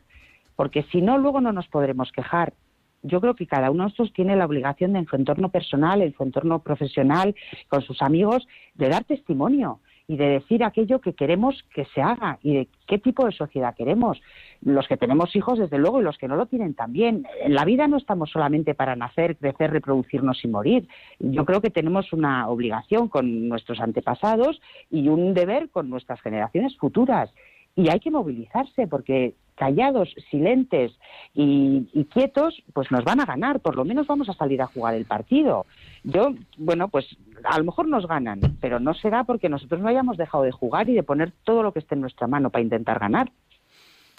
porque 0.55 0.83
si 0.91 1.01
no, 1.01 1.17
luego 1.17 1.41
no 1.41 1.51
nos 1.51 1.67
podremos 1.67 2.11
quejar. 2.11 2.53
Yo 3.01 3.19
creo 3.19 3.35
que 3.35 3.47
cada 3.47 3.69
uno 3.69 3.83
de 3.83 3.89
nosotros 3.89 4.13
tiene 4.13 4.35
la 4.35 4.45
obligación 4.45 4.93
de 4.93 4.99
en 4.99 5.07
su 5.07 5.15
entorno 5.15 5.49
personal, 5.49 6.01
en 6.01 6.13
su 6.13 6.23
entorno 6.23 6.59
profesional, 6.59 7.35
con 7.67 7.81
sus 7.81 8.01
amigos, 8.01 8.47
de 8.75 8.89
dar 8.89 9.03
testimonio 9.03 9.79
y 10.07 10.17
de 10.17 10.27
decir 10.27 10.63
aquello 10.63 10.99
que 10.99 11.13
queremos 11.13 11.63
que 11.73 11.85
se 11.85 12.01
haga 12.01 12.37
y 12.43 12.53
de 12.53 12.67
qué 12.87 12.97
tipo 12.97 13.25
de 13.25 13.31
sociedad 13.31 13.75
queremos. 13.75 14.21
Los 14.61 14.87
que 14.87 14.97
tenemos 14.97 15.35
hijos, 15.35 15.59
desde 15.59 15.77
luego, 15.77 16.01
y 16.01 16.03
los 16.03 16.17
que 16.17 16.27
no 16.27 16.35
lo 16.35 16.45
tienen 16.45 16.73
también. 16.73 17.25
En 17.41 17.53
la 17.53 17.65
vida 17.65 17.87
no 17.87 17.97
estamos 17.97 18.29
solamente 18.29 18.75
para 18.75 18.95
nacer, 18.95 19.37
crecer, 19.37 19.71
reproducirnos 19.71 20.43
y 20.43 20.47
morir. 20.47 20.87
Yo 21.19 21.45
creo 21.45 21.61
que 21.61 21.69
tenemos 21.69 22.11
una 22.11 22.49
obligación 22.49 23.07
con 23.07 23.47
nuestros 23.47 23.79
antepasados 23.79 24.61
y 24.89 25.07
un 25.07 25.33
deber 25.33 25.69
con 25.69 25.89
nuestras 25.89 26.21
generaciones 26.21 26.77
futuras. 26.77 27.33
Y 27.75 27.89
hay 27.89 27.99
que 27.99 28.11
movilizarse 28.11 28.87
porque 28.87 29.33
callados, 29.55 30.13
silentes 30.29 30.91
y, 31.33 32.05
quietos, 32.11 32.63
pues 32.73 32.91
nos 32.91 33.03
van 33.03 33.19
a 33.19 33.25
ganar, 33.25 33.59
por 33.59 33.75
lo 33.75 33.85
menos 33.85 34.07
vamos 34.07 34.29
a 34.29 34.33
salir 34.33 34.61
a 34.61 34.67
jugar 34.67 34.95
el 34.95 35.05
partido. 35.05 35.65
Yo, 36.03 36.33
bueno, 36.57 36.87
pues 36.87 37.05
a 37.43 37.57
lo 37.57 37.65
mejor 37.65 37.87
nos 37.87 38.07
ganan, 38.07 38.39
pero 38.59 38.79
no 38.79 38.93
será 38.93 39.23
porque 39.23 39.49
nosotros 39.49 39.81
no 39.81 39.87
hayamos 39.87 40.17
dejado 40.17 40.43
de 40.43 40.51
jugar 40.51 40.89
y 40.89 40.93
de 40.93 41.03
poner 41.03 41.31
todo 41.43 41.63
lo 41.63 41.71
que 41.71 41.79
esté 41.79 41.95
en 41.95 42.01
nuestra 42.01 42.27
mano 42.27 42.49
para 42.49 42.63
intentar 42.63 42.99
ganar. 42.99 43.31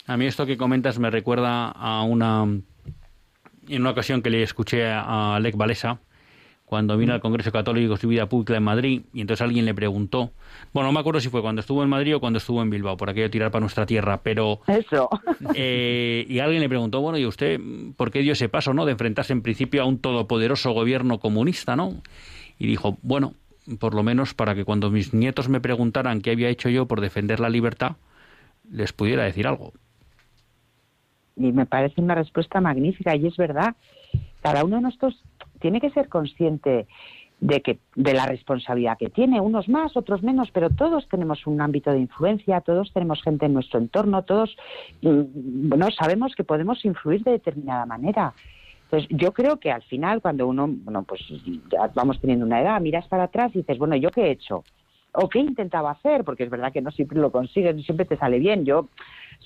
A 0.06 0.16
mí 0.16 0.26
esto 0.26 0.46
que 0.46 0.56
comentas 0.56 0.98
me 0.98 1.10
recuerda 1.10 1.70
a 1.70 2.02
una 2.02 2.46
en 3.68 3.80
una 3.80 3.90
ocasión 3.90 4.20
que 4.20 4.30
le 4.30 4.42
escuché 4.42 4.86
a 4.86 5.36
Alec 5.36 5.56
Valesa, 5.56 5.98
cuando 6.64 6.96
vino 6.96 7.12
al 7.12 7.20
Congreso 7.20 7.52
Católico 7.52 7.96
su 7.96 8.08
vida 8.08 8.26
pública 8.26 8.56
en 8.56 8.62
Madrid 8.62 9.02
y 9.12 9.20
entonces 9.20 9.42
alguien 9.42 9.64
le 9.64 9.74
preguntó, 9.74 10.32
bueno, 10.72 10.88
no 10.88 10.92
me 10.92 11.00
acuerdo 11.00 11.20
si 11.20 11.28
fue 11.28 11.42
cuando 11.42 11.60
estuvo 11.60 11.82
en 11.82 11.88
Madrid 11.88 12.16
o 12.16 12.20
cuando 12.20 12.38
estuvo 12.38 12.62
en 12.62 12.70
Bilbao, 12.70 12.96
por 12.96 13.10
aquello 13.10 13.30
tirar 13.30 13.50
para 13.50 13.60
nuestra 13.60 13.86
tierra, 13.86 14.20
pero... 14.22 14.60
Eso. 14.66 15.08
Eh, 15.56 16.26
y 16.28 16.38
alguien 16.40 16.62
le 16.62 16.68
preguntó, 16.68 17.00
bueno, 17.00 17.18
¿y 17.18 17.26
usted 17.26 17.60
por 17.96 18.10
qué 18.10 18.20
dio 18.20 18.32
ese 18.32 18.48
paso, 18.48 18.72
no? 18.72 18.86
De 18.86 18.92
enfrentarse 18.92 19.32
en 19.32 19.42
principio 19.42 19.82
a 19.82 19.84
un 19.84 19.98
todopoderoso 19.98 20.72
gobierno 20.72 21.18
comunista, 21.20 21.76
¿no? 21.76 22.02
Y 22.58 22.66
dijo, 22.66 22.98
bueno, 23.02 23.34
por 23.78 23.94
lo 23.94 24.02
menos 24.02 24.34
para 24.34 24.54
que 24.54 24.64
cuando 24.64 24.90
mis 24.90 25.14
nietos 25.14 25.48
me 25.48 25.60
preguntaran 25.60 26.22
qué 26.22 26.30
había 26.30 26.48
hecho 26.48 26.70
yo 26.70 26.86
por 26.86 27.00
defender 27.00 27.40
la 27.40 27.50
libertad, 27.50 27.96
les 28.70 28.92
pudiera 28.92 29.24
decir 29.24 29.46
algo. 29.46 29.72
Y 31.36 31.52
me 31.52 31.66
parece 31.66 32.00
una 32.00 32.14
respuesta 32.14 32.60
magnífica 32.60 33.14
y 33.16 33.26
es 33.26 33.36
verdad. 33.36 33.74
Cada 34.42 34.64
uno 34.64 34.76
de 34.76 34.82
nosotros 34.82 35.22
tiene 35.64 35.80
que 35.80 35.88
ser 35.88 36.10
consciente 36.10 36.86
de 37.40 37.62
que 37.62 37.78
de 37.96 38.12
la 38.12 38.26
responsabilidad 38.26 38.98
que 38.98 39.08
tiene 39.08 39.40
unos 39.40 39.66
más 39.66 39.96
otros 39.96 40.22
menos 40.22 40.50
pero 40.52 40.68
todos 40.68 41.08
tenemos 41.08 41.46
un 41.46 41.62
ámbito 41.62 41.90
de 41.90 42.00
influencia 42.00 42.60
todos 42.60 42.92
tenemos 42.92 43.22
gente 43.22 43.46
en 43.46 43.54
nuestro 43.54 43.80
entorno 43.80 44.24
todos 44.24 44.54
mm, 45.00 45.70
bueno 45.70 45.90
sabemos 45.90 46.34
que 46.34 46.44
podemos 46.44 46.84
influir 46.84 47.22
de 47.24 47.30
determinada 47.30 47.86
manera. 47.86 48.34
Entonces 48.82 49.08
yo 49.08 49.32
creo 49.32 49.58
que 49.58 49.72
al 49.72 49.82
final 49.84 50.20
cuando 50.20 50.46
uno 50.46 50.68
bueno 50.68 51.02
pues 51.02 51.22
ya 51.72 51.90
vamos 51.94 52.20
teniendo 52.20 52.44
una 52.44 52.60
edad 52.60 52.78
miras 52.82 53.08
para 53.08 53.22
atrás 53.24 53.50
y 53.54 53.60
dices 53.60 53.78
bueno 53.78 53.96
yo 53.96 54.10
qué 54.10 54.24
he 54.26 54.30
hecho 54.32 54.64
o 55.12 55.30
qué 55.30 55.38
intentaba 55.38 55.92
hacer 55.92 56.24
porque 56.24 56.44
es 56.44 56.50
verdad 56.50 56.74
que 56.74 56.82
no 56.82 56.90
siempre 56.90 57.18
lo 57.18 57.32
consigues 57.32 57.74
no 57.74 57.82
siempre 57.82 58.04
te 58.04 58.18
sale 58.18 58.38
bien. 58.38 58.66
Yo 58.66 58.88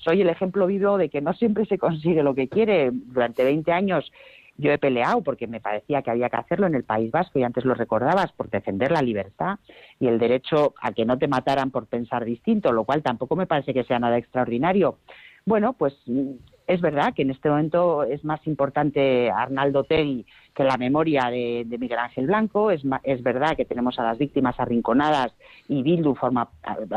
soy 0.03 0.19
el 0.19 0.29
ejemplo 0.29 0.67
vivo 0.67 0.97
de 0.97 1.07
que 1.07 1.21
no 1.21 1.31
siempre 1.31 1.65
se 1.65 1.77
consigue 1.77 2.23
lo 2.23 2.35
que 2.35 2.49
quiere. 2.49 2.91
Durante 2.91 3.45
20 3.45 3.71
años 3.71 4.11
yo 4.59 4.71
he 4.71 4.77
peleado 4.77 5.21
porque 5.21 5.47
me 5.47 5.61
parecía 5.61 6.01
que 6.01 6.11
había 6.11 6.29
que 6.29 6.35
hacerlo 6.35 6.67
en 6.67 6.75
el 6.75 6.83
País 6.83 7.11
Vasco 7.11 7.39
y 7.39 7.43
antes 7.43 7.63
lo 7.63 7.73
recordabas 7.73 8.31
por 8.33 8.49
defender 8.49 8.91
la 8.91 9.01
libertad 9.01 9.57
y 9.99 10.07
el 10.07 10.19
derecho 10.19 10.75
a 10.81 10.91
que 10.91 11.05
no 11.05 11.17
te 11.17 11.29
mataran 11.29 11.71
por 11.71 11.87
pensar 11.87 12.25
distinto, 12.25 12.73
lo 12.73 12.83
cual 12.83 13.01
tampoco 13.01 13.37
me 13.37 13.47
parece 13.47 13.73
que 13.73 13.85
sea 13.85 13.99
nada 13.99 14.17
extraordinario. 14.17 14.97
Bueno, 15.45 15.73
pues 15.73 15.93
mm, 16.05 16.31
es 16.67 16.81
verdad 16.81 17.13
que 17.13 17.21
en 17.21 17.31
este 17.31 17.49
momento 17.49 18.03
es 18.03 18.25
más 18.25 18.45
importante 18.47 19.31
Arnaldo 19.31 19.85
Tegui 19.85 20.25
que 20.53 20.65
la 20.65 20.75
memoria 20.75 21.29
de, 21.31 21.65
Miguel 21.79 21.99
Ángel 21.99 22.27
Blanco. 22.27 22.69
Es, 22.69 22.81
es, 23.03 23.23
verdad 23.23 23.55
que 23.55 23.63
tenemos 23.63 23.97
a 23.97 24.03
las 24.03 24.17
víctimas 24.17 24.59
arrinconadas 24.59 25.33
y 25.69 25.83
Bildu 25.83 26.15
forma, 26.15 26.49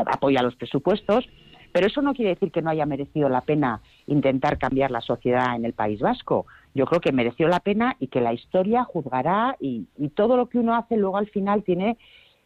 apoya 0.05 0.43
los 0.43 0.57
presupuestos. 0.57 1.29
Pero 1.71 1.87
eso 1.87 2.03
no 2.03 2.13
quiere 2.13 2.35
decir 2.35 2.51
que 2.51 2.61
no 2.61 2.69
haya 2.69 2.85
merecido 2.85 3.29
la 3.29 3.41
pena 3.41 3.81
intentar 4.05 4.59
cambiar 4.59 4.91
la 4.91 5.01
sociedad 5.01 5.55
en 5.55 5.65
el 5.65 5.73
País 5.73 5.99
Vasco 6.01 6.45
yo 6.73 6.85
creo 6.85 7.01
que 7.01 7.11
mereció 7.11 7.47
la 7.47 7.59
pena 7.59 7.95
y 7.99 8.07
que 8.07 8.21
la 8.21 8.33
historia 8.33 8.83
juzgará 8.83 9.55
y, 9.59 9.87
todo 10.15 10.37
lo 10.37 10.47
que 10.47 10.59
uno 10.59 10.75
hace 10.75 10.97
luego 10.97 11.17
al 11.17 11.29
final 11.29 11.63
tiene 11.63 11.97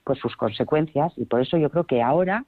pues 0.04 0.20
sus 0.20 0.36
consecuencias 0.36 1.14
y 1.18 1.26
por 1.26 1.42
eso 1.42 1.58
yo 1.58 1.70
creo 1.70 1.86
que 1.86 2.02
ahora 2.02 2.46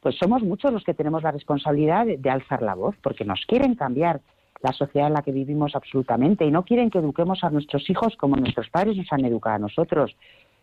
pues 0.00 0.16
somos 0.16 0.42
muchos 0.42 0.72
los 0.72 0.84
que 0.84 0.94
tenemos 0.94 1.22
la 1.22 1.32
responsabilidad 1.32 2.06
de, 2.06 2.30
alzar 2.30 2.62
la 2.62 2.74
voz 2.74 2.94
porque 3.02 3.24
nos 3.24 3.44
quieren 3.46 3.74
cambiar 3.74 4.20
la 4.62 4.72
sociedad 4.72 5.08
en 5.08 5.14
la 5.14 5.22
que 5.22 5.32
vivimos 5.32 5.74
absolutamente 5.74 6.46
y 6.46 6.50
no 6.50 6.64
quieren 6.64 6.90
que 6.90 6.98
eduquemos 6.98 7.44
a 7.44 7.50
nuestros 7.50 7.88
hijos 7.90 8.16
como 8.16 8.36
nuestros 8.36 8.70
padres 8.70 8.96
nos 8.96 9.12
han 9.12 9.24
educado 9.24 9.56
a 9.56 9.58
nosotros. 9.58 10.16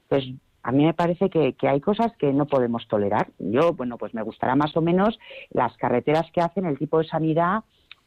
Pues 0.09 0.25
a 0.63 0.71
mí 0.71 0.85
me 0.85 0.93
parece 0.93 1.29
que, 1.29 1.55
hay 1.61 1.81
cosas 1.81 2.13
que 2.17 2.31
no 2.31 2.45
podemos 2.45 2.87
tolerar. 2.87 3.27
Yo, 3.37 3.73
bueno, 3.73 3.97
pues 3.97 4.13
me 4.13 4.23
gustará 4.23 4.55
más 4.55 4.75
o 4.77 4.81
menos 4.81 5.19
las 5.51 5.75
carreteras 5.77 6.31
que 6.31 6.41
hacen, 6.41 6.65
el 6.65 6.79
tipo 6.79 6.99
de 6.99 7.07
sanidad 7.07 7.63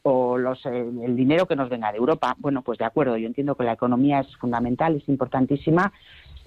o 0.09 0.37
los, 0.37 0.65
eh, 0.65 0.89
el 1.03 1.17
dinero 1.17 1.45
que 1.45 1.55
nos 1.57 1.69
venga 1.69 1.91
de 1.91 1.97
Europa. 1.97 2.33
Bueno, 2.39 2.61
pues 2.61 2.77
de 2.77 2.85
acuerdo, 2.85 3.17
yo 3.17 3.27
entiendo 3.27 3.55
que 3.55 3.65
la 3.65 3.73
economía 3.73 4.21
es 4.21 4.37
fundamental, 4.37 4.95
es 4.95 5.09
importantísima, 5.09 5.91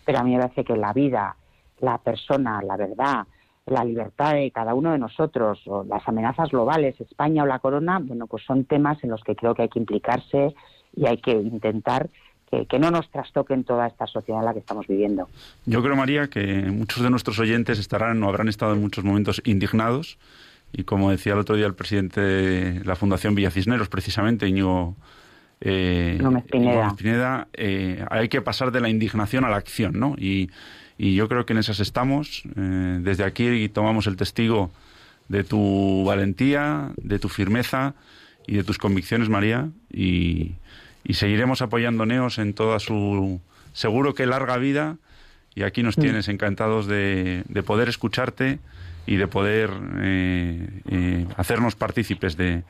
pero 0.06 0.20
a 0.20 0.24
mí 0.24 0.32
me 0.32 0.40
parece 0.40 0.64
que 0.64 0.76
la 0.76 0.94
vida, 0.94 1.36
la 1.80 1.98
persona, 1.98 2.62
la 2.62 2.78
verdad, 2.78 3.26
la 3.66 3.84
libertad 3.84 4.32
de 4.32 4.50
cada 4.50 4.72
uno 4.72 4.92
de 4.92 4.98
nosotros, 4.98 5.60
o 5.66 5.84
las 5.84 6.08
amenazas 6.08 6.48
globales, 6.50 6.98
España 7.02 7.42
o 7.42 7.46
la 7.46 7.58
corona, 7.58 7.98
bueno, 8.02 8.26
pues 8.26 8.44
son 8.44 8.64
temas 8.64 9.04
en 9.04 9.10
los 9.10 9.22
que 9.22 9.36
creo 9.36 9.54
que 9.54 9.62
hay 9.62 9.68
que 9.68 9.78
implicarse 9.78 10.54
y 10.96 11.06
hay 11.06 11.18
que 11.18 11.32
intentar 11.32 12.08
que, 12.50 12.64
que, 12.64 12.78
no 12.78 12.90
nos 12.90 13.10
trastoquen 13.10 13.64
toda 13.64 13.86
esta 13.88 14.06
sociedad 14.06 14.40
en 14.40 14.46
la 14.46 14.54
que 14.54 14.60
estamos 14.60 14.86
viviendo. 14.86 15.28
Yo 15.66 15.82
creo, 15.82 15.96
María, 15.96 16.28
que 16.28 16.62
muchos 16.72 17.02
de 17.02 17.10
nuestros 17.10 17.38
oyentes 17.38 17.78
estarán 17.78 18.22
o 18.22 18.28
habrán 18.28 18.48
estado 18.48 18.72
en 18.72 18.80
muchos 18.80 19.04
momentos 19.04 19.42
indignados 19.44 20.18
y 20.72 20.84
como 20.84 21.10
decía 21.10 21.32
el 21.32 21.40
otro 21.40 21.56
día 21.56 21.66
el 21.66 21.74
presidente 21.74 22.20
de 22.20 22.84
la 22.84 22.96
Fundación 22.96 23.34
Villa 23.34 23.50
Cisneros, 23.50 23.88
precisamente, 23.88 24.46
Íñigo 24.46 24.96
eh, 25.60 26.18
Pineda, 26.96 27.48
eh, 27.52 28.04
hay 28.10 28.28
que 28.28 28.40
pasar 28.40 28.72
de 28.72 28.80
la 28.80 28.88
indignación 28.88 29.44
a 29.44 29.50
la 29.50 29.56
acción, 29.56 29.98
¿no? 29.98 30.14
Y, 30.16 30.50
y 30.96 31.14
yo 31.14 31.28
creo 31.28 31.44
que 31.44 31.52
en 31.52 31.58
esas 31.58 31.80
estamos. 31.80 32.44
Eh, 32.56 32.98
desde 33.02 33.24
aquí 33.24 33.68
tomamos 33.68 34.06
el 34.06 34.16
testigo 34.16 34.70
de 35.28 35.44
tu 35.44 36.04
valentía, 36.06 36.90
de 36.96 37.18
tu 37.18 37.28
firmeza 37.28 37.94
y 38.46 38.56
de 38.56 38.64
tus 38.64 38.78
convicciones, 38.78 39.28
María, 39.28 39.68
y, 39.92 40.52
y 41.04 41.14
seguiremos 41.14 41.62
apoyando 41.62 42.06
Neos 42.06 42.38
en 42.38 42.54
toda 42.54 42.78
su 42.78 43.40
seguro 43.72 44.14
que 44.14 44.26
larga 44.26 44.56
vida. 44.56 44.96
Y 45.54 45.62
aquí 45.62 45.82
nos 45.82 45.98
mm. 45.98 46.00
tienes 46.00 46.28
encantados 46.28 46.86
de, 46.86 47.42
de 47.48 47.62
poder 47.62 47.88
escucharte 47.88 48.60
y 49.06 49.16
de 49.16 49.26
poder 49.26 49.70
eh, 50.02 50.68
eh, 50.90 51.26
hacernos 51.36 51.74
partícipes 51.74 52.36
de, 52.36 52.62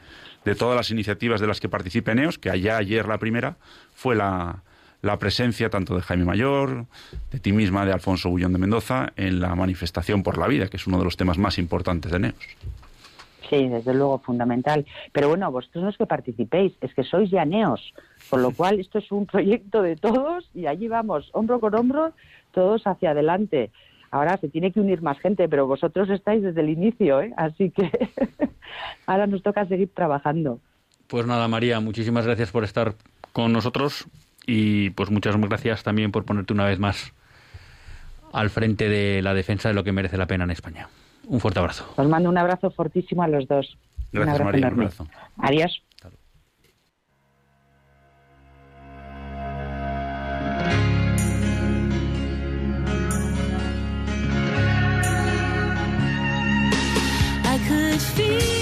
de, 0.44 0.54
todas 0.54 0.76
las 0.76 0.90
iniciativas 0.90 1.40
de 1.40 1.46
las 1.46 1.60
que 1.60 1.68
participe 1.68 2.14
NEOS, 2.14 2.38
que 2.38 2.50
allá 2.50 2.76
ayer 2.76 3.06
la 3.06 3.18
primera 3.18 3.56
fue 3.94 4.14
la, 4.16 4.62
la 5.02 5.18
presencia 5.18 5.70
tanto 5.70 5.94
de 5.94 6.02
Jaime 6.02 6.24
Mayor, 6.24 6.86
de 7.30 7.40
ti 7.40 7.52
misma, 7.52 7.84
de 7.86 7.92
Alfonso 7.92 8.30
Bullón 8.30 8.52
de 8.52 8.58
Mendoza, 8.58 9.12
en 9.16 9.40
la 9.40 9.54
manifestación 9.54 10.22
por 10.22 10.38
la 10.38 10.46
vida, 10.46 10.68
que 10.68 10.76
es 10.76 10.86
uno 10.86 10.98
de 10.98 11.04
los 11.04 11.16
temas 11.16 11.38
más 11.38 11.58
importantes 11.58 12.12
de 12.12 12.18
NEOS. 12.18 12.56
Sí, 13.48 13.68
desde 13.68 13.94
luego, 13.94 14.20
fundamental. 14.20 14.86
Pero 15.12 15.28
bueno, 15.28 15.50
vosotros 15.50 15.82
no 15.82 15.90
es 15.90 15.96
que 15.96 16.06
participéis, 16.06 16.72
es 16.80 16.94
que 16.94 17.02
sois 17.02 17.30
ya 17.30 17.44
NEOS, 17.44 17.92
con 18.28 18.42
lo 18.42 18.50
cual 18.56 18.78
esto 18.78 18.98
es 18.98 19.10
un 19.10 19.26
proyecto 19.26 19.82
de 19.82 19.96
todos 19.96 20.48
y 20.54 20.66
allí 20.66 20.86
vamos, 20.88 21.30
hombro 21.32 21.58
con 21.60 21.74
hombro, 21.74 22.12
todos 22.52 22.86
hacia 22.86 23.10
adelante. 23.10 23.70
Ahora 24.10 24.36
se 24.38 24.48
tiene 24.48 24.72
que 24.72 24.80
unir 24.80 25.02
más 25.02 25.18
gente, 25.20 25.48
pero 25.48 25.66
vosotros 25.66 26.10
estáis 26.10 26.42
desde 26.42 26.60
el 26.60 26.68
inicio, 26.68 27.20
¿eh? 27.20 27.32
así 27.36 27.70
que 27.70 27.90
ahora 29.06 29.26
nos 29.26 29.42
toca 29.42 29.66
seguir 29.66 29.90
trabajando. 29.94 30.60
Pues 31.06 31.26
nada, 31.26 31.46
María, 31.48 31.80
muchísimas 31.80 32.26
gracias 32.26 32.50
por 32.50 32.64
estar 32.64 32.94
con 33.32 33.52
nosotros 33.52 34.06
y 34.46 34.90
pues 34.90 35.10
muchas 35.10 35.36
gracias 35.36 35.82
también 35.82 36.10
por 36.12 36.24
ponerte 36.24 36.52
una 36.52 36.64
vez 36.64 36.78
más 36.78 37.12
al 38.32 38.50
frente 38.50 38.88
de 38.88 39.22
la 39.22 39.34
defensa 39.34 39.68
de 39.68 39.74
lo 39.74 39.84
que 39.84 39.92
merece 39.92 40.16
la 40.16 40.26
pena 40.26 40.44
en 40.44 40.50
España. 40.50 40.88
Un 41.26 41.40
fuerte 41.40 41.60
abrazo. 41.60 41.92
Os 41.96 42.08
mando 42.08 42.28
un 42.28 42.38
abrazo 42.38 42.70
fortísimo 42.70 43.22
a 43.22 43.28
los 43.28 43.46
dos. 43.46 43.76
Gracias, 44.12 44.40
María. 44.40 44.66
Un 44.68 44.72
abrazo. 44.72 45.06
Adiós. 45.38 45.82
feel 58.10 58.59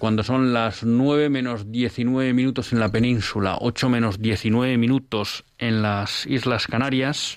cuando 0.00 0.22
son 0.22 0.54
las 0.54 0.82
9 0.82 1.28
menos 1.28 1.70
19 1.70 2.32
minutos 2.32 2.72
en 2.72 2.80
la 2.80 2.88
península, 2.88 3.58
8 3.60 3.90
menos 3.90 4.18
19 4.18 4.78
minutos 4.78 5.44
en 5.58 5.82
las 5.82 6.26
Islas 6.26 6.66
Canarias, 6.66 7.36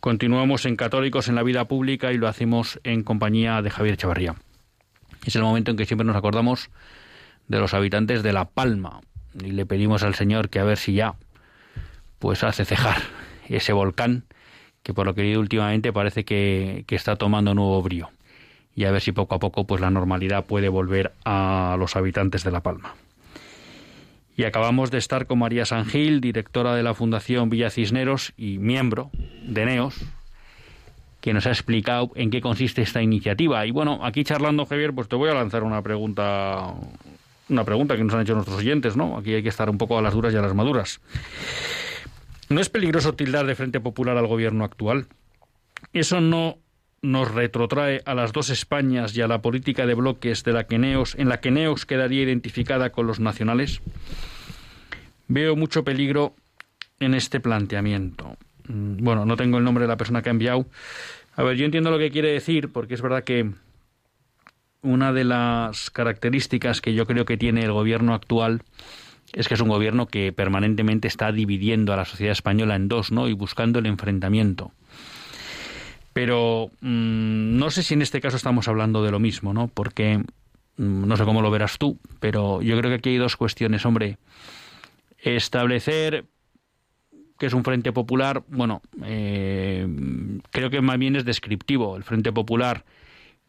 continuamos 0.00 0.64
en 0.64 0.76
Católicos 0.76 1.28
en 1.28 1.34
la 1.34 1.42
Vida 1.42 1.66
Pública 1.66 2.10
y 2.10 2.16
lo 2.16 2.28
hacemos 2.28 2.80
en 2.82 3.02
compañía 3.02 3.60
de 3.60 3.68
Javier 3.68 3.98
Chavarría. 3.98 4.36
Es 5.26 5.36
el 5.36 5.42
momento 5.42 5.70
en 5.70 5.76
que 5.76 5.84
siempre 5.84 6.06
nos 6.06 6.16
acordamos 6.16 6.70
de 7.46 7.60
los 7.60 7.74
habitantes 7.74 8.22
de 8.22 8.32
La 8.32 8.46
Palma 8.46 9.02
y 9.44 9.52
le 9.52 9.66
pedimos 9.66 10.02
al 10.02 10.14
Señor 10.14 10.48
que 10.48 10.60
a 10.60 10.64
ver 10.64 10.78
si 10.78 10.94
ya 10.94 11.16
pues 12.18 12.42
hace 12.42 12.64
cejar 12.64 13.02
ese 13.50 13.74
volcán 13.74 14.24
que 14.82 14.94
por 14.94 15.04
lo 15.04 15.14
que 15.14 15.30
he 15.30 15.36
últimamente 15.36 15.92
parece 15.92 16.24
que, 16.24 16.84
que 16.86 16.96
está 16.96 17.16
tomando 17.16 17.54
nuevo 17.54 17.82
brío 17.82 18.08
y 18.74 18.84
a 18.84 18.90
ver 18.90 19.00
si 19.00 19.12
poco 19.12 19.34
a 19.34 19.38
poco 19.38 19.66
pues 19.66 19.80
la 19.80 19.90
normalidad 19.90 20.44
puede 20.44 20.68
volver 20.68 21.12
a 21.24 21.76
los 21.78 21.96
habitantes 21.96 22.44
de 22.44 22.50
La 22.50 22.62
Palma. 22.62 22.94
Y 24.36 24.44
acabamos 24.44 24.90
de 24.90 24.98
estar 24.98 25.26
con 25.26 25.40
María 25.40 25.66
Sangil, 25.66 26.20
directora 26.20 26.74
de 26.74 26.82
la 26.82 26.94
Fundación 26.94 27.50
Villa 27.50 27.70
Cisneros 27.70 28.32
y 28.36 28.58
miembro 28.58 29.10
de 29.42 29.66
NEOS, 29.66 30.02
que 31.20 31.34
nos 31.34 31.46
ha 31.46 31.50
explicado 31.50 32.10
en 32.14 32.30
qué 32.30 32.40
consiste 32.40 32.80
esta 32.80 33.02
iniciativa. 33.02 33.66
Y 33.66 33.70
bueno, 33.70 34.00
aquí 34.02 34.24
charlando, 34.24 34.64
Javier, 34.64 34.94
pues 34.94 35.08
te 35.08 35.16
voy 35.16 35.28
a 35.28 35.34
lanzar 35.34 35.64
una 35.64 35.82
pregunta, 35.82 36.74
una 37.50 37.64
pregunta 37.64 37.96
que 37.96 38.04
nos 38.04 38.14
han 38.14 38.22
hecho 38.22 38.34
nuestros 38.34 38.58
oyentes, 38.58 38.96
¿no? 38.96 39.18
Aquí 39.18 39.34
hay 39.34 39.42
que 39.42 39.50
estar 39.50 39.68
un 39.68 39.76
poco 39.76 39.98
a 39.98 40.02
las 40.02 40.14
duras 40.14 40.32
y 40.32 40.36
a 40.38 40.42
las 40.42 40.54
maduras. 40.54 41.00
¿No 42.48 42.60
es 42.60 42.70
peligroso 42.70 43.14
tildar 43.14 43.46
de 43.46 43.54
Frente 43.54 43.80
Popular 43.80 44.16
al 44.16 44.26
gobierno 44.26 44.64
actual? 44.64 45.06
¿Eso 45.92 46.20
no 46.20 46.58
nos 47.02 47.34
retrotrae 47.34 48.00
a 48.06 48.14
las 48.14 48.32
dos 48.32 48.48
Españas 48.48 49.16
y 49.16 49.22
a 49.22 49.26
la 49.26 49.42
política 49.42 49.86
de 49.86 49.94
bloques 49.94 50.44
de 50.44 50.52
la 50.52 50.68
que 50.68 50.78
Neos, 50.78 51.16
en 51.16 51.28
la 51.28 51.40
que 51.40 51.50
Neos 51.50 51.84
quedaría 51.84 52.22
identificada 52.22 52.90
con 52.90 53.08
los 53.08 53.18
nacionales? 53.18 53.82
Veo 55.26 55.56
mucho 55.56 55.82
peligro 55.82 56.34
en 57.00 57.14
este 57.14 57.40
planteamiento. 57.40 58.36
Mm, 58.68 59.02
bueno, 59.02 59.26
no 59.26 59.36
tengo 59.36 59.58
el 59.58 59.64
nombre 59.64 59.82
de 59.82 59.88
la 59.88 59.96
persona 59.96 60.22
que 60.22 60.28
ha 60.28 60.32
enviado. 60.32 60.66
A 61.34 61.42
ver, 61.42 61.56
yo 61.56 61.64
entiendo 61.64 61.90
lo 61.90 61.98
que 61.98 62.12
quiere 62.12 62.30
decir, 62.30 62.70
porque 62.70 62.94
es 62.94 63.02
verdad 63.02 63.24
que 63.24 63.50
una 64.82 65.12
de 65.12 65.24
las 65.24 65.90
características 65.90 66.80
que 66.80 66.94
yo 66.94 67.06
creo 67.06 67.24
que 67.24 67.36
tiene 67.36 67.64
el 67.64 67.72
gobierno 67.72 68.14
actual 68.14 68.62
es 69.32 69.48
que 69.48 69.54
es 69.54 69.60
un 69.60 69.68
gobierno 69.68 70.06
que 70.06 70.32
permanentemente 70.32 71.08
está 71.08 71.32
dividiendo 71.32 71.92
a 71.92 71.96
la 71.96 72.04
sociedad 72.04 72.32
española 72.32 72.76
en 72.76 72.86
dos, 72.86 73.10
¿no? 73.10 73.28
Y 73.28 73.32
buscando 73.32 73.80
el 73.80 73.86
enfrentamiento. 73.86 74.72
Pero 76.12 76.70
mm, 76.80 77.56
no 77.58 77.70
sé 77.70 77.82
si 77.82 77.94
en 77.94 78.02
este 78.02 78.20
caso 78.20 78.36
estamos 78.36 78.68
hablando 78.68 79.02
de 79.02 79.10
lo 79.10 79.18
mismo, 79.18 79.54
¿no? 79.54 79.68
Porque 79.68 80.18
mm, 80.18 81.06
no 81.06 81.16
sé 81.16 81.24
cómo 81.24 81.42
lo 81.42 81.50
verás 81.50 81.78
tú, 81.78 81.98
pero 82.20 82.62
yo 82.62 82.76
creo 82.78 82.90
que 82.90 82.96
aquí 82.96 83.10
hay 83.10 83.16
dos 83.16 83.36
cuestiones. 83.36 83.86
Hombre, 83.86 84.18
establecer 85.18 86.26
que 87.38 87.46
es 87.46 87.54
un 87.54 87.64
Frente 87.64 87.92
Popular, 87.92 88.44
bueno, 88.46 88.82
eh, 89.04 89.84
creo 90.50 90.70
que 90.70 90.80
más 90.80 90.96
bien 90.96 91.16
es 91.16 91.24
descriptivo. 91.24 91.96
El 91.96 92.04
Frente 92.04 92.32
Popular, 92.32 92.84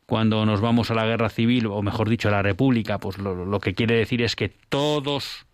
cuando 0.07 0.47
nos 0.47 0.61
vamos 0.61 0.89
a 0.89 0.95
la 0.95 1.05
guerra 1.05 1.29
civil, 1.29 1.67
o 1.67 1.81
mejor 1.83 2.09
dicho, 2.09 2.27
a 2.27 2.31
la 2.31 2.41
República, 2.41 2.97
pues 2.97 3.19
lo 3.19 3.59
que 3.59 3.75
quiere 3.75 3.95
decir 3.95 4.23
es 4.23 4.35
que 4.35 4.49
todos 4.49 5.45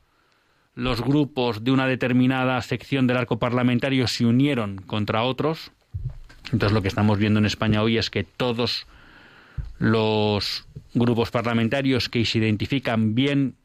los 0.80 1.01
grupos 1.01 1.66
de 1.66 1.72
una 1.72 1.88
determinada 1.88 2.62
sección 2.62 3.05
del 3.05 3.18
arco 3.18 3.38
parlamentario 3.38 4.07
se 4.07 4.26
unieron 4.26 4.78
contra 4.78 5.24
otros. 5.24 5.74
Entonces 6.52 6.74
lo 6.74 6.82
que 6.82 6.88
estamos 6.88 7.18
viendo 7.18 7.39
en 7.39 7.45
España 7.45 7.82
hoy 7.82 7.97
es 7.97 8.10
que 8.10 8.24
todos 8.24 8.88
los 9.78 10.66
grupos 10.93 11.32
parlamentarios 11.32 12.10
que 12.10 12.26
se 12.26 12.39
identifican 12.39 13.16
bien 13.16 13.56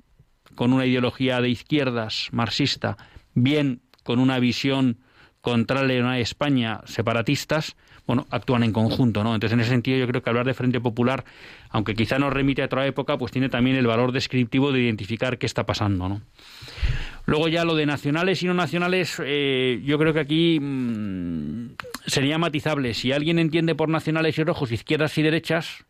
con 0.54 0.72
una 0.72 0.86
ideología 0.86 1.40
de 1.40 1.48
izquierdas 1.50 2.28
marxista, 2.32 2.96
bien 3.34 3.80
con 4.04 4.18
una 4.18 4.38
visión 4.38 4.98
contraria 5.40 6.08
a 6.08 6.18
España, 6.18 6.80
separatistas, 6.86 7.76
bueno, 8.06 8.26
actúan 8.30 8.62
en 8.62 8.72
conjunto, 8.72 9.24
¿no? 9.24 9.34
Entonces, 9.34 9.54
en 9.54 9.60
ese 9.60 9.70
sentido, 9.70 9.98
yo 9.98 10.06
creo 10.06 10.22
que 10.22 10.30
hablar 10.30 10.46
de 10.46 10.54
Frente 10.54 10.80
Popular, 10.80 11.24
aunque 11.70 11.94
quizá 11.94 12.18
nos 12.18 12.32
remite 12.32 12.62
a 12.62 12.66
otra 12.66 12.86
época, 12.86 13.16
pues 13.16 13.32
tiene 13.32 13.48
también 13.48 13.76
el 13.76 13.86
valor 13.86 14.12
descriptivo 14.12 14.72
de 14.72 14.82
identificar 14.82 15.38
qué 15.38 15.46
está 15.46 15.64
pasando, 15.64 16.08
¿no? 16.08 16.22
Luego 17.26 17.48
ya 17.48 17.64
lo 17.64 17.74
de 17.74 17.86
nacionales 17.86 18.42
y 18.42 18.46
no 18.46 18.54
nacionales, 18.54 19.20
eh, 19.24 19.80
yo 19.84 19.98
creo 19.98 20.12
que 20.12 20.20
aquí 20.20 20.58
mm, 20.60 21.74
sería 22.06 22.36
matizable. 22.38 22.92
Si 22.92 23.12
alguien 23.12 23.38
entiende 23.38 23.74
por 23.74 23.88
nacionales 23.88 24.38
y 24.38 24.44
rojos 24.44 24.72
izquierdas 24.72 25.16
y 25.16 25.22
derechas, 25.22 25.84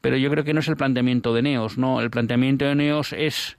pero 0.00 0.16
yo 0.16 0.28
creo 0.30 0.44
que 0.44 0.54
no 0.54 0.60
es 0.60 0.68
el 0.68 0.76
planteamiento 0.76 1.32
de 1.32 1.42
Neos, 1.42 1.78
¿no? 1.78 2.00
El 2.00 2.10
planteamiento 2.10 2.64
de 2.64 2.74
Neos 2.74 3.12
es 3.12 3.56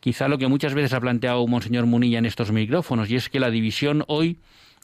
quizá 0.00 0.26
lo 0.26 0.38
que 0.38 0.48
muchas 0.48 0.74
veces 0.74 0.92
ha 0.92 1.00
planteado 1.00 1.46
Monseñor 1.46 1.86
Munilla 1.86 2.18
en 2.18 2.26
estos 2.26 2.50
micrófonos, 2.50 3.08
y 3.10 3.16
es 3.16 3.28
que 3.28 3.40
la 3.40 3.50
división 3.50 4.04
hoy 4.08 4.38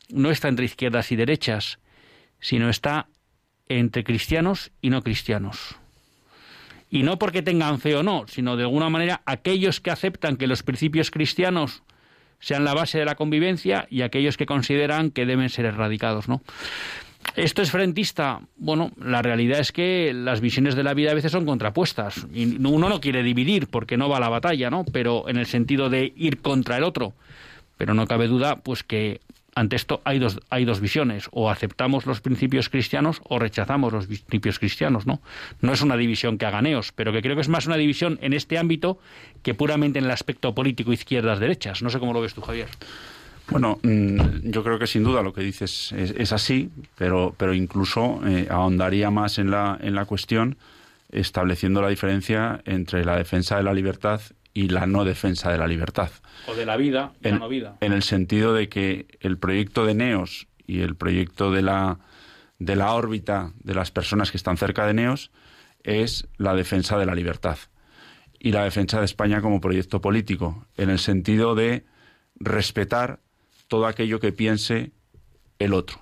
no 0.08 0.30
está 0.30 0.48
entre 0.48 0.66
izquierdas 0.66 1.10
y 1.10 1.16
derechas, 1.16 1.78
sino 2.40 2.68
está 2.68 3.08
entre 3.68 4.04
cristianos 4.04 4.70
y 4.80 4.90
no 4.90 5.02
cristianos. 5.02 5.76
Y 6.94 7.02
no 7.02 7.18
porque 7.18 7.42
tengan 7.42 7.80
fe 7.80 7.96
o 7.96 8.04
no, 8.04 8.24
sino 8.28 8.56
de 8.56 8.62
alguna 8.62 8.88
manera 8.88 9.20
aquellos 9.26 9.80
que 9.80 9.90
aceptan 9.90 10.36
que 10.36 10.46
los 10.46 10.62
principios 10.62 11.10
cristianos 11.10 11.82
sean 12.38 12.64
la 12.64 12.72
base 12.72 13.00
de 13.00 13.04
la 13.04 13.16
convivencia 13.16 13.88
y 13.90 14.02
aquellos 14.02 14.36
que 14.36 14.46
consideran 14.46 15.10
que 15.10 15.26
deben 15.26 15.48
ser 15.48 15.64
erradicados, 15.64 16.28
¿no? 16.28 16.40
¿Esto 17.34 17.62
es 17.62 17.72
frentista? 17.72 18.42
Bueno, 18.56 18.92
la 18.96 19.22
realidad 19.22 19.58
es 19.58 19.72
que 19.72 20.12
las 20.14 20.40
visiones 20.40 20.76
de 20.76 20.84
la 20.84 20.94
vida 20.94 21.10
a 21.10 21.14
veces 21.14 21.32
son 21.32 21.46
contrapuestas. 21.46 22.28
Y 22.32 22.64
uno 22.64 22.88
no 22.88 23.00
quiere 23.00 23.24
dividir 23.24 23.66
porque 23.66 23.96
no 23.96 24.08
va 24.08 24.18
a 24.18 24.20
la 24.20 24.28
batalla, 24.28 24.70
¿no? 24.70 24.84
Pero 24.84 25.28
en 25.28 25.36
el 25.36 25.46
sentido 25.46 25.90
de 25.90 26.12
ir 26.14 26.42
contra 26.42 26.76
el 26.76 26.84
otro. 26.84 27.12
Pero 27.76 27.94
no 27.94 28.06
cabe 28.06 28.28
duda, 28.28 28.60
pues 28.60 28.84
que 28.84 29.20
ante 29.54 29.76
esto 29.76 30.00
hay 30.04 30.18
dos, 30.18 30.40
hay 30.50 30.64
dos 30.64 30.80
visiones, 30.80 31.28
o 31.32 31.50
aceptamos 31.50 32.06
los 32.06 32.20
principios 32.20 32.68
cristianos 32.68 33.20
o 33.24 33.38
rechazamos 33.38 33.92
los 33.92 34.06
principios 34.06 34.58
cristianos, 34.58 35.06
¿no? 35.06 35.20
No 35.60 35.72
es 35.72 35.82
una 35.82 35.96
división 35.96 36.38
que 36.38 36.46
haganeos, 36.46 36.92
pero 36.92 37.12
que 37.12 37.22
creo 37.22 37.34
que 37.34 37.42
es 37.42 37.48
más 37.48 37.66
una 37.66 37.76
división 37.76 38.18
en 38.22 38.32
este 38.32 38.58
ámbito 38.58 38.98
que 39.42 39.54
puramente 39.54 39.98
en 39.98 40.06
el 40.06 40.10
aspecto 40.10 40.54
político 40.54 40.92
izquierdas-derechas. 40.92 41.82
No 41.82 41.90
sé 41.90 41.98
cómo 41.98 42.12
lo 42.12 42.20
ves 42.20 42.34
tú, 42.34 42.40
Javier. 42.40 42.68
Bueno, 43.50 43.78
mm, 43.82 44.50
yo 44.50 44.64
creo 44.64 44.78
que 44.78 44.86
sin 44.86 45.04
duda 45.04 45.22
lo 45.22 45.32
que 45.32 45.42
dices 45.42 45.92
es, 45.92 46.32
así, 46.32 46.70
pero, 46.96 47.34
pero 47.36 47.52
incluso 47.52 48.20
eh, 48.26 48.48
ahondaría 48.50 49.10
más 49.10 49.38
en 49.38 49.50
la, 49.50 49.78
en 49.80 49.94
la 49.94 50.06
cuestión 50.06 50.56
estableciendo 51.12 51.80
la 51.82 51.88
diferencia 51.88 52.60
entre 52.64 53.04
la 53.04 53.16
defensa 53.16 53.56
de 53.56 53.62
la 53.62 53.74
libertad 53.74 54.20
y 54.54 54.68
la 54.68 54.86
no 54.86 55.04
defensa 55.04 55.50
de 55.50 55.58
la 55.58 55.66
libertad. 55.66 56.10
O 56.46 56.54
de 56.54 56.64
la 56.64 56.76
vida 56.76 57.12
y 57.22 57.28
en, 57.28 57.34
la 57.34 57.40
no 57.40 57.48
vida. 57.48 57.76
En 57.80 57.92
el 57.92 58.04
sentido 58.04 58.54
de 58.54 58.68
que 58.68 59.18
el 59.20 59.36
proyecto 59.36 59.84
de 59.84 59.94
Neos 59.94 60.46
y 60.66 60.80
el 60.80 60.94
proyecto 60.94 61.50
de 61.50 61.62
la, 61.62 61.98
de 62.58 62.76
la 62.76 62.92
órbita 62.94 63.52
de 63.58 63.74
las 63.74 63.90
personas 63.90 64.30
que 64.30 64.36
están 64.36 64.56
cerca 64.56 64.86
de 64.86 64.94
Neos 64.94 65.32
es 65.82 66.28
la 66.38 66.54
defensa 66.54 66.96
de 66.96 67.04
la 67.04 67.14
libertad 67.14 67.58
y 68.38 68.52
la 68.52 68.64
defensa 68.64 68.98
de 69.00 69.06
España 69.06 69.40
como 69.40 69.60
proyecto 69.60 70.00
político, 70.00 70.66
en 70.76 70.90
el 70.90 70.98
sentido 70.98 71.54
de 71.54 71.84
respetar 72.36 73.20
todo 73.68 73.86
aquello 73.86 74.20
que 74.20 74.32
piense 74.32 74.92
el 75.58 75.72
otro. 75.72 76.00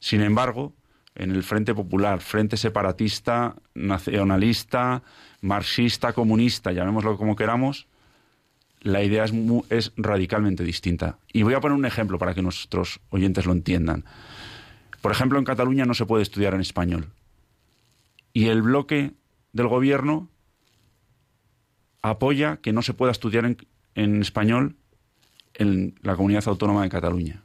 Sin 0.00 0.20
embargo, 0.20 0.74
en 1.18 1.32
el 1.32 1.42
Frente 1.42 1.74
Popular, 1.74 2.20
Frente 2.20 2.56
Separatista, 2.56 3.56
Nacionalista, 3.74 5.02
Marxista, 5.40 6.12
Comunista, 6.12 6.72
llamémoslo 6.72 7.18
como 7.18 7.36
queramos, 7.36 7.88
la 8.80 9.02
idea 9.02 9.24
es, 9.24 9.32
es 9.68 9.92
radicalmente 9.96 10.62
distinta. 10.62 11.18
Y 11.32 11.42
voy 11.42 11.54
a 11.54 11.60
poner 11.60 11.76
un 11.76 11.84
ejemplo 11.84 12.18
para 12.18 12.34
que 12.34 12.42
nuestros 12.42 13.00
oyentes 13.10 13.44
lo 13.46 13.52
entiendan. 13.52 14.04
Por 15.02 15.10
ejemplo, 15.10 15.38
en 15.38 15.44
Cataluña 15.44 15.84
no 15.84 15.94
se 15.94 16.06
puede 16.06 16.22
estudiar 16.22 16.54
en 16.54 16.60
español. 16.60 17.08
Y 18.32 18.46
el 18.46 18.62
bloque 18.62 19.14
del 19.52 19.66
gobierno 19.66 20.28
apoya 22.00 22.58
que 22.58 22.72
no 22.72 22.82
se 22.82 22.94
pueda 22.94 23.10
estudiar 23.10 23.44
en, 23.44 23.56
en 23.96 24.22
español 24.22 24.76
en 25.54 25.98
la 26.02 26.14
comunidad 26.14 26.46
autónoma 26.46 26.84
de 26.84 26.88
Cataluña. 26.88 27.42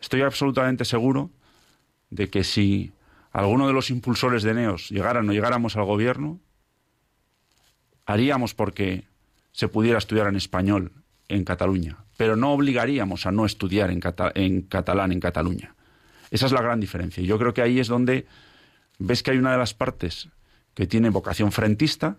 Estoy 0.00 0.22
absolutamente 0.22 0.86
seguro 0.86 1.30
de 2.10 2.30
que 2.30 2.44
si 2.44 2.92
alguno 3.32 3.66
de 3.66 3.72
los 3.72 3.90
impulsores 3.90 4.42
de 4.42 4.54
NEOS 4.54 4.90
llegaran 4.90 5.28
o 5.28 5.32
llegáramos 5.32 5.76
al 5.76 5.84
gobierno, 5.84 6.40
haríamos 8.06 8.54
porque 8.54 9.04
se 9.52 9.68
pudiera 9.68 9.98
estudiar 9.98 10.28
en 10.28 10.36
español 10.36 10.92
en 11.28 11.44
Cataluña, 11.44 11.98
pero 12.16 12.36
no 12.36 12.52
obligaríamos 12.52 13.26
a 13.26 13.32
no 13.32 13.44
estudiar 13.44 13.90
en, 13.90 14.00
en 14.34 14.62
catalán 14.62 15.12
en 15.12 15.20
Cataluña. 15.20 15.74
Esa 16.30 16.46
es 16.46 16.52
la 16.52 16.62
gran 16.62 16.80
diferencia. 16.80 17.22
Yo 17.22 17.38
creo 17.38 17.54
que 17.54 17.62
ahí 17.62 17.80
es 17.80 17.88
donde 17.88 18.26
ves 18.98 19.22
que 19.22 19.32
hay 19.32 19.38
una 19.38 19.52
de 19.52 19.58
las 19.58 19.74
partes 19.74 20.28
que 20.74 20.86
tiene 20.86 21.10
vocación 21.10 21.52
frentista 21.52 22.18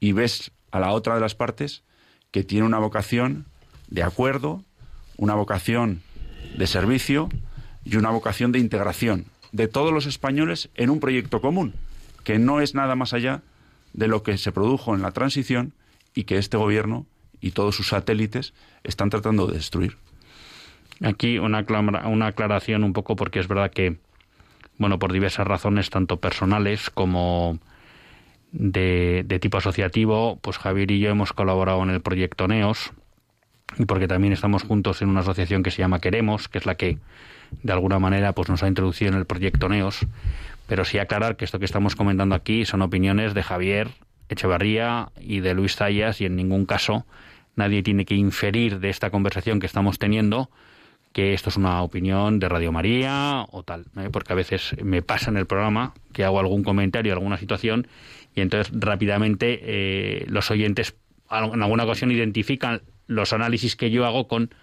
y 0.00 0.12
ves 0.12 0.52
a 0.70 0.80
la 0.80 0.92
otra 0.92 1.14
de 1.14 1.20
las 1.20 1.34
partes 1.34 1.82
que 2.30 2.44
tiene 2.44 2.66
una 2.66 2.78
vocación 2.78 3.46
de 3.88 4.02
acuerdo, 4.02 4.64
una 5.16 5.34
vocación 5.34 6.02
de 6.56 6.66
servicio 6.66 7.28
y 7.84 7.96
una 7.96 8.10
vocación 8.10 8.52
de 8.52 8.58
integración 8.58 9.26
de 9.52 9.68
todos 9.68 9.92
los 9.92 10.06
españoles 10.06 10.70
en 10.74 10.90
un 10.90 11.00
proyecto 11.00 11.40
común, 11.40 11.74
que 12.24 12.38
no 12.38 12.60
es 12.60 12.74
nada 12.74 12.94
más 12.94 13.12
allá 13.12 13.42
de 13.92 14.08
lo 14.08 14.22
que 14.22 14.38
se 14.38 14.52
produjo 14.52 14.94
en 14.94 15.02
la 15.02 15.12
transición 15.12 15.72
y 16.14 16.24
que 16.24 16.38
este 16.38 16.56
gobierno 16.56 17.06
y 17.40 17.52
todos 17.52 17.74
sus 17.74 17.88
satélites 17.88 18.54
están 18.84 19.10
tratando 19.10 19.46
de 19.46 19.54
destruir. 19.54 19.96
Aquí 21.02 21.38
una, 21.38 21.64
una 22.06 22.26
aclaración 22.26 22.84
un 22.84 22.92
poco 22.92 23.16
porque 23.16 23.40
es 23.40 23.48
verdad 23.48 23.70
que, 23.70 23.96
bueno, 24.78 24.98
por 24.98 25.12
diversas 25.12 25.46
razones, 25.46 25.90
tanto 25.90 26.20
personales 26.20 26.90
como 26.90 27.58
de, 28.52 29.24
de 29.26 29.38
tipo 29.38 29.58
asociativo, 29.58 30.38
pues 30.42 30.58
Javier 30.58 30.90
y 30.90 31.00
yo 31.00 31.10
hemos 31.10 31.32
colaborado 31.32 31.82
en 31.82 31.90
el 31.90 32.02
proyecto 32.02 32.48
NEOS, 32.48 32.92
y 33.78 33.84
porque 33.86 34.08
también 34.08 34.32
estamos 34.32 34.62
juntos 34.62 35.00
en 35.00 35.08
una 35.08 35.20
asociación 35.20 35.62
que 35.62 35.70
se 35.70 35.78
llama 35.78 36.00
Queremos, 36.00 36.48
que 36.48 36.58
es 36.58 36.66
la 36.66 36.74
que 36.74 36.98
de 37.62 37.72
alguna 37.72 37.98
manera 37.98 38.32
pues 38.32 38.48
nos 38.48 38.62
ha 38.62 38.68
introducido 38.68 39.12
en 39.12 39.18
el 39.18 39.26
proyecto 39.26 39.68
NEOS, 39.68 40.06
pero 40.66 40.84
sí 40.84 40.98
aclarar 40.98 41.36
que 41.36 41.44
esto 41.44 41.58
que 41.58 41.64
estamos 41.64 41.96
comentando 41.96 42.34
aquí 42.34 42.64
son 42.64 42.82
opiniones 42.82 43.34
de 43.34 43.42
Javier 43.42 43.88
Echevarría 44.28 45.10
y 45.20 45.40
de 45.40 45.54
Luis 45.54 45.76
Zayas 45.76 46.20
y 46.20 46.26
en 46.26 46.36
ningún 46.36 46.66
caso 46.66 47.06
nadie 47.56 47.82
tiene 47.82 48.04
que 48.04 48.14
inferir 48.14 48.78
de 48.78 48.88
esta 48.88 49.10
conversación 49.10 49.60
que 49.60 49.66
estamos 49.66 49.98
teniendo 49.98 50.50
que 51.12 51.34
esto 51.34 51.50
es 51.50 51.56
una 51.56 51.82
opinión 51.82 52.38
de 52.38 52.48
Radio 52.48 52.70
María 52.70 53.44
o 53.50 53.64
tal, 53.64 53.86
¿eh? 53.96 54.08
porque 54.12 54.32
a 54.32 54.36
veces 54.36 54.76
me 54.82 55.02
pasa 55.02 55.30
en 55.30 55.36
el 55.36 55.46
programa 55.46 55.92
que 56.12 56.24
hago 56.24 56.38
algún 56.38 56.62
comentario, 56.62 57.12
alguna 57.12 57.36
situación 57.36 57.88
y 58.34 58.40
entonces 58.40 58.72
rápidamente 58.72 59.60
eh, 59.62 60.24
los 60.28 60.50
oyentes 60.50 60.94
en 61.30 61.62
alguna 61.62 61.84
ocasión 61.84 62.10
identifican 62.12 62.82
los 63.06 63.32
análisis 63.32 63.76
que 63.76 63.90
yo 63.90 64.06
hago 64.06 64.28
con 64.28 64.54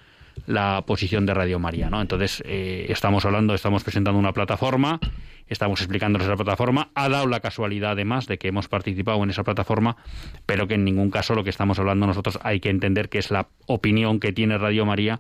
la 0.46 0.84
posición 0.86 1.26
de 1.26 1.34
Radio 1.34 1.60
María, 1.60 1.90
¿no? 1.90 2.02
Entonces, 2.02 2.44
eh, 2.46 2.86
estamos 2.90 3.26
hablando, 3.26 3.54
estamos 3.54 3.84
presentando 3.84 4.20
una 4.20 4.34
plataforma, 4.34 5.00
estamos 5.48 5.82
explicándoles 5.82 6.28
la 6.28 6.36
plataforma, 6.36 6.90
ha 6.96 7.10
dado 7.10 7.28
la 7.28 7.40
casualidad 7.40 7.92
además 7.92 8.28
de 8.28 8.38
que 8.38 8.50
hemos 8.50 8.68
participado 8.68 9.24
en 9.24 9.30
esa 9.30 9.44
plataforma, 9.44 9.98
pero 10.46 10.68
que 10.68 10.76
en 10.76 10.84
ningún 10.86 11.10
caso 11.10 11.36
lo 11.36 11.44
que 11.44 11.50
estamos 11.50 11.80
hablando 11.80 12.08
nosotros 12.08 12.40
hay 12.44 12.60
que 12.60 12.70
entender 12.70 13.10
que 13.10 13.20
es 13.20 13.32
la 13.32 13.48
opinión 13.66 14.20
que 14.20 14.32
tiene 14.34 14.58
Radio 14.58 14.86
María 14.86 15.20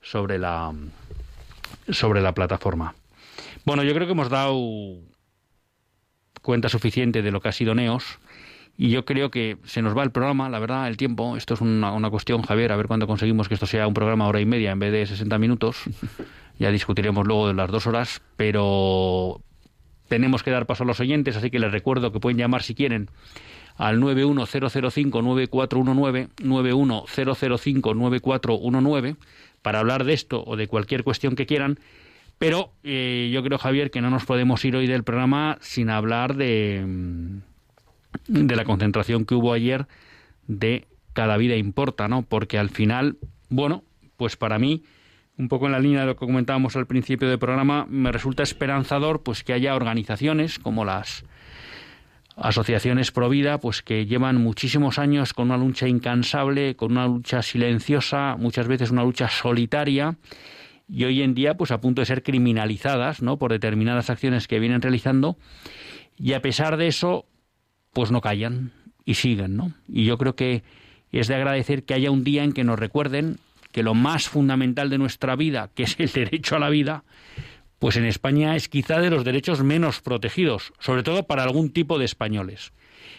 sobre 0.00 0.38
la 0.38 0.72
sobre 1.90 2.22
la 2.22 2.32
plataforma. 2.32 2.94
Bueno, 3.64 3.82
yo 3.82 3.94
creo 3.94 4.06
que 4.06 4.12
hemos 4.12 4.30
dado 4.30 4.58
cuenta 6.42 6.68
suficiente 6.68 7.22
de 7.22 7.30
lo 7.30 7.40
que 7.40 7.48
ha 7.48 7.52
sido 7.52 7.74
Neos. 7.74 8.18
Y 8.76 8.90
yo 8.90 9.04
creo 9.04 9.30
que 9.30 9.56
se 9.64 9.82
nos 9.82 9.96
va 9.96 10.02
el 10.02 10.10
programa, 10.10 10.48
la 10.48 10.58
verdad, 10.58 10.88
el 10.88 10.96
tiempo. 10.96 11.36
Esto 11.36 11.54
es 11.54 11.60
una, 11.60 11.92
una 11.92 12.10
cuestión, 12.10 12.42
Javier, 12.42 12.72
a 12.72 12.76
ver 12.76 12.88
cuándo 12.88 13.06
conseguimos 13.06 13.46
que 13.48 13.54
esto 13.54 13.66
sea 13.66 13.86
un 13.86 13.94
programa 13.94 14.26
hora 14.26 14.40
y 14.40 14.46
media 14.46 14.72
en 14.72 14.80
vez 14.80 14.90
de 14.92 15.06
60 15.06 15.38
minutos. 15.38 15.82
Ya 16.56 16.70
discutiremos 16.70 17.26
luego 17.26 17.48
de 17.48 17.54
las 17.54 17.68
dos 17.68 17.88
horas, 17.88 18.22
pero 18.36 19.40
tenemos 20.06 20.44
que 20.44 20.52
dar 20.52 20.66
paso 20.66 20.84
a 20.84 20.86
los 20.86 21.00
oyentes, 21.00 21.36
así 21.36 21.50
que 21.50 21.58
les 21.58 21.72
recuerdo 21.72 22.12
que 22.12 22.20
pueden 22.20 22.38
llamar 22.38 22.62
si 22.62 22.76
quieren 22.76 23.10
al 23.76 24.00
91005-9419, 24.00 26.28
91005-9419, 26.36 29.16
para 29.62 29.80
hablar 29.80 30.04
de 30.04 30.12
esto 30.12 30.44
o 30.46 30.54
de 30.54 30.68
cualquier 30.68 31.02
cuestión 31.02 31.34
que 31.34 31.46
quieran. 31.46 31.80
Pero 32.38 32.70
eh, 32.84 33.30
yo 33.32 33.42
creo, 33.42 33.58
Javier, 33.58 33.90
que 33.90 34.00
no 34.00 34.10
nos 34.10 34.24
podemos 34.24 34.64
ir 34.64 34.76
hoy 34.76 34.86
del 34.86 35.02
programa 35.02 35.58
sin 35.60 35.90
hablar 35.90 36.36
de 36.36 36.86
de 38.26 38.56
la 38.56 38.64
concentración 38.64 39.24
que 39.24 39.34
hubo 39.34 39.52
ayer 39.52 39.86
de 40.46 40.86
cada 41.12 41.36
vida 41.36 41.56
importa, 41.56 42.08
¿no? 42.08 42.22
Porque 42.22 42.58
al 42.58 42.70
final, 42.70 43.18
bueno, 43.48 43.84
pues 44.16 44.36
para 44.36 44.58
mí, 44.58 44.82
un 45.38 45.48
poco 45.48 45.66
en 45.66 45.72
la 45.72 45.80
línea 45.80 46.00
de 46.00 46.06
lo 46.06 46.16
que 46.16 46.26
comentábamos 46.26 46.76
al 46.76 46.86
principio 46.86 47.28
del 47.28 47.38
programa, 47.38 47.86
me 47.88 48.12
resulta 48.12 48.42
esperanzador 48.42 49.22
pues 49.22 49.42
que 49.42 49.52
haya 49.52 49.74
organizaciones 49.74 50.58
como 50.58 50.84
las 50.84 51.24
asociaciones 52.36 53.12
pro 53.12 53.28
vida, 53.28 53.58
pues 53.58 53.82
que 53.82 54.06
llevan 54.06 54.40
muchísimos 54.40 54.98
años 54.98 55.32
con 55.32 55.46
una 55.46 55.56
lucha 55.56 55.88
incansable, 55.88 56.76
con 56.76 56.92
una 56.92 57.06
lucha 57.06 57.42
silenciosa, 57.42 58.36
muchas 58.38 58.66
veces 58.66 58.90
una 58.90 59.04
lucha 59.04 59.28
solitaria, 59.28 60.16
y 60.88 61.04
hoy 61.04 61.22
en 61.22 61.34
día 61.34 61.56
pues 61.56 61.70
a 61.70 61.80
punto 61.80 62.02
de 62.02 62.06
ser 62.06 62.22
criminalizadas, 62.22 63.22
¿no? 63.22 63.38
por 63.38 63.52
determinadas 63.52 64.10
acciones 64.10 64.48
que 64.48 64.58
vienen 64.58 64.82
realizando, 64.82 65.38
y 66.16 66.32
a 66.32 66.42
pesar 66.42 66.76
de 66.76 66.88
eso, 66.88 67.26
pues 67.94 68.10
no 68.10 68.20
callan 68.20 68.72
y 69.06 69.14
siguen, 69.14 69.56
¿no? 69.56 69.72
Y 69.88 70.04
yo 70.04 70.18
creo 70.18 70.36
que 70.36 70.62
es 71.12 71.28
de 71.28 71.34
agradecer 71.34 71.84
que 71.84 71.94
haya 71.94 72.10
un 72.10 72.24
día 72.24 72.44
en 72.44 72.52
que 72.52 72.64
nos 72.64 72.78
recuerden 72.78 73.38
que 73.72 73.82
lo 73.82 73.94
más 73.94 74.28
fundamental 74.28 74.90
de 74.90 74.98
nuestra 74.98 75.36
vida, 75.36 75.70
que 75.74 75.84
es 75.84 75.98
el 75.98 76.10
derecho 76.12 76.56
a 76.56 76.58
la 76.58 76.68
vida, 76.68 77.04
pues 77.78 77.96
en 77.96 78.04
España 78.04 78.56
es 78.56 78.68
quizá 78.68 79.00
de 79.00 79.10
los 79.10 79.24
derechos 79.24 79.62
menos 79.62 80.00
protegidos, 80.00 80.72
sobre 80.78 81.02
todo 81.02 81.26
para 81.26 81.42
algún 81.42 81.70
tipo 81.72 81.98
de 81.98 82.04
españoles, 82.04 82.72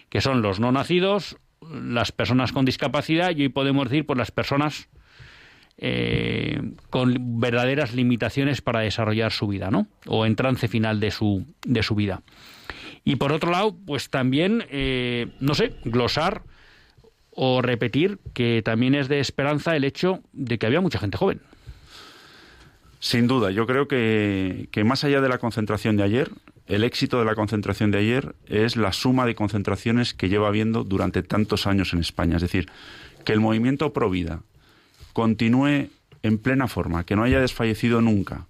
que 0.09 0.21
son 0.21 0.41
los 0.41 0.59
no 0.59 0.71
nacidos, 0.71 1.37
las 1.61 2.11
personas 2.11 2.51
con 2.51 2.65
discapacidad 2.65 3.35
y 3.35 3.43
hoy 3.43 3.49
podemos 3.49 3.89
decir 3.89 4.05
por 4.05 4.17
las 4.17 4.31
personas 4.31 4.89
eh, 5.77 6.61
con 6.89 7.39
verdaderas 7.39 7.93
limitaciones 7.93 8.61
para 8.61 8.79
desarrollar 8.79 9.31
su 9.31 9.47
vida, 9.47 9.71
¿no? 9.71 9.87
O 10.05 10.25
en 10.25 10.35
trance 10.35 10.67
final 10.67 10.99
de 10.99 11.11
su, 11.11 11.45
de 11.65 11.83
su 11.83 11.95
vida. 11.95 12.21
Y 13.05 13.17
por 13.17 13.31
otro 13.31 13.51
lado, 13.51 13.77
pues 13.85 14.09
también, 14.09 14.65
eh, 14.69 15.27
no 15.39 15.53
sé, 15.53 15.73
glosar 15.85 16.41
o 17.29 17.61
repetir 17.61 18.17
que 18.33 18.61
también 18.65 18.95
es 18.95 19.07
de 19.07 19.19
esperanza 19.19 19.75
el 19.75 19.83
hecho 19.83 20.21
de 20.33 20.57
que 20.57 20.65
había 20.65 20.81
mucha 20.81 20.99
gente 20.99 21.15
joven. 21.15 21.39
Sin 22.99 23.27
duda, 23.27 23.51
yo 23.51 23.67
creo 23.67 23.87
que, 23.87 24.67
que, 24.71 24.83
más 24.83 25.03
allá 25.03 25.21
de 25.21 25.29
la 25.29 25.37
concentración 25.37 25.95
de 25.97 26.03
ayer, 26.03 26.31
el 26.65 26.83
éxito 26.83 27.19
de 27.19 27.25
la 27.25 27.35
concentración 27.35 27.91
de 27.91 27.99
ayer 27.99 28.35
es 28.47 28.75
la 28.75 28.91
suma 28.91 29.27
de 29.27 29.35
concentraciones 29.35 30.15
que 30.15 30.27
lleva 30.27 30.47
habiendo 30.47 30.83
durante 30.83 31.21
tantos 31.21 31.67
años 31.67 31.93
en 31.93 31.99
España. 31.99 32.37
Es 32.37 32.41
decir, 32.41 32.67
que 33.23 33.33
el 33.33 33.39
movimiento 33.39 33.93
pro 33.93 34.09
vida 34.09 34.41
continúe 35.13 35.89
en 36.23 36.37
plena 36.39 36.67
forma, 36.67 37.05
que 37.05 37.15
no 37.15 37.23
haya 37.23 37.39
desfallecido 37.39 38.01
nunca, 38.01 38.47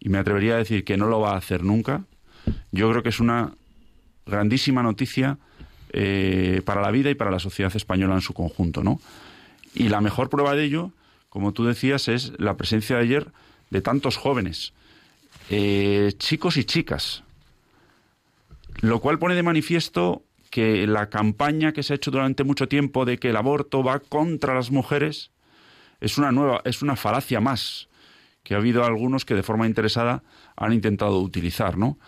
y 0.00 0.08
me 0.08 0.18
atrevería 0.18 0.54
a 0.54 0.58
decir 0.58 0.82
que 0.82 0.96
no 0.96 1.06
lo 1.06 1.20
va 1.20 1.34
a 1.34 1.36
hacer 1.36 1.62
nunca, 1.62 2.02
yo 2.72 2.90
creo 2.90 3.04
que 3.04 3.10
es 3.10 3.20
una 3.20 3.52
grandísima 4.26 4.82
noticia 4.82 5.38
eh, 5.92 6.62
para 6.64 6.80
la 6.80 6.90
vida 6.90 7.10
y 7.10 7.14
para 7.14 7.30
la 7.30 7.38
sociedad 7.38 7.74
española 7.74 8.14
en 8.14 8.20
su 8.20 8.34
conjunto, 8.34 8.82
¿no? 8.82 9.00
Y 9.74 9.88
la 9.88 10.00
mejor 10.00 10.30
prueba 10.30 10.54
de 10.54 10.64
ello, 10.64 10.92
como 11.28 11.52
tú 11.52 11.64
decías, 11.64 12.08
es 12.08 12.32
la 12.38 12.56
presencia 12.56 12.96
de 12.96 13.02
ayer 13.02 13.32
de 13.70 13.80
tantos 13.80 14.16
jóvenes, 14.16 14.72
eh, 15.50 16.12
chicos 16.16 16.56
y 16.56 16.64
chicas, 16.64 17.22
lo 18.80 19.00
cual 19.00 19.18
pone 19.18 19.34
de 19.34 19.42
manifiesto 19.42 20.22
que 20.50 20.86
la 20.86 21.10
campaña 21.10 21.72
que 21.72 21.82
se 21.82 21.92
ha 21.92 21.96
hecho 21.96 22.10
durante 22.10 22.44
mucho 22.44 22.68
tiempo 22.68 23.04
de 23.04 23.18
que 23.18 23.30
el 23.30 23.36
aborto 23.36 23.82
va 23.82 23.98
contra 23.98 24.54
las 24.54 24.70
mujeres 24.70 25.32
es 26.00 26.18
una 26.18 26.32
nueva, 26.32 26.60
es 26.64 26.82
una 26.82 26.96
falacia 26.96 27.40
más 27.40 27.88
que 28.44 28.54
ha 28.54 28.58
habido 28.58 28.84
algunos 28.84 29.24
que 29.24 29.34
de 29.34 29.42
forma 29.42 29.66
interesada 29.66 30.22
han 30.54 30.72
intentado 30.72 31.18
utilizar, 31.20 31.78
¿no? 31.78 31.98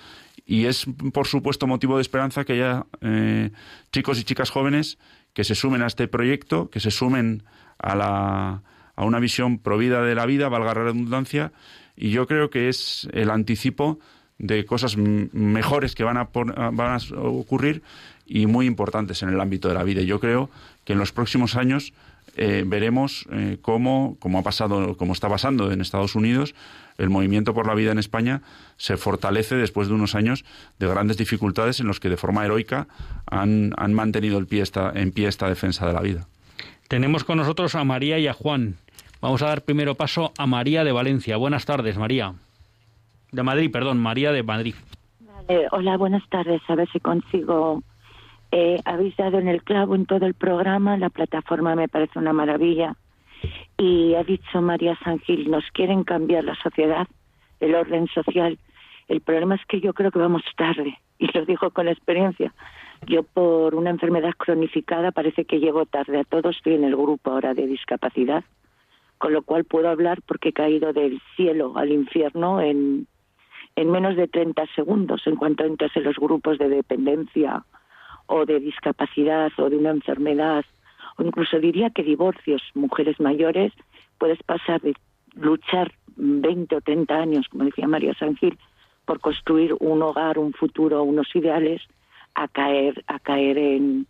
Y 0.46 0.66
es, 0.66 0.86
por 1.12 1.26
supuesto, 1.26 1.66
motivo 1.66 1.96
de 1.96 2.02
esperanza 2.02 2.44
que 2.44 2.54
haya 2.54 2.86
eh, 3.00 3.50
chicos 3.92 4.20
y 4.20 4.24
chicas 4.24 4.50
jóvenes 4.50 4.98
que 5.32 5.44
se 5.44 5.54
sumen 5.54 5.82
a 5.82 5.86
este 5.86 6.08
proyecto, 6.08 6.70
que 6.70 6.80
se 6.80 6.90
sumen 6.90 7.42
a, 7.78 7.94
la, 7.94 8.62
una 8.96 9.18
visión 9.18 9.58
provida 9.58 10.02
de 10.02 10.14
la 10.14 10.24
vida, 10.24 10.48
valga 10.48 10.68
la 10.68 10.84
redundancia, 10.84 11.52
y 11.96 12.10
yo 12.10 12.26
creo 12.26 12.48
que 12.48 12.68
es 12.68 13.08
el 13.12 13.30
anticipo 13.30 13.98
de 14.38 14.64
cosas 14.64 14.96
mejores 14.96 15.94
que 15.94 16.04
van 16.04 16.16
a, 16.16 16.28
a 16.30 16.98
ocurrir 17.20 17.82
y 18.26 18.46
muy 18.46 18.66
importantes 18.66 19.22
en 19.22 19.30
el 19.30 19.40
ámbito 19.40 19.68
de 19.68 19.74
la 19.74 19.82
vida. 19.82 20.02
Yo 20.02 20.20
creo 20.20 20.50
que 20.84 20.92
en 20.92 20.98
los 20.98 21.12
próximos 21.12 21.56
años 21.56 21.92
eh, 22.36 22.64
veremos 22.66 23.26
eh, 23.30 23.56
cómo, 23.62 24.18
ha 24.20 24.42
pasado, 24.42 24.96
como 24.96 25.12
está 25.12 25.28
pasando 25.28 25.72
en 25.72 25.80
Estados 25.80 26.14
Unidos, 26.14 26.54
el 26.98 27.10
movimiento 27.10 27.54
por 27.54 27.66
la 27.66 27.74
vida 27.74 27.92
en 27.92 27.98
España 27.98 28.42
se 28.76 28.96
fortalece 28.96 29.56
después 29.56 29.88
de 29.88 29.94
unos 29.94 30.14
años 30.14 30.44
de 30.78 30.86
grandes 30.86 31.16
dificultades 31.16 31.80
en 31.80 31.86
los 31.86 32.00
que 32.00 32.08
de 32.08 32.16
forma 32.16 32.44
heroica 32.44 32.86
han, 33.30 33.72
mantenido 33.92 34.38
el 34.38 34.46
pie 34.46 34.64
en 34.94 35.12
pie 35.12 35.28
esta 35.28 35.48
defensa 35.48 35.86
de 35.86 35.92
la 35.92 36.00
vida. 36.00 36.26
Tenemos 36.88 37.24
con 37.24 37.38
nosotros 37.38 37.74
a 37.74 37.84
María 37.84 38.18
y 38.18 38.26
a 38.26 38.32
Juan. 38.32 38.76
Vamos 39.20 39.42
a 39.42 39.46
dar 39.46 39.62
primero 39.62 39.94
paso 39.94 40.32
a 40.38 40.46
María 40.46 40.84
de 40.84 40.92
Valencia. 40.92 41.36
Buenas 41.36 41.64
tardes, 41.64 41.98
María. 41.98 42.34
De 43.32 43.42
Madrid, 43.42 43.70
perdón, 43.70 43.98
María 43.98 44.32
de 44.32 44.42
Madrid. 44.42 44.74
hola, 45.72 45.96
buenas 45.96 46.26
tardes. 46.28 46.62
A 46.68 46.74
ver 46.74 46.88
si 46.92 47.00
consigo 47.00 47.82
eh, 48.52 48.80
habéis 48.84 49.16
dado 49.16 49.38
en 49.38 49.48
el 49.48 49.62
clavo 49.62 49.94
en 49.94 50.06
todo 50.06 50.26
el 50.26 50.34
programa, 50.34 50.96
la 50.96 51.10
plataforma 51.10 51.74
me 51.74 51.88
parece 51.88 52.18
una 52.18 52.32
maravilla. 52.32 52.96
Y 53.78 54.14
ha 54.14 54.24
dicho 54.24 54.62
María 54.62 54.96
Sangil, 55.04 55.50
nos 55.50 55.64
quieren 55.72 56.04
cambiar 56.04 56.44
la 56.44 56.54
sociedad, 56.56 57.06
el 57.60 57.74
orden 57.74 58.06
social. 58.08 58.58
El 59.08 59.20
problema 59.20 59.54
es 59.54 59.64
que 59.66 59.80
yo 59.80 59.92
creo 59.92 60.10
que 60.10 60.18
vamos 60.18 60.42
tarde, 60.56 60.98
y 61.18 61.26
lo 61.36 61.44
digo 61.44 61.70
con 61.70 61.88
experiencia. 61.88 62.52
Yo 63.06 63.22
por 63.22 63.74
una 63.74 63.90
enfermedad 63.90 64.32
cronificada 64.36 65.12
parece 65.12 65.44
que 65.44 65.60
llego 65.60 65.84
tarde 65.86 66.20
a 66.20 66.24
todos, 66.24 66.56
estoy 66.56 66.74
en 66.74 66.84
el 66.84 66.96
grupo 66.96 67.30
ahora 67.30 67.54
de 67.54 67.66
discapacidad, 67.66 68.44
con 69.18 69.32
lo 69.32 69.42
cual 69.42 69.64
puedo 69.64 69.88
hablar 69.88 70.22
porque 70.26 70.50
he 70.50 70.52
caído 70.52 70.92
del 70.92 71.20
cielo 71.36 71.76
al 71.76 71.92
infierno 71.92 72.60
en, 72.60 73.06
en 73.76 73.90
menos 73.90 74.16
de 74.16 74.28
30 74.28 74.66
segundos 74.74 75.26
en 75.26 75.36
cuanto 75.36 75.64
entras 75.64 75.94
en 75.96 76.04
los 76.04 76.16
grupos 76.16 76.58
de 76.58 76.68
dependencia 76.68 77.64
o 78.26 78.44
de 78.44 78.60
discapacidad 78.60 79.52
o 79.58 79.70
de 79.70 79.76
una 79.76 79.90
enfermedad 79.90 80.64
o 81.16 81.22
incluso 81.22 81.58
diría 81.58 81.90
que 81.90 82.02
divorcios, 82.02 82.62
mujeres 82.74 83.18
mayores, 83.20 83.72
puedes 84.18 84.42
pasar 84.42 84.80
de 84.80 84.94
luchar 85.34 85.92
20 86.16 86.76
o 86.76 86.80
30 86.80 87.14
años, 87.14 87.46
como 87.48 87.64
decía 87.64 87.86
María 87.86 88.14
Sangil, 88.14 88.58
por 89.04 89.20
construir 89.20 89.74
un 89.80 90.02
hogar, 90.02 90.38
un 90.38 90.52
futuro, 90.52 91.02
unos 91.02 91.34
ideales, 91.34 91.82
a 92.34 92.48
caer, 92.48 93.04
a 93.06 93.18
caer 93.18 93.56
en, 93.56 94.06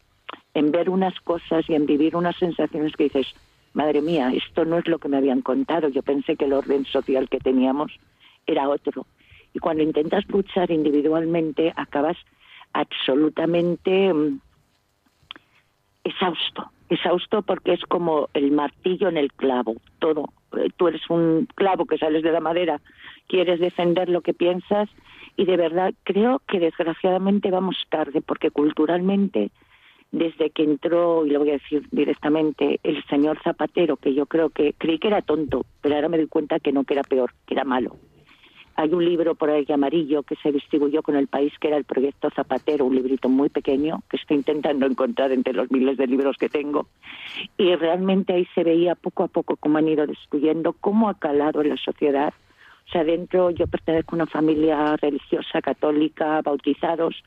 en 0.55 0.73
ver 0.73 0.91
unas 0.91 1.19
cosas 1.21 1.69
y 1.69 1.75
en 1.75 1.87
vivir 1.87 2.17
unas 2.17 2.37
sensaciones 2.37 2.95
que 2.97 3.05
dices, 3.05 3.35
madre 3.75 4.01
mía, 4.01 4.33
esto 4.35 4.65
no 4.65 4.79
es 4.79 4.89
lo 4.89 4.99
que 4.99 5.09
me 5.09 5.19
habían 5.19 5.43
contado, 5.43 5.89
yo 5.89 6.03
pensé 6.03 6.37
que 6.37 6.47
el 6.47 6.55
orden 6.55 6.85
social 6.87 7.29
que 7.29 7.39
teníamos 7.39 7.93
era 8.47 8.69
otro. 8.69 9.07
Y 9.53 9.59
cuando 9.59 9.83
intentas 9.83 10.27
luchar 10.29 10.71
individualmente, 10.71 11.73
acabas 11.77 12.17
absolutamente 12.73 14.13
mm, 14.13 14.41
exhausto, 16.05 16.71
exhausto 16.89 17.43
porque 17.43 17.73
es 17.73 17.83
como 17.83 18.29
el 18.35 18.53
martillo 18.53 19.09
en 19.09 19.17
el 19.17 19.33
clavo, 19.33 19.77
todo. 19.99 20.33
Eh, 20.57 20.71
tú 20.77 20.89
eres 20.89 21.09
un 21.11 21.49
clavo 21.55 21.87
que 21.87 21.99
sales 21.99 22.23
de 22.23 22.33
la 22.33 22.41
madera, 22.41 22.81
quieres 23.27 23.61
defender 23.61 24.09
lo 24.09 24.21
que 24.21 24.35
piensas 24.35 24.89
y 25.37 25.45
de 25.45 25.57
verdad 25.57 25.93
creo 26.05 26.41
que 26.47 26.61
desgraciadamente 26.61 27.51
vamos 27.51 27.77
tarde 27.91 28.21
porque 28.21 28.51
culturalmente 28.51 29.51
desde 30.13 30.51
que 30.51 30.63
entró, 30.63 31.27
y 31.27 31.31
lo 31.31 31.41
voy 31.41 31.51
a 31.51 31.55
decir 31.55 31.87
directamente, 31.91 32.81
el 32.85 33.05
señor 33.05 33.39
Zapatero, 33.43 33.97
que 33.97 34.15
yo 34.15 34.27
creo 34.27 34.51
que 34.51 34.73
creí 34.79 34.99
que 34.99 35.09
era 35.09 35.21
tonto, 35.21 35.67
pero 35.83 35.95
ahora 35.95 36.09
me 36.09 36.17
doy 36.17 36.29
cuenta 36.29 36.61
que 36.61 36.73
no, 36.73 36.85
que 36.85 36.95
era 36.95 37.03
peor, 37.03 37.33
que 37.47 37.55
era 37.55 37.65
malo. 37.65 37.97
Hay 38.79 38.93
un 38.93 39.03
libro 39.03 39.35
por 39.35 39.49
ahí 39.49 39.65
amarillo 39.73 40.23
que 40.23 40.37
se 40.37 40.53
distribuyó 40.53 41.03
con 41.03 41.17
el 41.17 41.29
país, 41.29 41.51
que 41.59 41.69
era 41.69 41.79
el 41.79 41.85
Proyecto 41.85 42.29
Zapatero, 42.29 42.85
un 42.85 42.95
librito 42.95 43.31
muy 43.31 43.49
pequeño 43.49 44.03
que 44.11 44.19
estoy 44.19 44.37
intentando 44.37 44.85
encontrar 44.85 45.33
entre 45.33 45.55
los 45.55 45.71
miles 45.71 45.97
de 45.97 46.07
libros 46.07 46.37
que 46.37 46.51
tengo. 46.51 46.87
Y 47.57 47.75
realmente 47.75 48.35
ahí 48.35 48.47
se 48.55 48.65
veía 48.65 48.95
poco 48.95 49.25
a 49.25 49.29
poco 49.29 49.57
cómo 49.57 49.79
han 49.79 49.89
ido 49.89 50.07
destruyendo, 50.07 50.75
cómo 50.75 51.09
ha 51.09 51.19
calado 51.19 51.63
en 51.63 51.71
la 51.71 51.79
sociedad. 51.79 52.35
O 52.87 52.91
sea, 52.91 53.03
dentro 53.03 53.49
yo 53.51 53.67
pertenezco 53.67 54.15
a 54.15 54.17
una 54.17 54.27
familia 54.27 54.95
religiosa, 54.97 55.63
católica, 55.63 56.43
bautizados, 56.43 57.25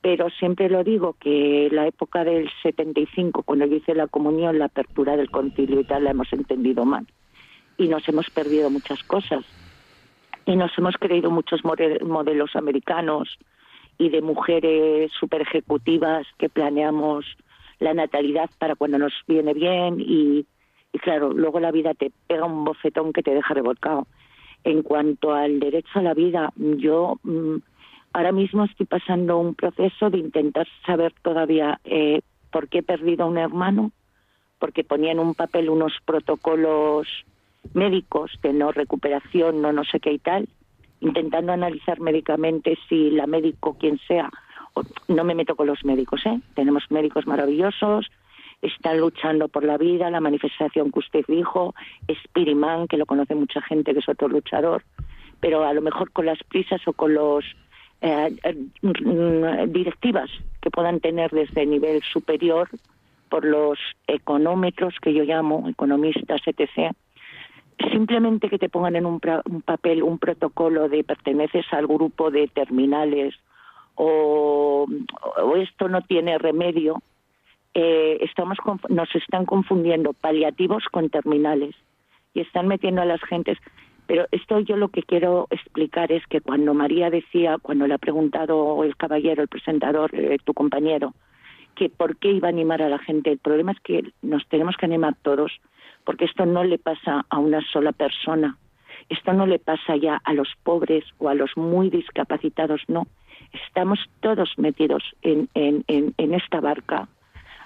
pero 0.00 0.30
siempre 0.30 0.70
lo 0.70 0.84
digo 0.84 1.16
que 1.18 1.68
la 1.72 1.88
época 1.88 2.22
del 2.22 2.48
75, 2.62 3.42
cuando 3.42 3.66
yo 3.66 3.74
hice 3.74 3.96
la 3.96 4.06
comunión, 4.06 4.60
la 4.60 4.66
apertura 4.66 5.16
del 5.16 5.28
concilio 5.28 5.80
y 5.80 5.84
tal, 5.84 6.04
la 6.04 6.12
hemos 6.12 6.32
entendido 6.32 6.84
mal. 6.84 7.04
Y 7.76 7.88
nos 7.88 8.08
hemos 8.08 8.30
perdido 8.30 8.70
muchas 8.70 9.02
cosas 9.02 9.44
y 10.48 10.56
nos 10.56 10.70
hemos 10.78 10.96
creído 10.96 11.30
muchos 11.30 11.60
modelos 11.62 12.56
americanos 12.56 13.38
y 13.98 14.08
de 14.08 14.22
mujeres 14.22 15.12
super 15.12 15.42
ejecutivas 15.42 16.26
que 16.38 16.48
planeamos 16.48 17.26
la 17.80 17.92
natalidad 17.92 18.48
para 18.58 18.74
cuando 18.74 18.96
nos 18.96 19.12
viene 19.26 19.52
bien 19.52 20.00
y, 20.00 20.46
claro, 21.02 21.34
luego 21.34 21.60
la 21.60 21.70
vida 21.70 21.92
te 21.92 22.10
pega 22.26 22.46
un 22.46 22.64
bofetón 22.64 23.12
que 23.12 23.22
te 23.22 23.34
deja 23.34 23.52
revolcado. 23.52 24.06
En 24.64 24.82
cuanto 24.82 25.34
al 25.34 25.60
derecho 25.60 25.98
a 25.98 26.02
la 26.02 26.14
vida, 26.14 26.50
yo 26.56 27.20
mm, 27.24 27.56
ahora 28.14 28.32
mismo 28.32 28.64
estoy 28.64 28.86
pasando 28.86 29.36
un 29.36 29.54
proceso 29.54 30.08
de 30.08 30.16
intentar 30.16 30.66
saber 30.86 31.12
todavía 31.20 31.78
eh, 31.84 32.22
por 32.50 32.68
qué 32.68 32.78
he 32.78 32.82
perdido 32.82 33.24
a 33.24 33.28
un 33.28 33.36
hermano, 33.36 33.92
porque 34.58 34.82
ponía 34.82 35.12
en 35.12 35.18
un 35.18 35.34
papel 35.34 35.68
unos 35.68 35.92
protocolos 36.06 37.06
médicos 37.74 38.32
de 38.42 38.52
no 38.52 38.72
recuperación, 38.72 39.62
no 39.62 39.72
no 39.72 39.84
sé 39.84 40.00
qué 40.00 40.12
y 40.12 40.18
tal, 40.18 40.48
intentando 41.00 41.52
analizar 41.52 42.00
médicamente 42.00 42.78
si 42.88 43.10
la 43.10 43.26
médico, 43.26 43.76
quien 43.78 43.98
sea, 44.06 44.30
no 45.08 45.24
me 45.24 45.34
meto 45.34 45.56
con 45.56 45.66
los 45.66 45.84
médicos, 45.84 46.24
¿eh? 46.26 46.40
Tenemos 46.54 46.84
médicos 46.90 47.26
maravillosos, 47.26 48.10
están 48.62 48.98
luchando 48.98 49.48
por 49.48 49.64
la 49.64 49.78
vida, 49.78 50.10
la 50.10 50.20
manifestación 50.20 50.90
que 50.90 50.98
usted 50.98 51.24
dijo, 51.28 51.74
Spiriman, 52.24 52.88
que 52.88 52.96
lo 52.96 53.06
conoce 53.06 53.34
mucha 53.34 53.62
gente, 53.62 53.92
que 53.92 54.00
es 54.00 54.08
otro 54.08 54.28
luchador, 54.28 54.82
pero 55.40 55.64
a 55.64 55.72
lo 55.72 55.82
mejor 55.82 56.10
con 56.10 56.26
las 56.26 56.42
prisas 56.44 56.80
o 56.86 56.92
con 56.92 57.14
los 57.14 57.44
eh, 58.00 58.34
eh, 58.42 59.66
directivas 59.68 60.30
que 60.60 60.70
puedan 60.70 61.00
tener 61.00 61.30
desde 61.30 61.66
nivel 61.66 62.02
superior 62.02 62.68
por 63.28 63.44
los 63.44 63.78
económetros 64.06 64.94
que 65.00 65.12
yo 65.12 65.24
llamo, 65.24 65.68
economistas, 65.68 66.40
etc., 66.46 66.94
simplemente 67.92 68.48
que 68.48 68.58
te 68.58 68.68
pongan 68.68 68.96
en 68.96 69.06
un, 69.06 69.20
papel 69.64 70.02
un 70.02 70.18
protocolo 70.18 70.88
de 70.88 71.04
perteneces 71.04 71.66
al 71.72 71.86
grupo 71.86 72.30
de 72.30 72.48
terminales 72.48 73.34
o, 73.94 74.86
esto 75.56 75.88
no 75.88 76.02
tiene 76.02 76.38
remedio, 76.38 77.02
eh, 77.74 78.18
estamos 78.20 78.58
nos 78.88 79.12
están 79.14 79.44
confundiendo 79.44 80.12
paliativos 80.12 80.84
con 80.90 81.10
terminales 81.10 81.74
y 82.32 82.40
están 82.40 82.68
metiendo 82.68 83.02
a 83.02 83.06
las 83.06 83.20
gentes. 83.22 83.58
Pero 84.06 84.26
esto 84.30 84.60
yo 84.60 84.76
lo 84.76 84.88
que 84.88 85.02
quiero 85.02 85.48
explicar 85.50 86.12
es 86.12 86.24
que 86.28 86.40
cuando 86.40 86.74
María 86.74 87.10
decía, 87.10 87.58
cuando 87.60 87.86
le 87.86 87.94
ha 87.94 87.98
preguntado 87.98 88.84
el 88.84 88.96
caballero, 88.96 89.42
el 89.42 89.48
presentador, 89.48 90.14
eh, 90.14 90.38
tu 90.44 90.54
compañero, 90.54 91.12
que 91.78 91.88
por 91.88 92.16
qué 92.16 92.32
iba 92.32 92.48
a 92.48 92.50
animar 92.50 92.82
a 92.82 92.88
la 92.88 92.98
gente, 92.98 93.30
el 93.30 93.38
problema 93.38 93.70
es 93.70 93.80
que 93.80 94.12
nos 94.20 94.46
tenemos 94.48 94.76
que 94.76 94.86
animar 94.86 95.14
todos 95.22 95.52
porque 96.04 96.24
esto 96.24 96.44
no 96.44 96.64
le 96.64 96.78
pasa 96.78 97.24
a 97.28 97.38
una 97.38 97.60
sola 97.72 97.92
persona, 97.92 98.56
esto 99.08 99.32
no 99.32 99.46
le 99.46 99.58
pasa 99.58 99.94
ya 99.96 100.20
a 100.24 100.32
los 100.32 100.48
pobres 100.64 101.04
o 101.18 101.28
a 101.28 101.34
los 101.34 101.56
muy 101.56 101.88
discapacitados, 101.88 102.82
no. 102.88 103.06
Estamos 103.66 103.98
todos 104.20 104.54
metidos 104.56 105.04
en, 105.22 105.48
en, 105.54 106.34
esta 106.34 106.60
barca 106.60 107.08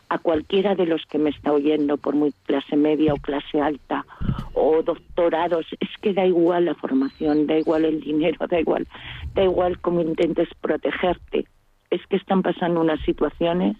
a 0.08 0.18
cualquiera 0.18 0.74
de 0.74 0.86
los 0.86 1.06
que 1.06 1.18
me 1.18 1.30
está 1.30 1.52
oyendo, 1.52 1.96
por 1.96 2.14
muy 2.14 2.32
clase 2.44 2.76
media 2.76 3.14
o 3.14 3.16
clase 3.16 3.60
alta, 3.60 4.04
o 4.52 4.82
doctorados, 4.82 5.66
es 5.80 5.88
que 6.02 6.12
da 6.12 6.26
igual 6.26 6.66
la 6.66 6.74
formación, 6.74 7.46
da 7.46 7.56
igual 7.56 7.86
el 7.86 8.00
dinero, 8.00 8.46
da 8.46 8.60
igual, 8.60 8.86
da 9.34 9.44
igual 9.44 9.80
cómo 9.80 10.02
intentes 10.02 10.48
protegerte. 10.60 11.46
Es 11.90 12.04
que 12.08 12.16
están 12.16 12.42
pasando 12.42 12.80
unas 12.80 13.00
situaciones 13.02 13.76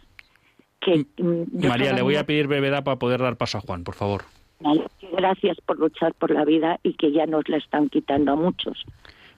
que... 0.83 1.07
Mm, 1.22 1.66
María, 1.66 1.93
le 1.93 2.03
voy 2.03 2.16
a 2.16 2.26
pedir 2.26 2.47
brevedad 2.47 2.85
para 2.85 2.99
poder 2.99 3.20
dar 3.20 3.37
paso 3.37 3.59
a 3.59 3.61
Juan, 3.61 3.85
por 3.85 3.95
favor. 3.95 4.24
Gracias 5.12 5.57
por 5.66 5.78
luchar 5.78 6.14
por 6.14 6.30
la 6.30 6.45
vida 6.45 6.78
y 6.83 6.95
que 6.95 7.12
ya 7.12 7.26
nos 7.26 7.49
la 7.49 7.57
están 7.57 7.89
quitando 7.89 8.33
a 8.33 8.37
muchos. 8.37 8.85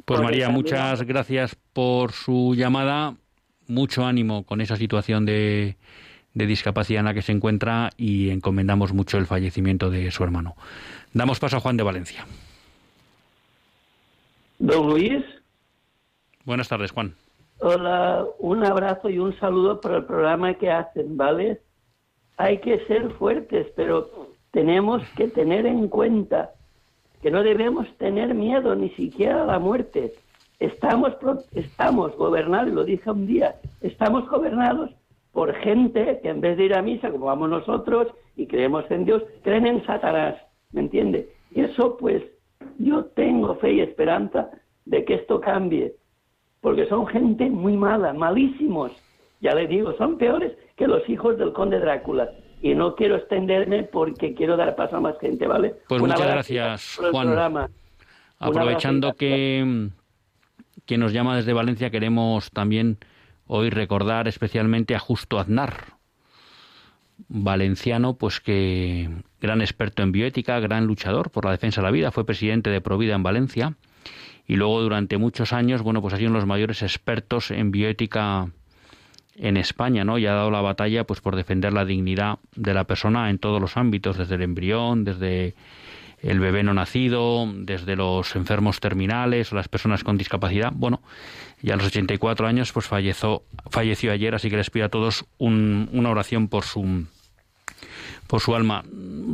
Pues 0.04 0.20
María, 0.20 0.50
muchas 0.50 1.02
gracias 1.02 1.56
por 1.72 2.12
su 2.12 2.54
llamada. 2.54 3.14
Mucho 3.66 4.04
ánimo 4.04 4.44
con 4.44 4.60
esa 4.60 4.76
situación 4.76 5.24
de, 5.24 5.76
de 6.34 6.46
discapacidad 6.46 7.00
en 7.00 7.06
la 7.06 7.14
que 7.14 7.22
se 7.22 7.32
encuentra 7.32 7.90
y 7.96 8.28
encomendamos 8.28 8.92
mucho 8.92 9.16
el 9.16 9.24
fallecimiento 9.24 9.88
de 9.88 10.10
su 10.10 10.22
hermano. 10.22 10.54
Damos 11.14 11.40
paso 11.40 11.56
a 11.56 11.60
Juan 11.60 11.78
de 11.78 11.82
Valencia. 11.82 12.26
Don 14.58 14.88
Luis. 14.88 15.24
Buenas 16.44 16.68
tardes, 16.68 16.90
Juan. 16.90 17.14
Hola, 17.66 18.26
un 18.40 18.62
abrazo 18.62 19.08
y 19.08 19.18
un 19.18 19.34
saludo 19.38 19.80
por 19.80 19.92
el 19.92 20.04
programa 20.04 20.52
que 20.52 20.70
hacen, 20.70 21.16
¿vale? 21.16 21.62
Hay 22.36 22.58
que 22.58 22.84
ser 22.84 23.10
fuertes, 23.12 23.68
pero 23.74 24.10
tenemos 24.50 25.02
que 25.16 25.28
tener 25.28 25.64
en 25.64 25.88
cuenta 25.88 26.50
que 27.22 27.30
no 27.30 27.42
debemos 27.42 27.86
tener 27.96 28.34
miedo 28.34 28.74
ni 28.74 28.90
siquiera 28.90 29.44
a 29.44 29.46
la 29.46 29.58
muerte. 29.58 30.12
Estamos, 30.60 31.14
estamos 31.52 32.14
gobernados, 32.18 32.70
lo 32.70 32.84
dije 32.84 33.10
un 33.10 33.26
día, 33.26 33.54
estamos 33.80 34.28
gobernados 34.28 34.90
por 35.32 35.54
gente 35.54 36.20
que 36.22 36.28
en 36.28 36.42
vez 36.42 36.58
de 36.58 36.66
ir 36.66 36.74
a 36.74 36.82
misa, 36.82 37.10
como 37.10 37.24
vamos 37.24 37.48
nosotros, 37.48 38.08
y 38.36 38.46
creemos 38.46 38.84
en 38.90 39.06
Dios, 39.06 39.22
creen 39.42 39.66
en 39.66 39.86
Satanás, 39.86 40.36
¿me 40.72 40.82
entiende? 40.82 41.30
Y 41.50 41.62
eso, 41.62 41.96
pues, 41.96 42.22
yo 42.78 43.06
tengo 43.06 43.54
fe 43.54 43.72
y 43.72 43.80
esperanza 43.80 44.50
de 44.84 45.06
que 45.06 45.14
esto 45.14 45.40
cambie, 45.40 45.94
porque 46.64 46.86
son 46.88 47.06
gente 47.06 47.50
muy 47.50 47.76
mala, 47.76 48.14
malísimos. 48.14 48.90
Ya 49.42 49.54
le 49.54 49.66
digo, 49.66 49.94
son 49.98 50.16
peores 50.16 50.56
que 50.76 50.86
los 50.86 51.06
hijos 51.10 51.36
del 51.36 51.52
conde 51.52 51.78
Drácula 51.78 52.30
y 52.62 52.74
no 52.74 52.94
quiero 52.96 53.16
extenderme 53.16 53.82
porque 53.82 54.32
quiero 54.32 54.56
dar 54.56 54.74
paso 54.74 54.96
a 54.96 55.00
más 55.00 55.18
gente, 55.20 55.46
¿vale? 55.46 55.74
Pues 55.88 56.00
muchas 56.00 56.22
gracias, 56.22 57.00
Juan. 57.12 57.68
Aprovechando 58.38 59.12
que, 59.12 59.90
que 60.86 60.96
nos 60.96 61.12
llama 61.12 61.36
desde 61.36 61.52
Valencia, 61.52 61.90
queremos 61.90 62.50
también 62.50 62.96
hoy 63.46 63.68
recordar 63.68 64.26
especialmente 64.26 64.94
a 64.94 64.98
Justo 64.98 65.38
Aznar, 65.38 65.98
valenciano, 67.28 68.14
pues 68.14 68.40
que 68.40 69.10
gran 69.38 69.60
experto 69.60 70.02
en 70.02 70.12
bioética, 70.12 70.58
gran 70.60 70.86
luchador 70.86 71.30
por 71.30 71.44
la 71.44 71.50
defensa 71.50 71.82
de 71.82 71.88
la 71.88 71.90
vida, 71.90 72.10
fue 72.10 72.24
presidente 72.24 72.70
de 72.70 72.80
Provida 72.80 73.14
en 73.14 73.22
Valencia 73.22 73.76
y 74.46 74.56
luego 74.56 74.82
durante 74.82 75.18
muchos 75.18 75.52
años, 75.52 75.82
bueno, 75.82 76.02
pues 76.02 76.14
ha 76.14 76.16
sido 76.18 76.30
uno 76.30 76.38
de 76.38 76.42
los 76.42 76.48
mayores 76.48 76.82
expertos 76.82 77.50
en 77.50 77.70
bioética 77.70 78.48
en 79.36 79.56
España, 79.56 80.04
¿no? 80.04 80.18
Y 80.18 80.26
ha 80.26 80.34
dado 80.34 80.50
la 80.50 80.60
batalla 80.60 81.04
pues 81.04 81.20
por 81.20 81.36
defender 81.36 81.72
la 81.72 81.84
dignidad 81.84 82.38
de 82.54 82.74
la 82.74 82.84
persona 82.84 83.30
en 83.30 83.38
todos 83.38 83.60
los 83.60 83.76
ámbitos, 83.76 84.16
desde 84.16 84.36
el 84.36 84.42
embrión, 84.42 85.04
desde 85.04 85.54
el 86.22 86.40
bebé 86.40 86.62
no 86.62 86.72
nacido, 86.72 87.46
desde 87.54 87.96
los 87.96 88.34
enfermos 88.36 88.80
terminales 88.80 89.52
las 89.52 89.68
personas 89.68 90.04
con 90.04 90.16
discapacidad. 90.16 90.72
Bueno, 90.74 91.02
ya 91.62 91.74
a 91.74 91.76
los 91.76 91.86
84 91.86 92.46
años 92.46 92.72
pues 92.72 92.86
falleció, 92.86 93.42
falleció 93.70 94.12
ayer, 94.12 94.34
así 94.34 94.50
que 94.50 94.56
les 94.56 94.70
pido 94.70 94.86
a 94.86 94.88
todos 94.88 95.24
una 95.38 96.10
oración 96.10 96.48
por 96.48 96.64
su 96.64 97.06
por 98.34 98.40
su 98.40 98.56
alma. 98.56 98.82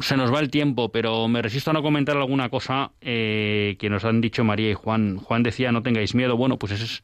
Se 0.02 0.14
nos 0.14 0.30
va 0.30 0.40
el 0.40 0.50
tiempo, 0.50 0.90
pero 0.92 1.26
me 1.26 1.40
resisto 1.40 1.70
a 1.70 1.72
no 1.72 1.80
comentar 1.80 2.18
alguna 2.18 2.50
cosa 2.50 2.90
eh, 3.00 3.76
que 3.78 3.88
nos 3.88 4.04
han 4.04 4.20
dicho 4.20 4.44
María 4.44 4.72
y 4.72 4.74
Juan. 4.74 5.16
Juan 5.16 5.42
decía 5.42 5.72
no 5.72 5.82
tengáis 5.82 6.14
miedo. 6.14 6.36
Bueno, 6.36 6.58
pues 6.58 6.72
es 6.72 7.02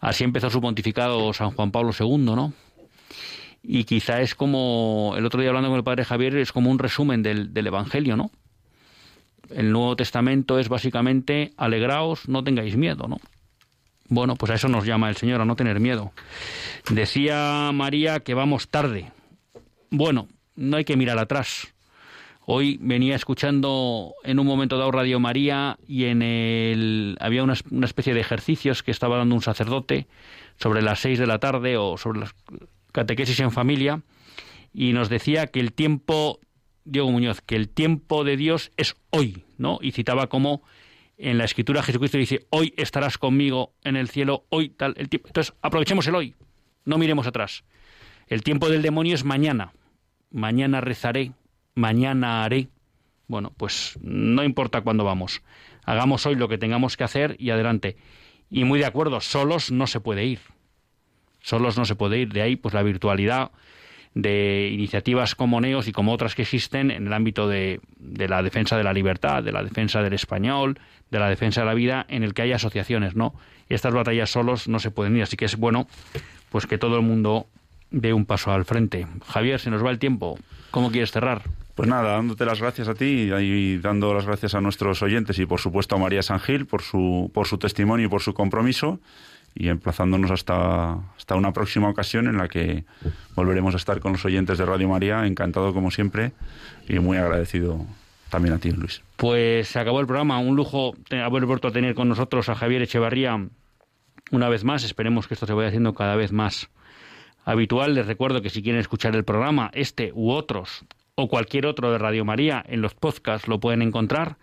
Así 0.00 0.22
empezó 0.22 0.48
su 0.48 0.60
pontificado 0.60 1.32
San 1.32 1.50
Juan 1.50 1.72
Pablo 1.72 1.90
II, 1.98 2.18
¿no? 2.18 2.52
Y 3.64 3.82
quizá 3.82 4.20
es 4.20 4.36
como, 4.36 5.14
el 5.16 5.26
otro 5.26 5.40
día 5.40 5.50
hablando 5.50 5.70
con 5.70 5.78
el 5.78 5.82
padre 5.82 6.04
Javier, 6.04 6.36
es 6.36 6.52
como 6.52 6.70
un 6.70 6.78
resumen 6.78 7.24
del, 7.24 7.50
Evangelio, 7.66 8.16
¿no? 8.16 8.30
El 9.50 9.72
Nuevo 9.72 9.96
Testamento 9.96 10.60
es 10.60 10.68
básicamente, 10.68 11.52
alegraos, 11.56 12.28
no 12.28 12.44
tengáis 12.44 12.76
miedo, 12.76 13.08
¿no? 13.08 13.18
Bueno, 14.08 14.36
pues 14.36 14.52
a 14.52 14.54
eso 14.54 14.68
nos 14.68 14.86
llama 14.86 15.08
el 15.08 15.16
Señor, 15.16 15.40
a 15.40 15.44
no 15.44 15.56
tener 15.56 15.80
miedo. 15.80 16.12
Decía 16.90 17.72
María 17.74 18.20
que 18.20 18.34
vamos 18.34 18.68
tarde. 18.68 19.10
Bueno, 19.90 20.28
no 20.56 20.76
hay 20.76 20.84
que 20.84 20.96
mirar 20.96 21.18
atrás. 21.18 21.74
Hoy 22.46 22.78
venía 22.80 23.16
escuchando 23.16 24.14
en 24.22 24.38
un 24.38 24.46
momento 24.46 24.76
dado 24.76 24.90
Radio 24.90 25.18
María 25.18 25.78
y 25.86 26.04
en 26.04 26.20
el 26.20 27.16
había 27.18 27.42
una, 27.42 27.54
especie 27.54 28.12
de 28.12 28.20
ejercicios 28.20 28.82
que 28.82 28.90
estaba 28.90 29.16
dando 29.16 29.34
un 29.34 29.40
sacerdote 29.40 30.06
sobre 30.58 30.82
las 30.82 31.00
seis 31.00 31.18
de 31.18 31.26
la 31.26 31.38
tarde 31.38 31.78
o 31.78 31.96
sobre 31.96 32.20
las 32.20 32.34
catequesis 32.92 33.40
en 33.40 33.50
familia 33.50 34.02
y 34.74 34.92
nos 34.92 35.08
decía 35.08 35.46
que 35.46 35.60
el 35.60 35.72
tiempo 35.72 36.38
Diego 36.84 37.10
Muñoz 37.10 37.40
que 37.40 37.56
el 37.56 37.70
tiempo 37.70 38.24
de 38.24 38.36
Dios 38.36 38.72
es 38.76 38.94
hoy, 39.08 39.44
¿no? 39.56 39.78
Y 39.80 39.92
citaba 39.92 40.26
como 40.26 40.62
en 41.16 41.38
la 41.38 41.44
escritura 41.44 41.82
Jesucristo 41.82 42.18
dice, 42.18 42.46
"Hoy 42.50 42.74
estarás 42.76 43.16
conmigo 43.16 43.72
en 43.84 43.96
el 43.96 44.08
cielo, 44.10 44.44
hoy 44.50 44.68
tal 44.68 44.94
el 44.98 45.08
tiempo." 45.08 45.28
Entonces, 45.28 45.54
aprovechemos 45.62 46.06
el 46.08 46.14
hoy. 46.14 46.34
No 46.84 46.98
miremos 46.98 47.26
atrás. 47.26 47.64
El 48.26 48.42
tiempo 48.42 48.68
del 48.68 48.82
demonio 48.82 49.14
es 49.14 49.24
mañana. 49.24 49.72
Mañana 50.34 50.80
rezaré, 50.80 51.30
mañana 51.76 52.42
haré. 52.42 52.66
Bueno, 53.28 53.52
pues 53.56 53.96
no 54.02 54.42
importa 54.42 54.80
cuándo 54.80 55.04
vamos. 55.04 55.42
Hagamos 55.84 56.26
hoy 56.26 56.34
lo 56.34 56.48
que 56.48 56.58
tengamos 56.58 56.96
que 56.96 57.04
hacer 57.04 57.36
y 57.38 57.50
adelante. 57.50 57.96
Y 58.50 58.64
muy 58.64 58.80
de 58.80 58.86
acuerdo, 58.86 59.20
solos 59.20 59.70
no 59.70 59.86
se 59.86 60.00
puede 60.00 60.24
ir. 60.24 60.40
Solos 61.40 61.78
no 61.78 61.84
se 61.84 61.94
puede 61.94 62.18
ir. 62.18 62.32
De 62.32 62.42
ahí, 62.42 62.56
pues 62.56 62.74
la 62.74 62.82
virtualidad 62.82 63.52
de 64.14 64.70
iniciativas 64.72 65.36
como 65.36 65.60
NEOS 65.60 65.86
y 65.86 65.92
como 65.92 66.12
otras 66.12 66.34
que 66.34 66.42
existen 66.42 66.90
en 66.90 67.06
el 67.06 67.12
ámbito 67.12 67.46
de, 67.46 67.80
la 68.00 68.42
defensa 68.42 68.76
de 68.76 68.82
la 68.82 68.92
libertad, 68.92 69.40
de 69.44 69.52
la 69.52 69.62
defensa 69.62 70.02
del 70.02 70.14
español, 70.14 70.80
de 71.12 71.20
la 71.20 71.28
defensa 71.28 71.60
de 71.60 71.66
la 71.66 71.74
vida, 71.74 72.06
en 72.08 72.24
el 72.24 72.34
que 72.34 72.42
hay 72.42 72.52
asociaciones, 72.52 73.14
¿no? 73.14 73.34
Y 73.68 73.74
estas 73.74 73.94
batallas 73.94 74.30
solos 74.30 74.66
no 74.66 74.80
se 74.80 74.90
pueden 74.90 75.16
ir, 75.16 75.22
así 75.22 75.36
que 75.36 75.44
es 75.44 75.56
bueno 75.56 75.86
pues 76.50 76.66
que 76.66 76.76
todo 76.76 76.96
el 76.96 77.02
mundo 77.02 77.46
dé 77.90 78.12
un 78.12 78.26
paso 78.26 78.50
al 78.52 78.64
frente. 78.64 79.06
Javier, 79.26 79.60
se 79.60 79.70
nos 79.70 79.84
va 79.84 79.90
el 79.90 79.98
tiempo. 79.98 80.38
¿Cómo 80.70 80.90
quieres 80.90 81.12
cerrar? 81.12 81.42
Pues 81.74 81.88
nada, 81.88 82.12
dándote 82.12 82.44
las 82.44 82.60
gracias 82.60 82.86
a 82.88 82.94
ti 82.94 83.30
y 83.32 83.78
dando 83.78 84.14
las 84.14 84.26
gracias 84.26 84.54
a 84.54 84.60
nuestros 84.60 85.02
oyentes 85.02 85.38
y 85.40 85.46
por 85.46 85.60
supuesto 85.60 85.96
a 85.96 85.98
María 85.98 86.22
Sangil 86.22 86.66
por 86.66 86.82
su, 86.82 87.30
por 87.34 87.48
su 87.48 87.58
testimonio 87.58 88.06
y 88.06 88.08
por 88.08 88.22
su 88.22 88.32
compromiso. 88.32 89.00
y 89.56 89.68
emplazándonos 89.68 90.30
hasta, 90.30 90.94
hasta 91.16 91.36
una 91.36 91.52
próxima 91.52 91.88
ocasión 91.88 92.26
en 92.26 92.38
la 92.38 92.48
que 92.48 92.84
volveremos 93.36 93.74
a 93.74 93.76
estar 93.76 94.00
con 94.00 94.12
los 94.12 94.24
oyentes 94.24 94.58
de 94.58 94.66
Radio 94.66 94.88
María. 94.88 95.26
Encantado 95.26 95.72
como 95.72 95.90
siempre 95.90 96.32
y 96.88 96.98
muy 96.98 97.16
agradecido 97.18 97.86
también 98.30 98.54
a 98.54 98.58
ti, 98.58 98.72
Luis. 98.72 99.02
Pues 99.16 99.68
se 99.68 99.78
acabó 99.78 100.00
el 100.00 100.06
programa. 100.06 100.38
Un 100.38 100.56
lujo 100.56 100.94
haber 101.10 101.46
vuelto 101.46 101.68
a 101.68 101.72
tener 101.72 101.94
con 101.94 102.08
nosotros 102.08 102.48
a 102.48 102.56
Javier 102.56 102.82
Echevarría 102.82 103.48
una 104.32 104.48
vez 104.48 104.64
más. 104.64 104.82
Esperemos 104.84 105.28
que 105.28 105.34
esto 105.34 105.46
se 105.46 105.52
vaya 105.52 105.68
haciendo 105.68 105.94
cada 105.94 106.16
vez 106.16 106.32
más 106.32 106.68
habitual. 107.44 107.94
Les 107.94 108.06
recuerdo 108.06 108.42
que 108.42 108.50
si 108.50 108.62
quieren 108.62 108.80
escuchar 108.80 109.14
el 109.14 109.24
programa, 109.24 109.70
este 109.74 110.12
u 110.14 110.30
otros, 110.30 110.84
o 111.14 111.28
cualquier 111.28 111.66
otro 111.66 111.92
de 111.92 111.98
Radio 111.98 112.24
María, 112.24 112.64
en 112.66 112.80
los 112.80 112.94
podcasts 112.94 113.48
lo 113.48 113.60
pueden 113.60 113.82
encontrar. 113.82 114.36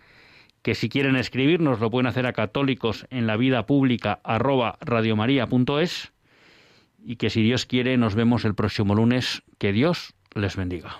Que 0.61 0.75
si 0.75 0.89
quieren 0.89 1.15
escribirnos 1.15 1.79
lo 1.79 1.89
pueden 1.89 2.07
hacer 2.07 2.27
a 2.27 2.33
católicos 2.33 3.07
en 3.09 3.25
la 3.25 3.35
vida 3.35 3.65
pública 3.65 4.19
arroba 4.23 4.77
radiomaria.es 4.81 6.11
y 7.03 7.15
que 7.15 7.31
si 7.31 7.41
Dios 7.41 7.65
quiere 7.65 7.97
nos 7.97 8.13
vemos 8.13 8.45
el 8.45 8.53
próximo 8.53 8.93
lunes. 8.93 9.41
Que 9.57 9.71
Dios 9.71 10.13
les 10.35 10.55
bendiga. 10.55 10.99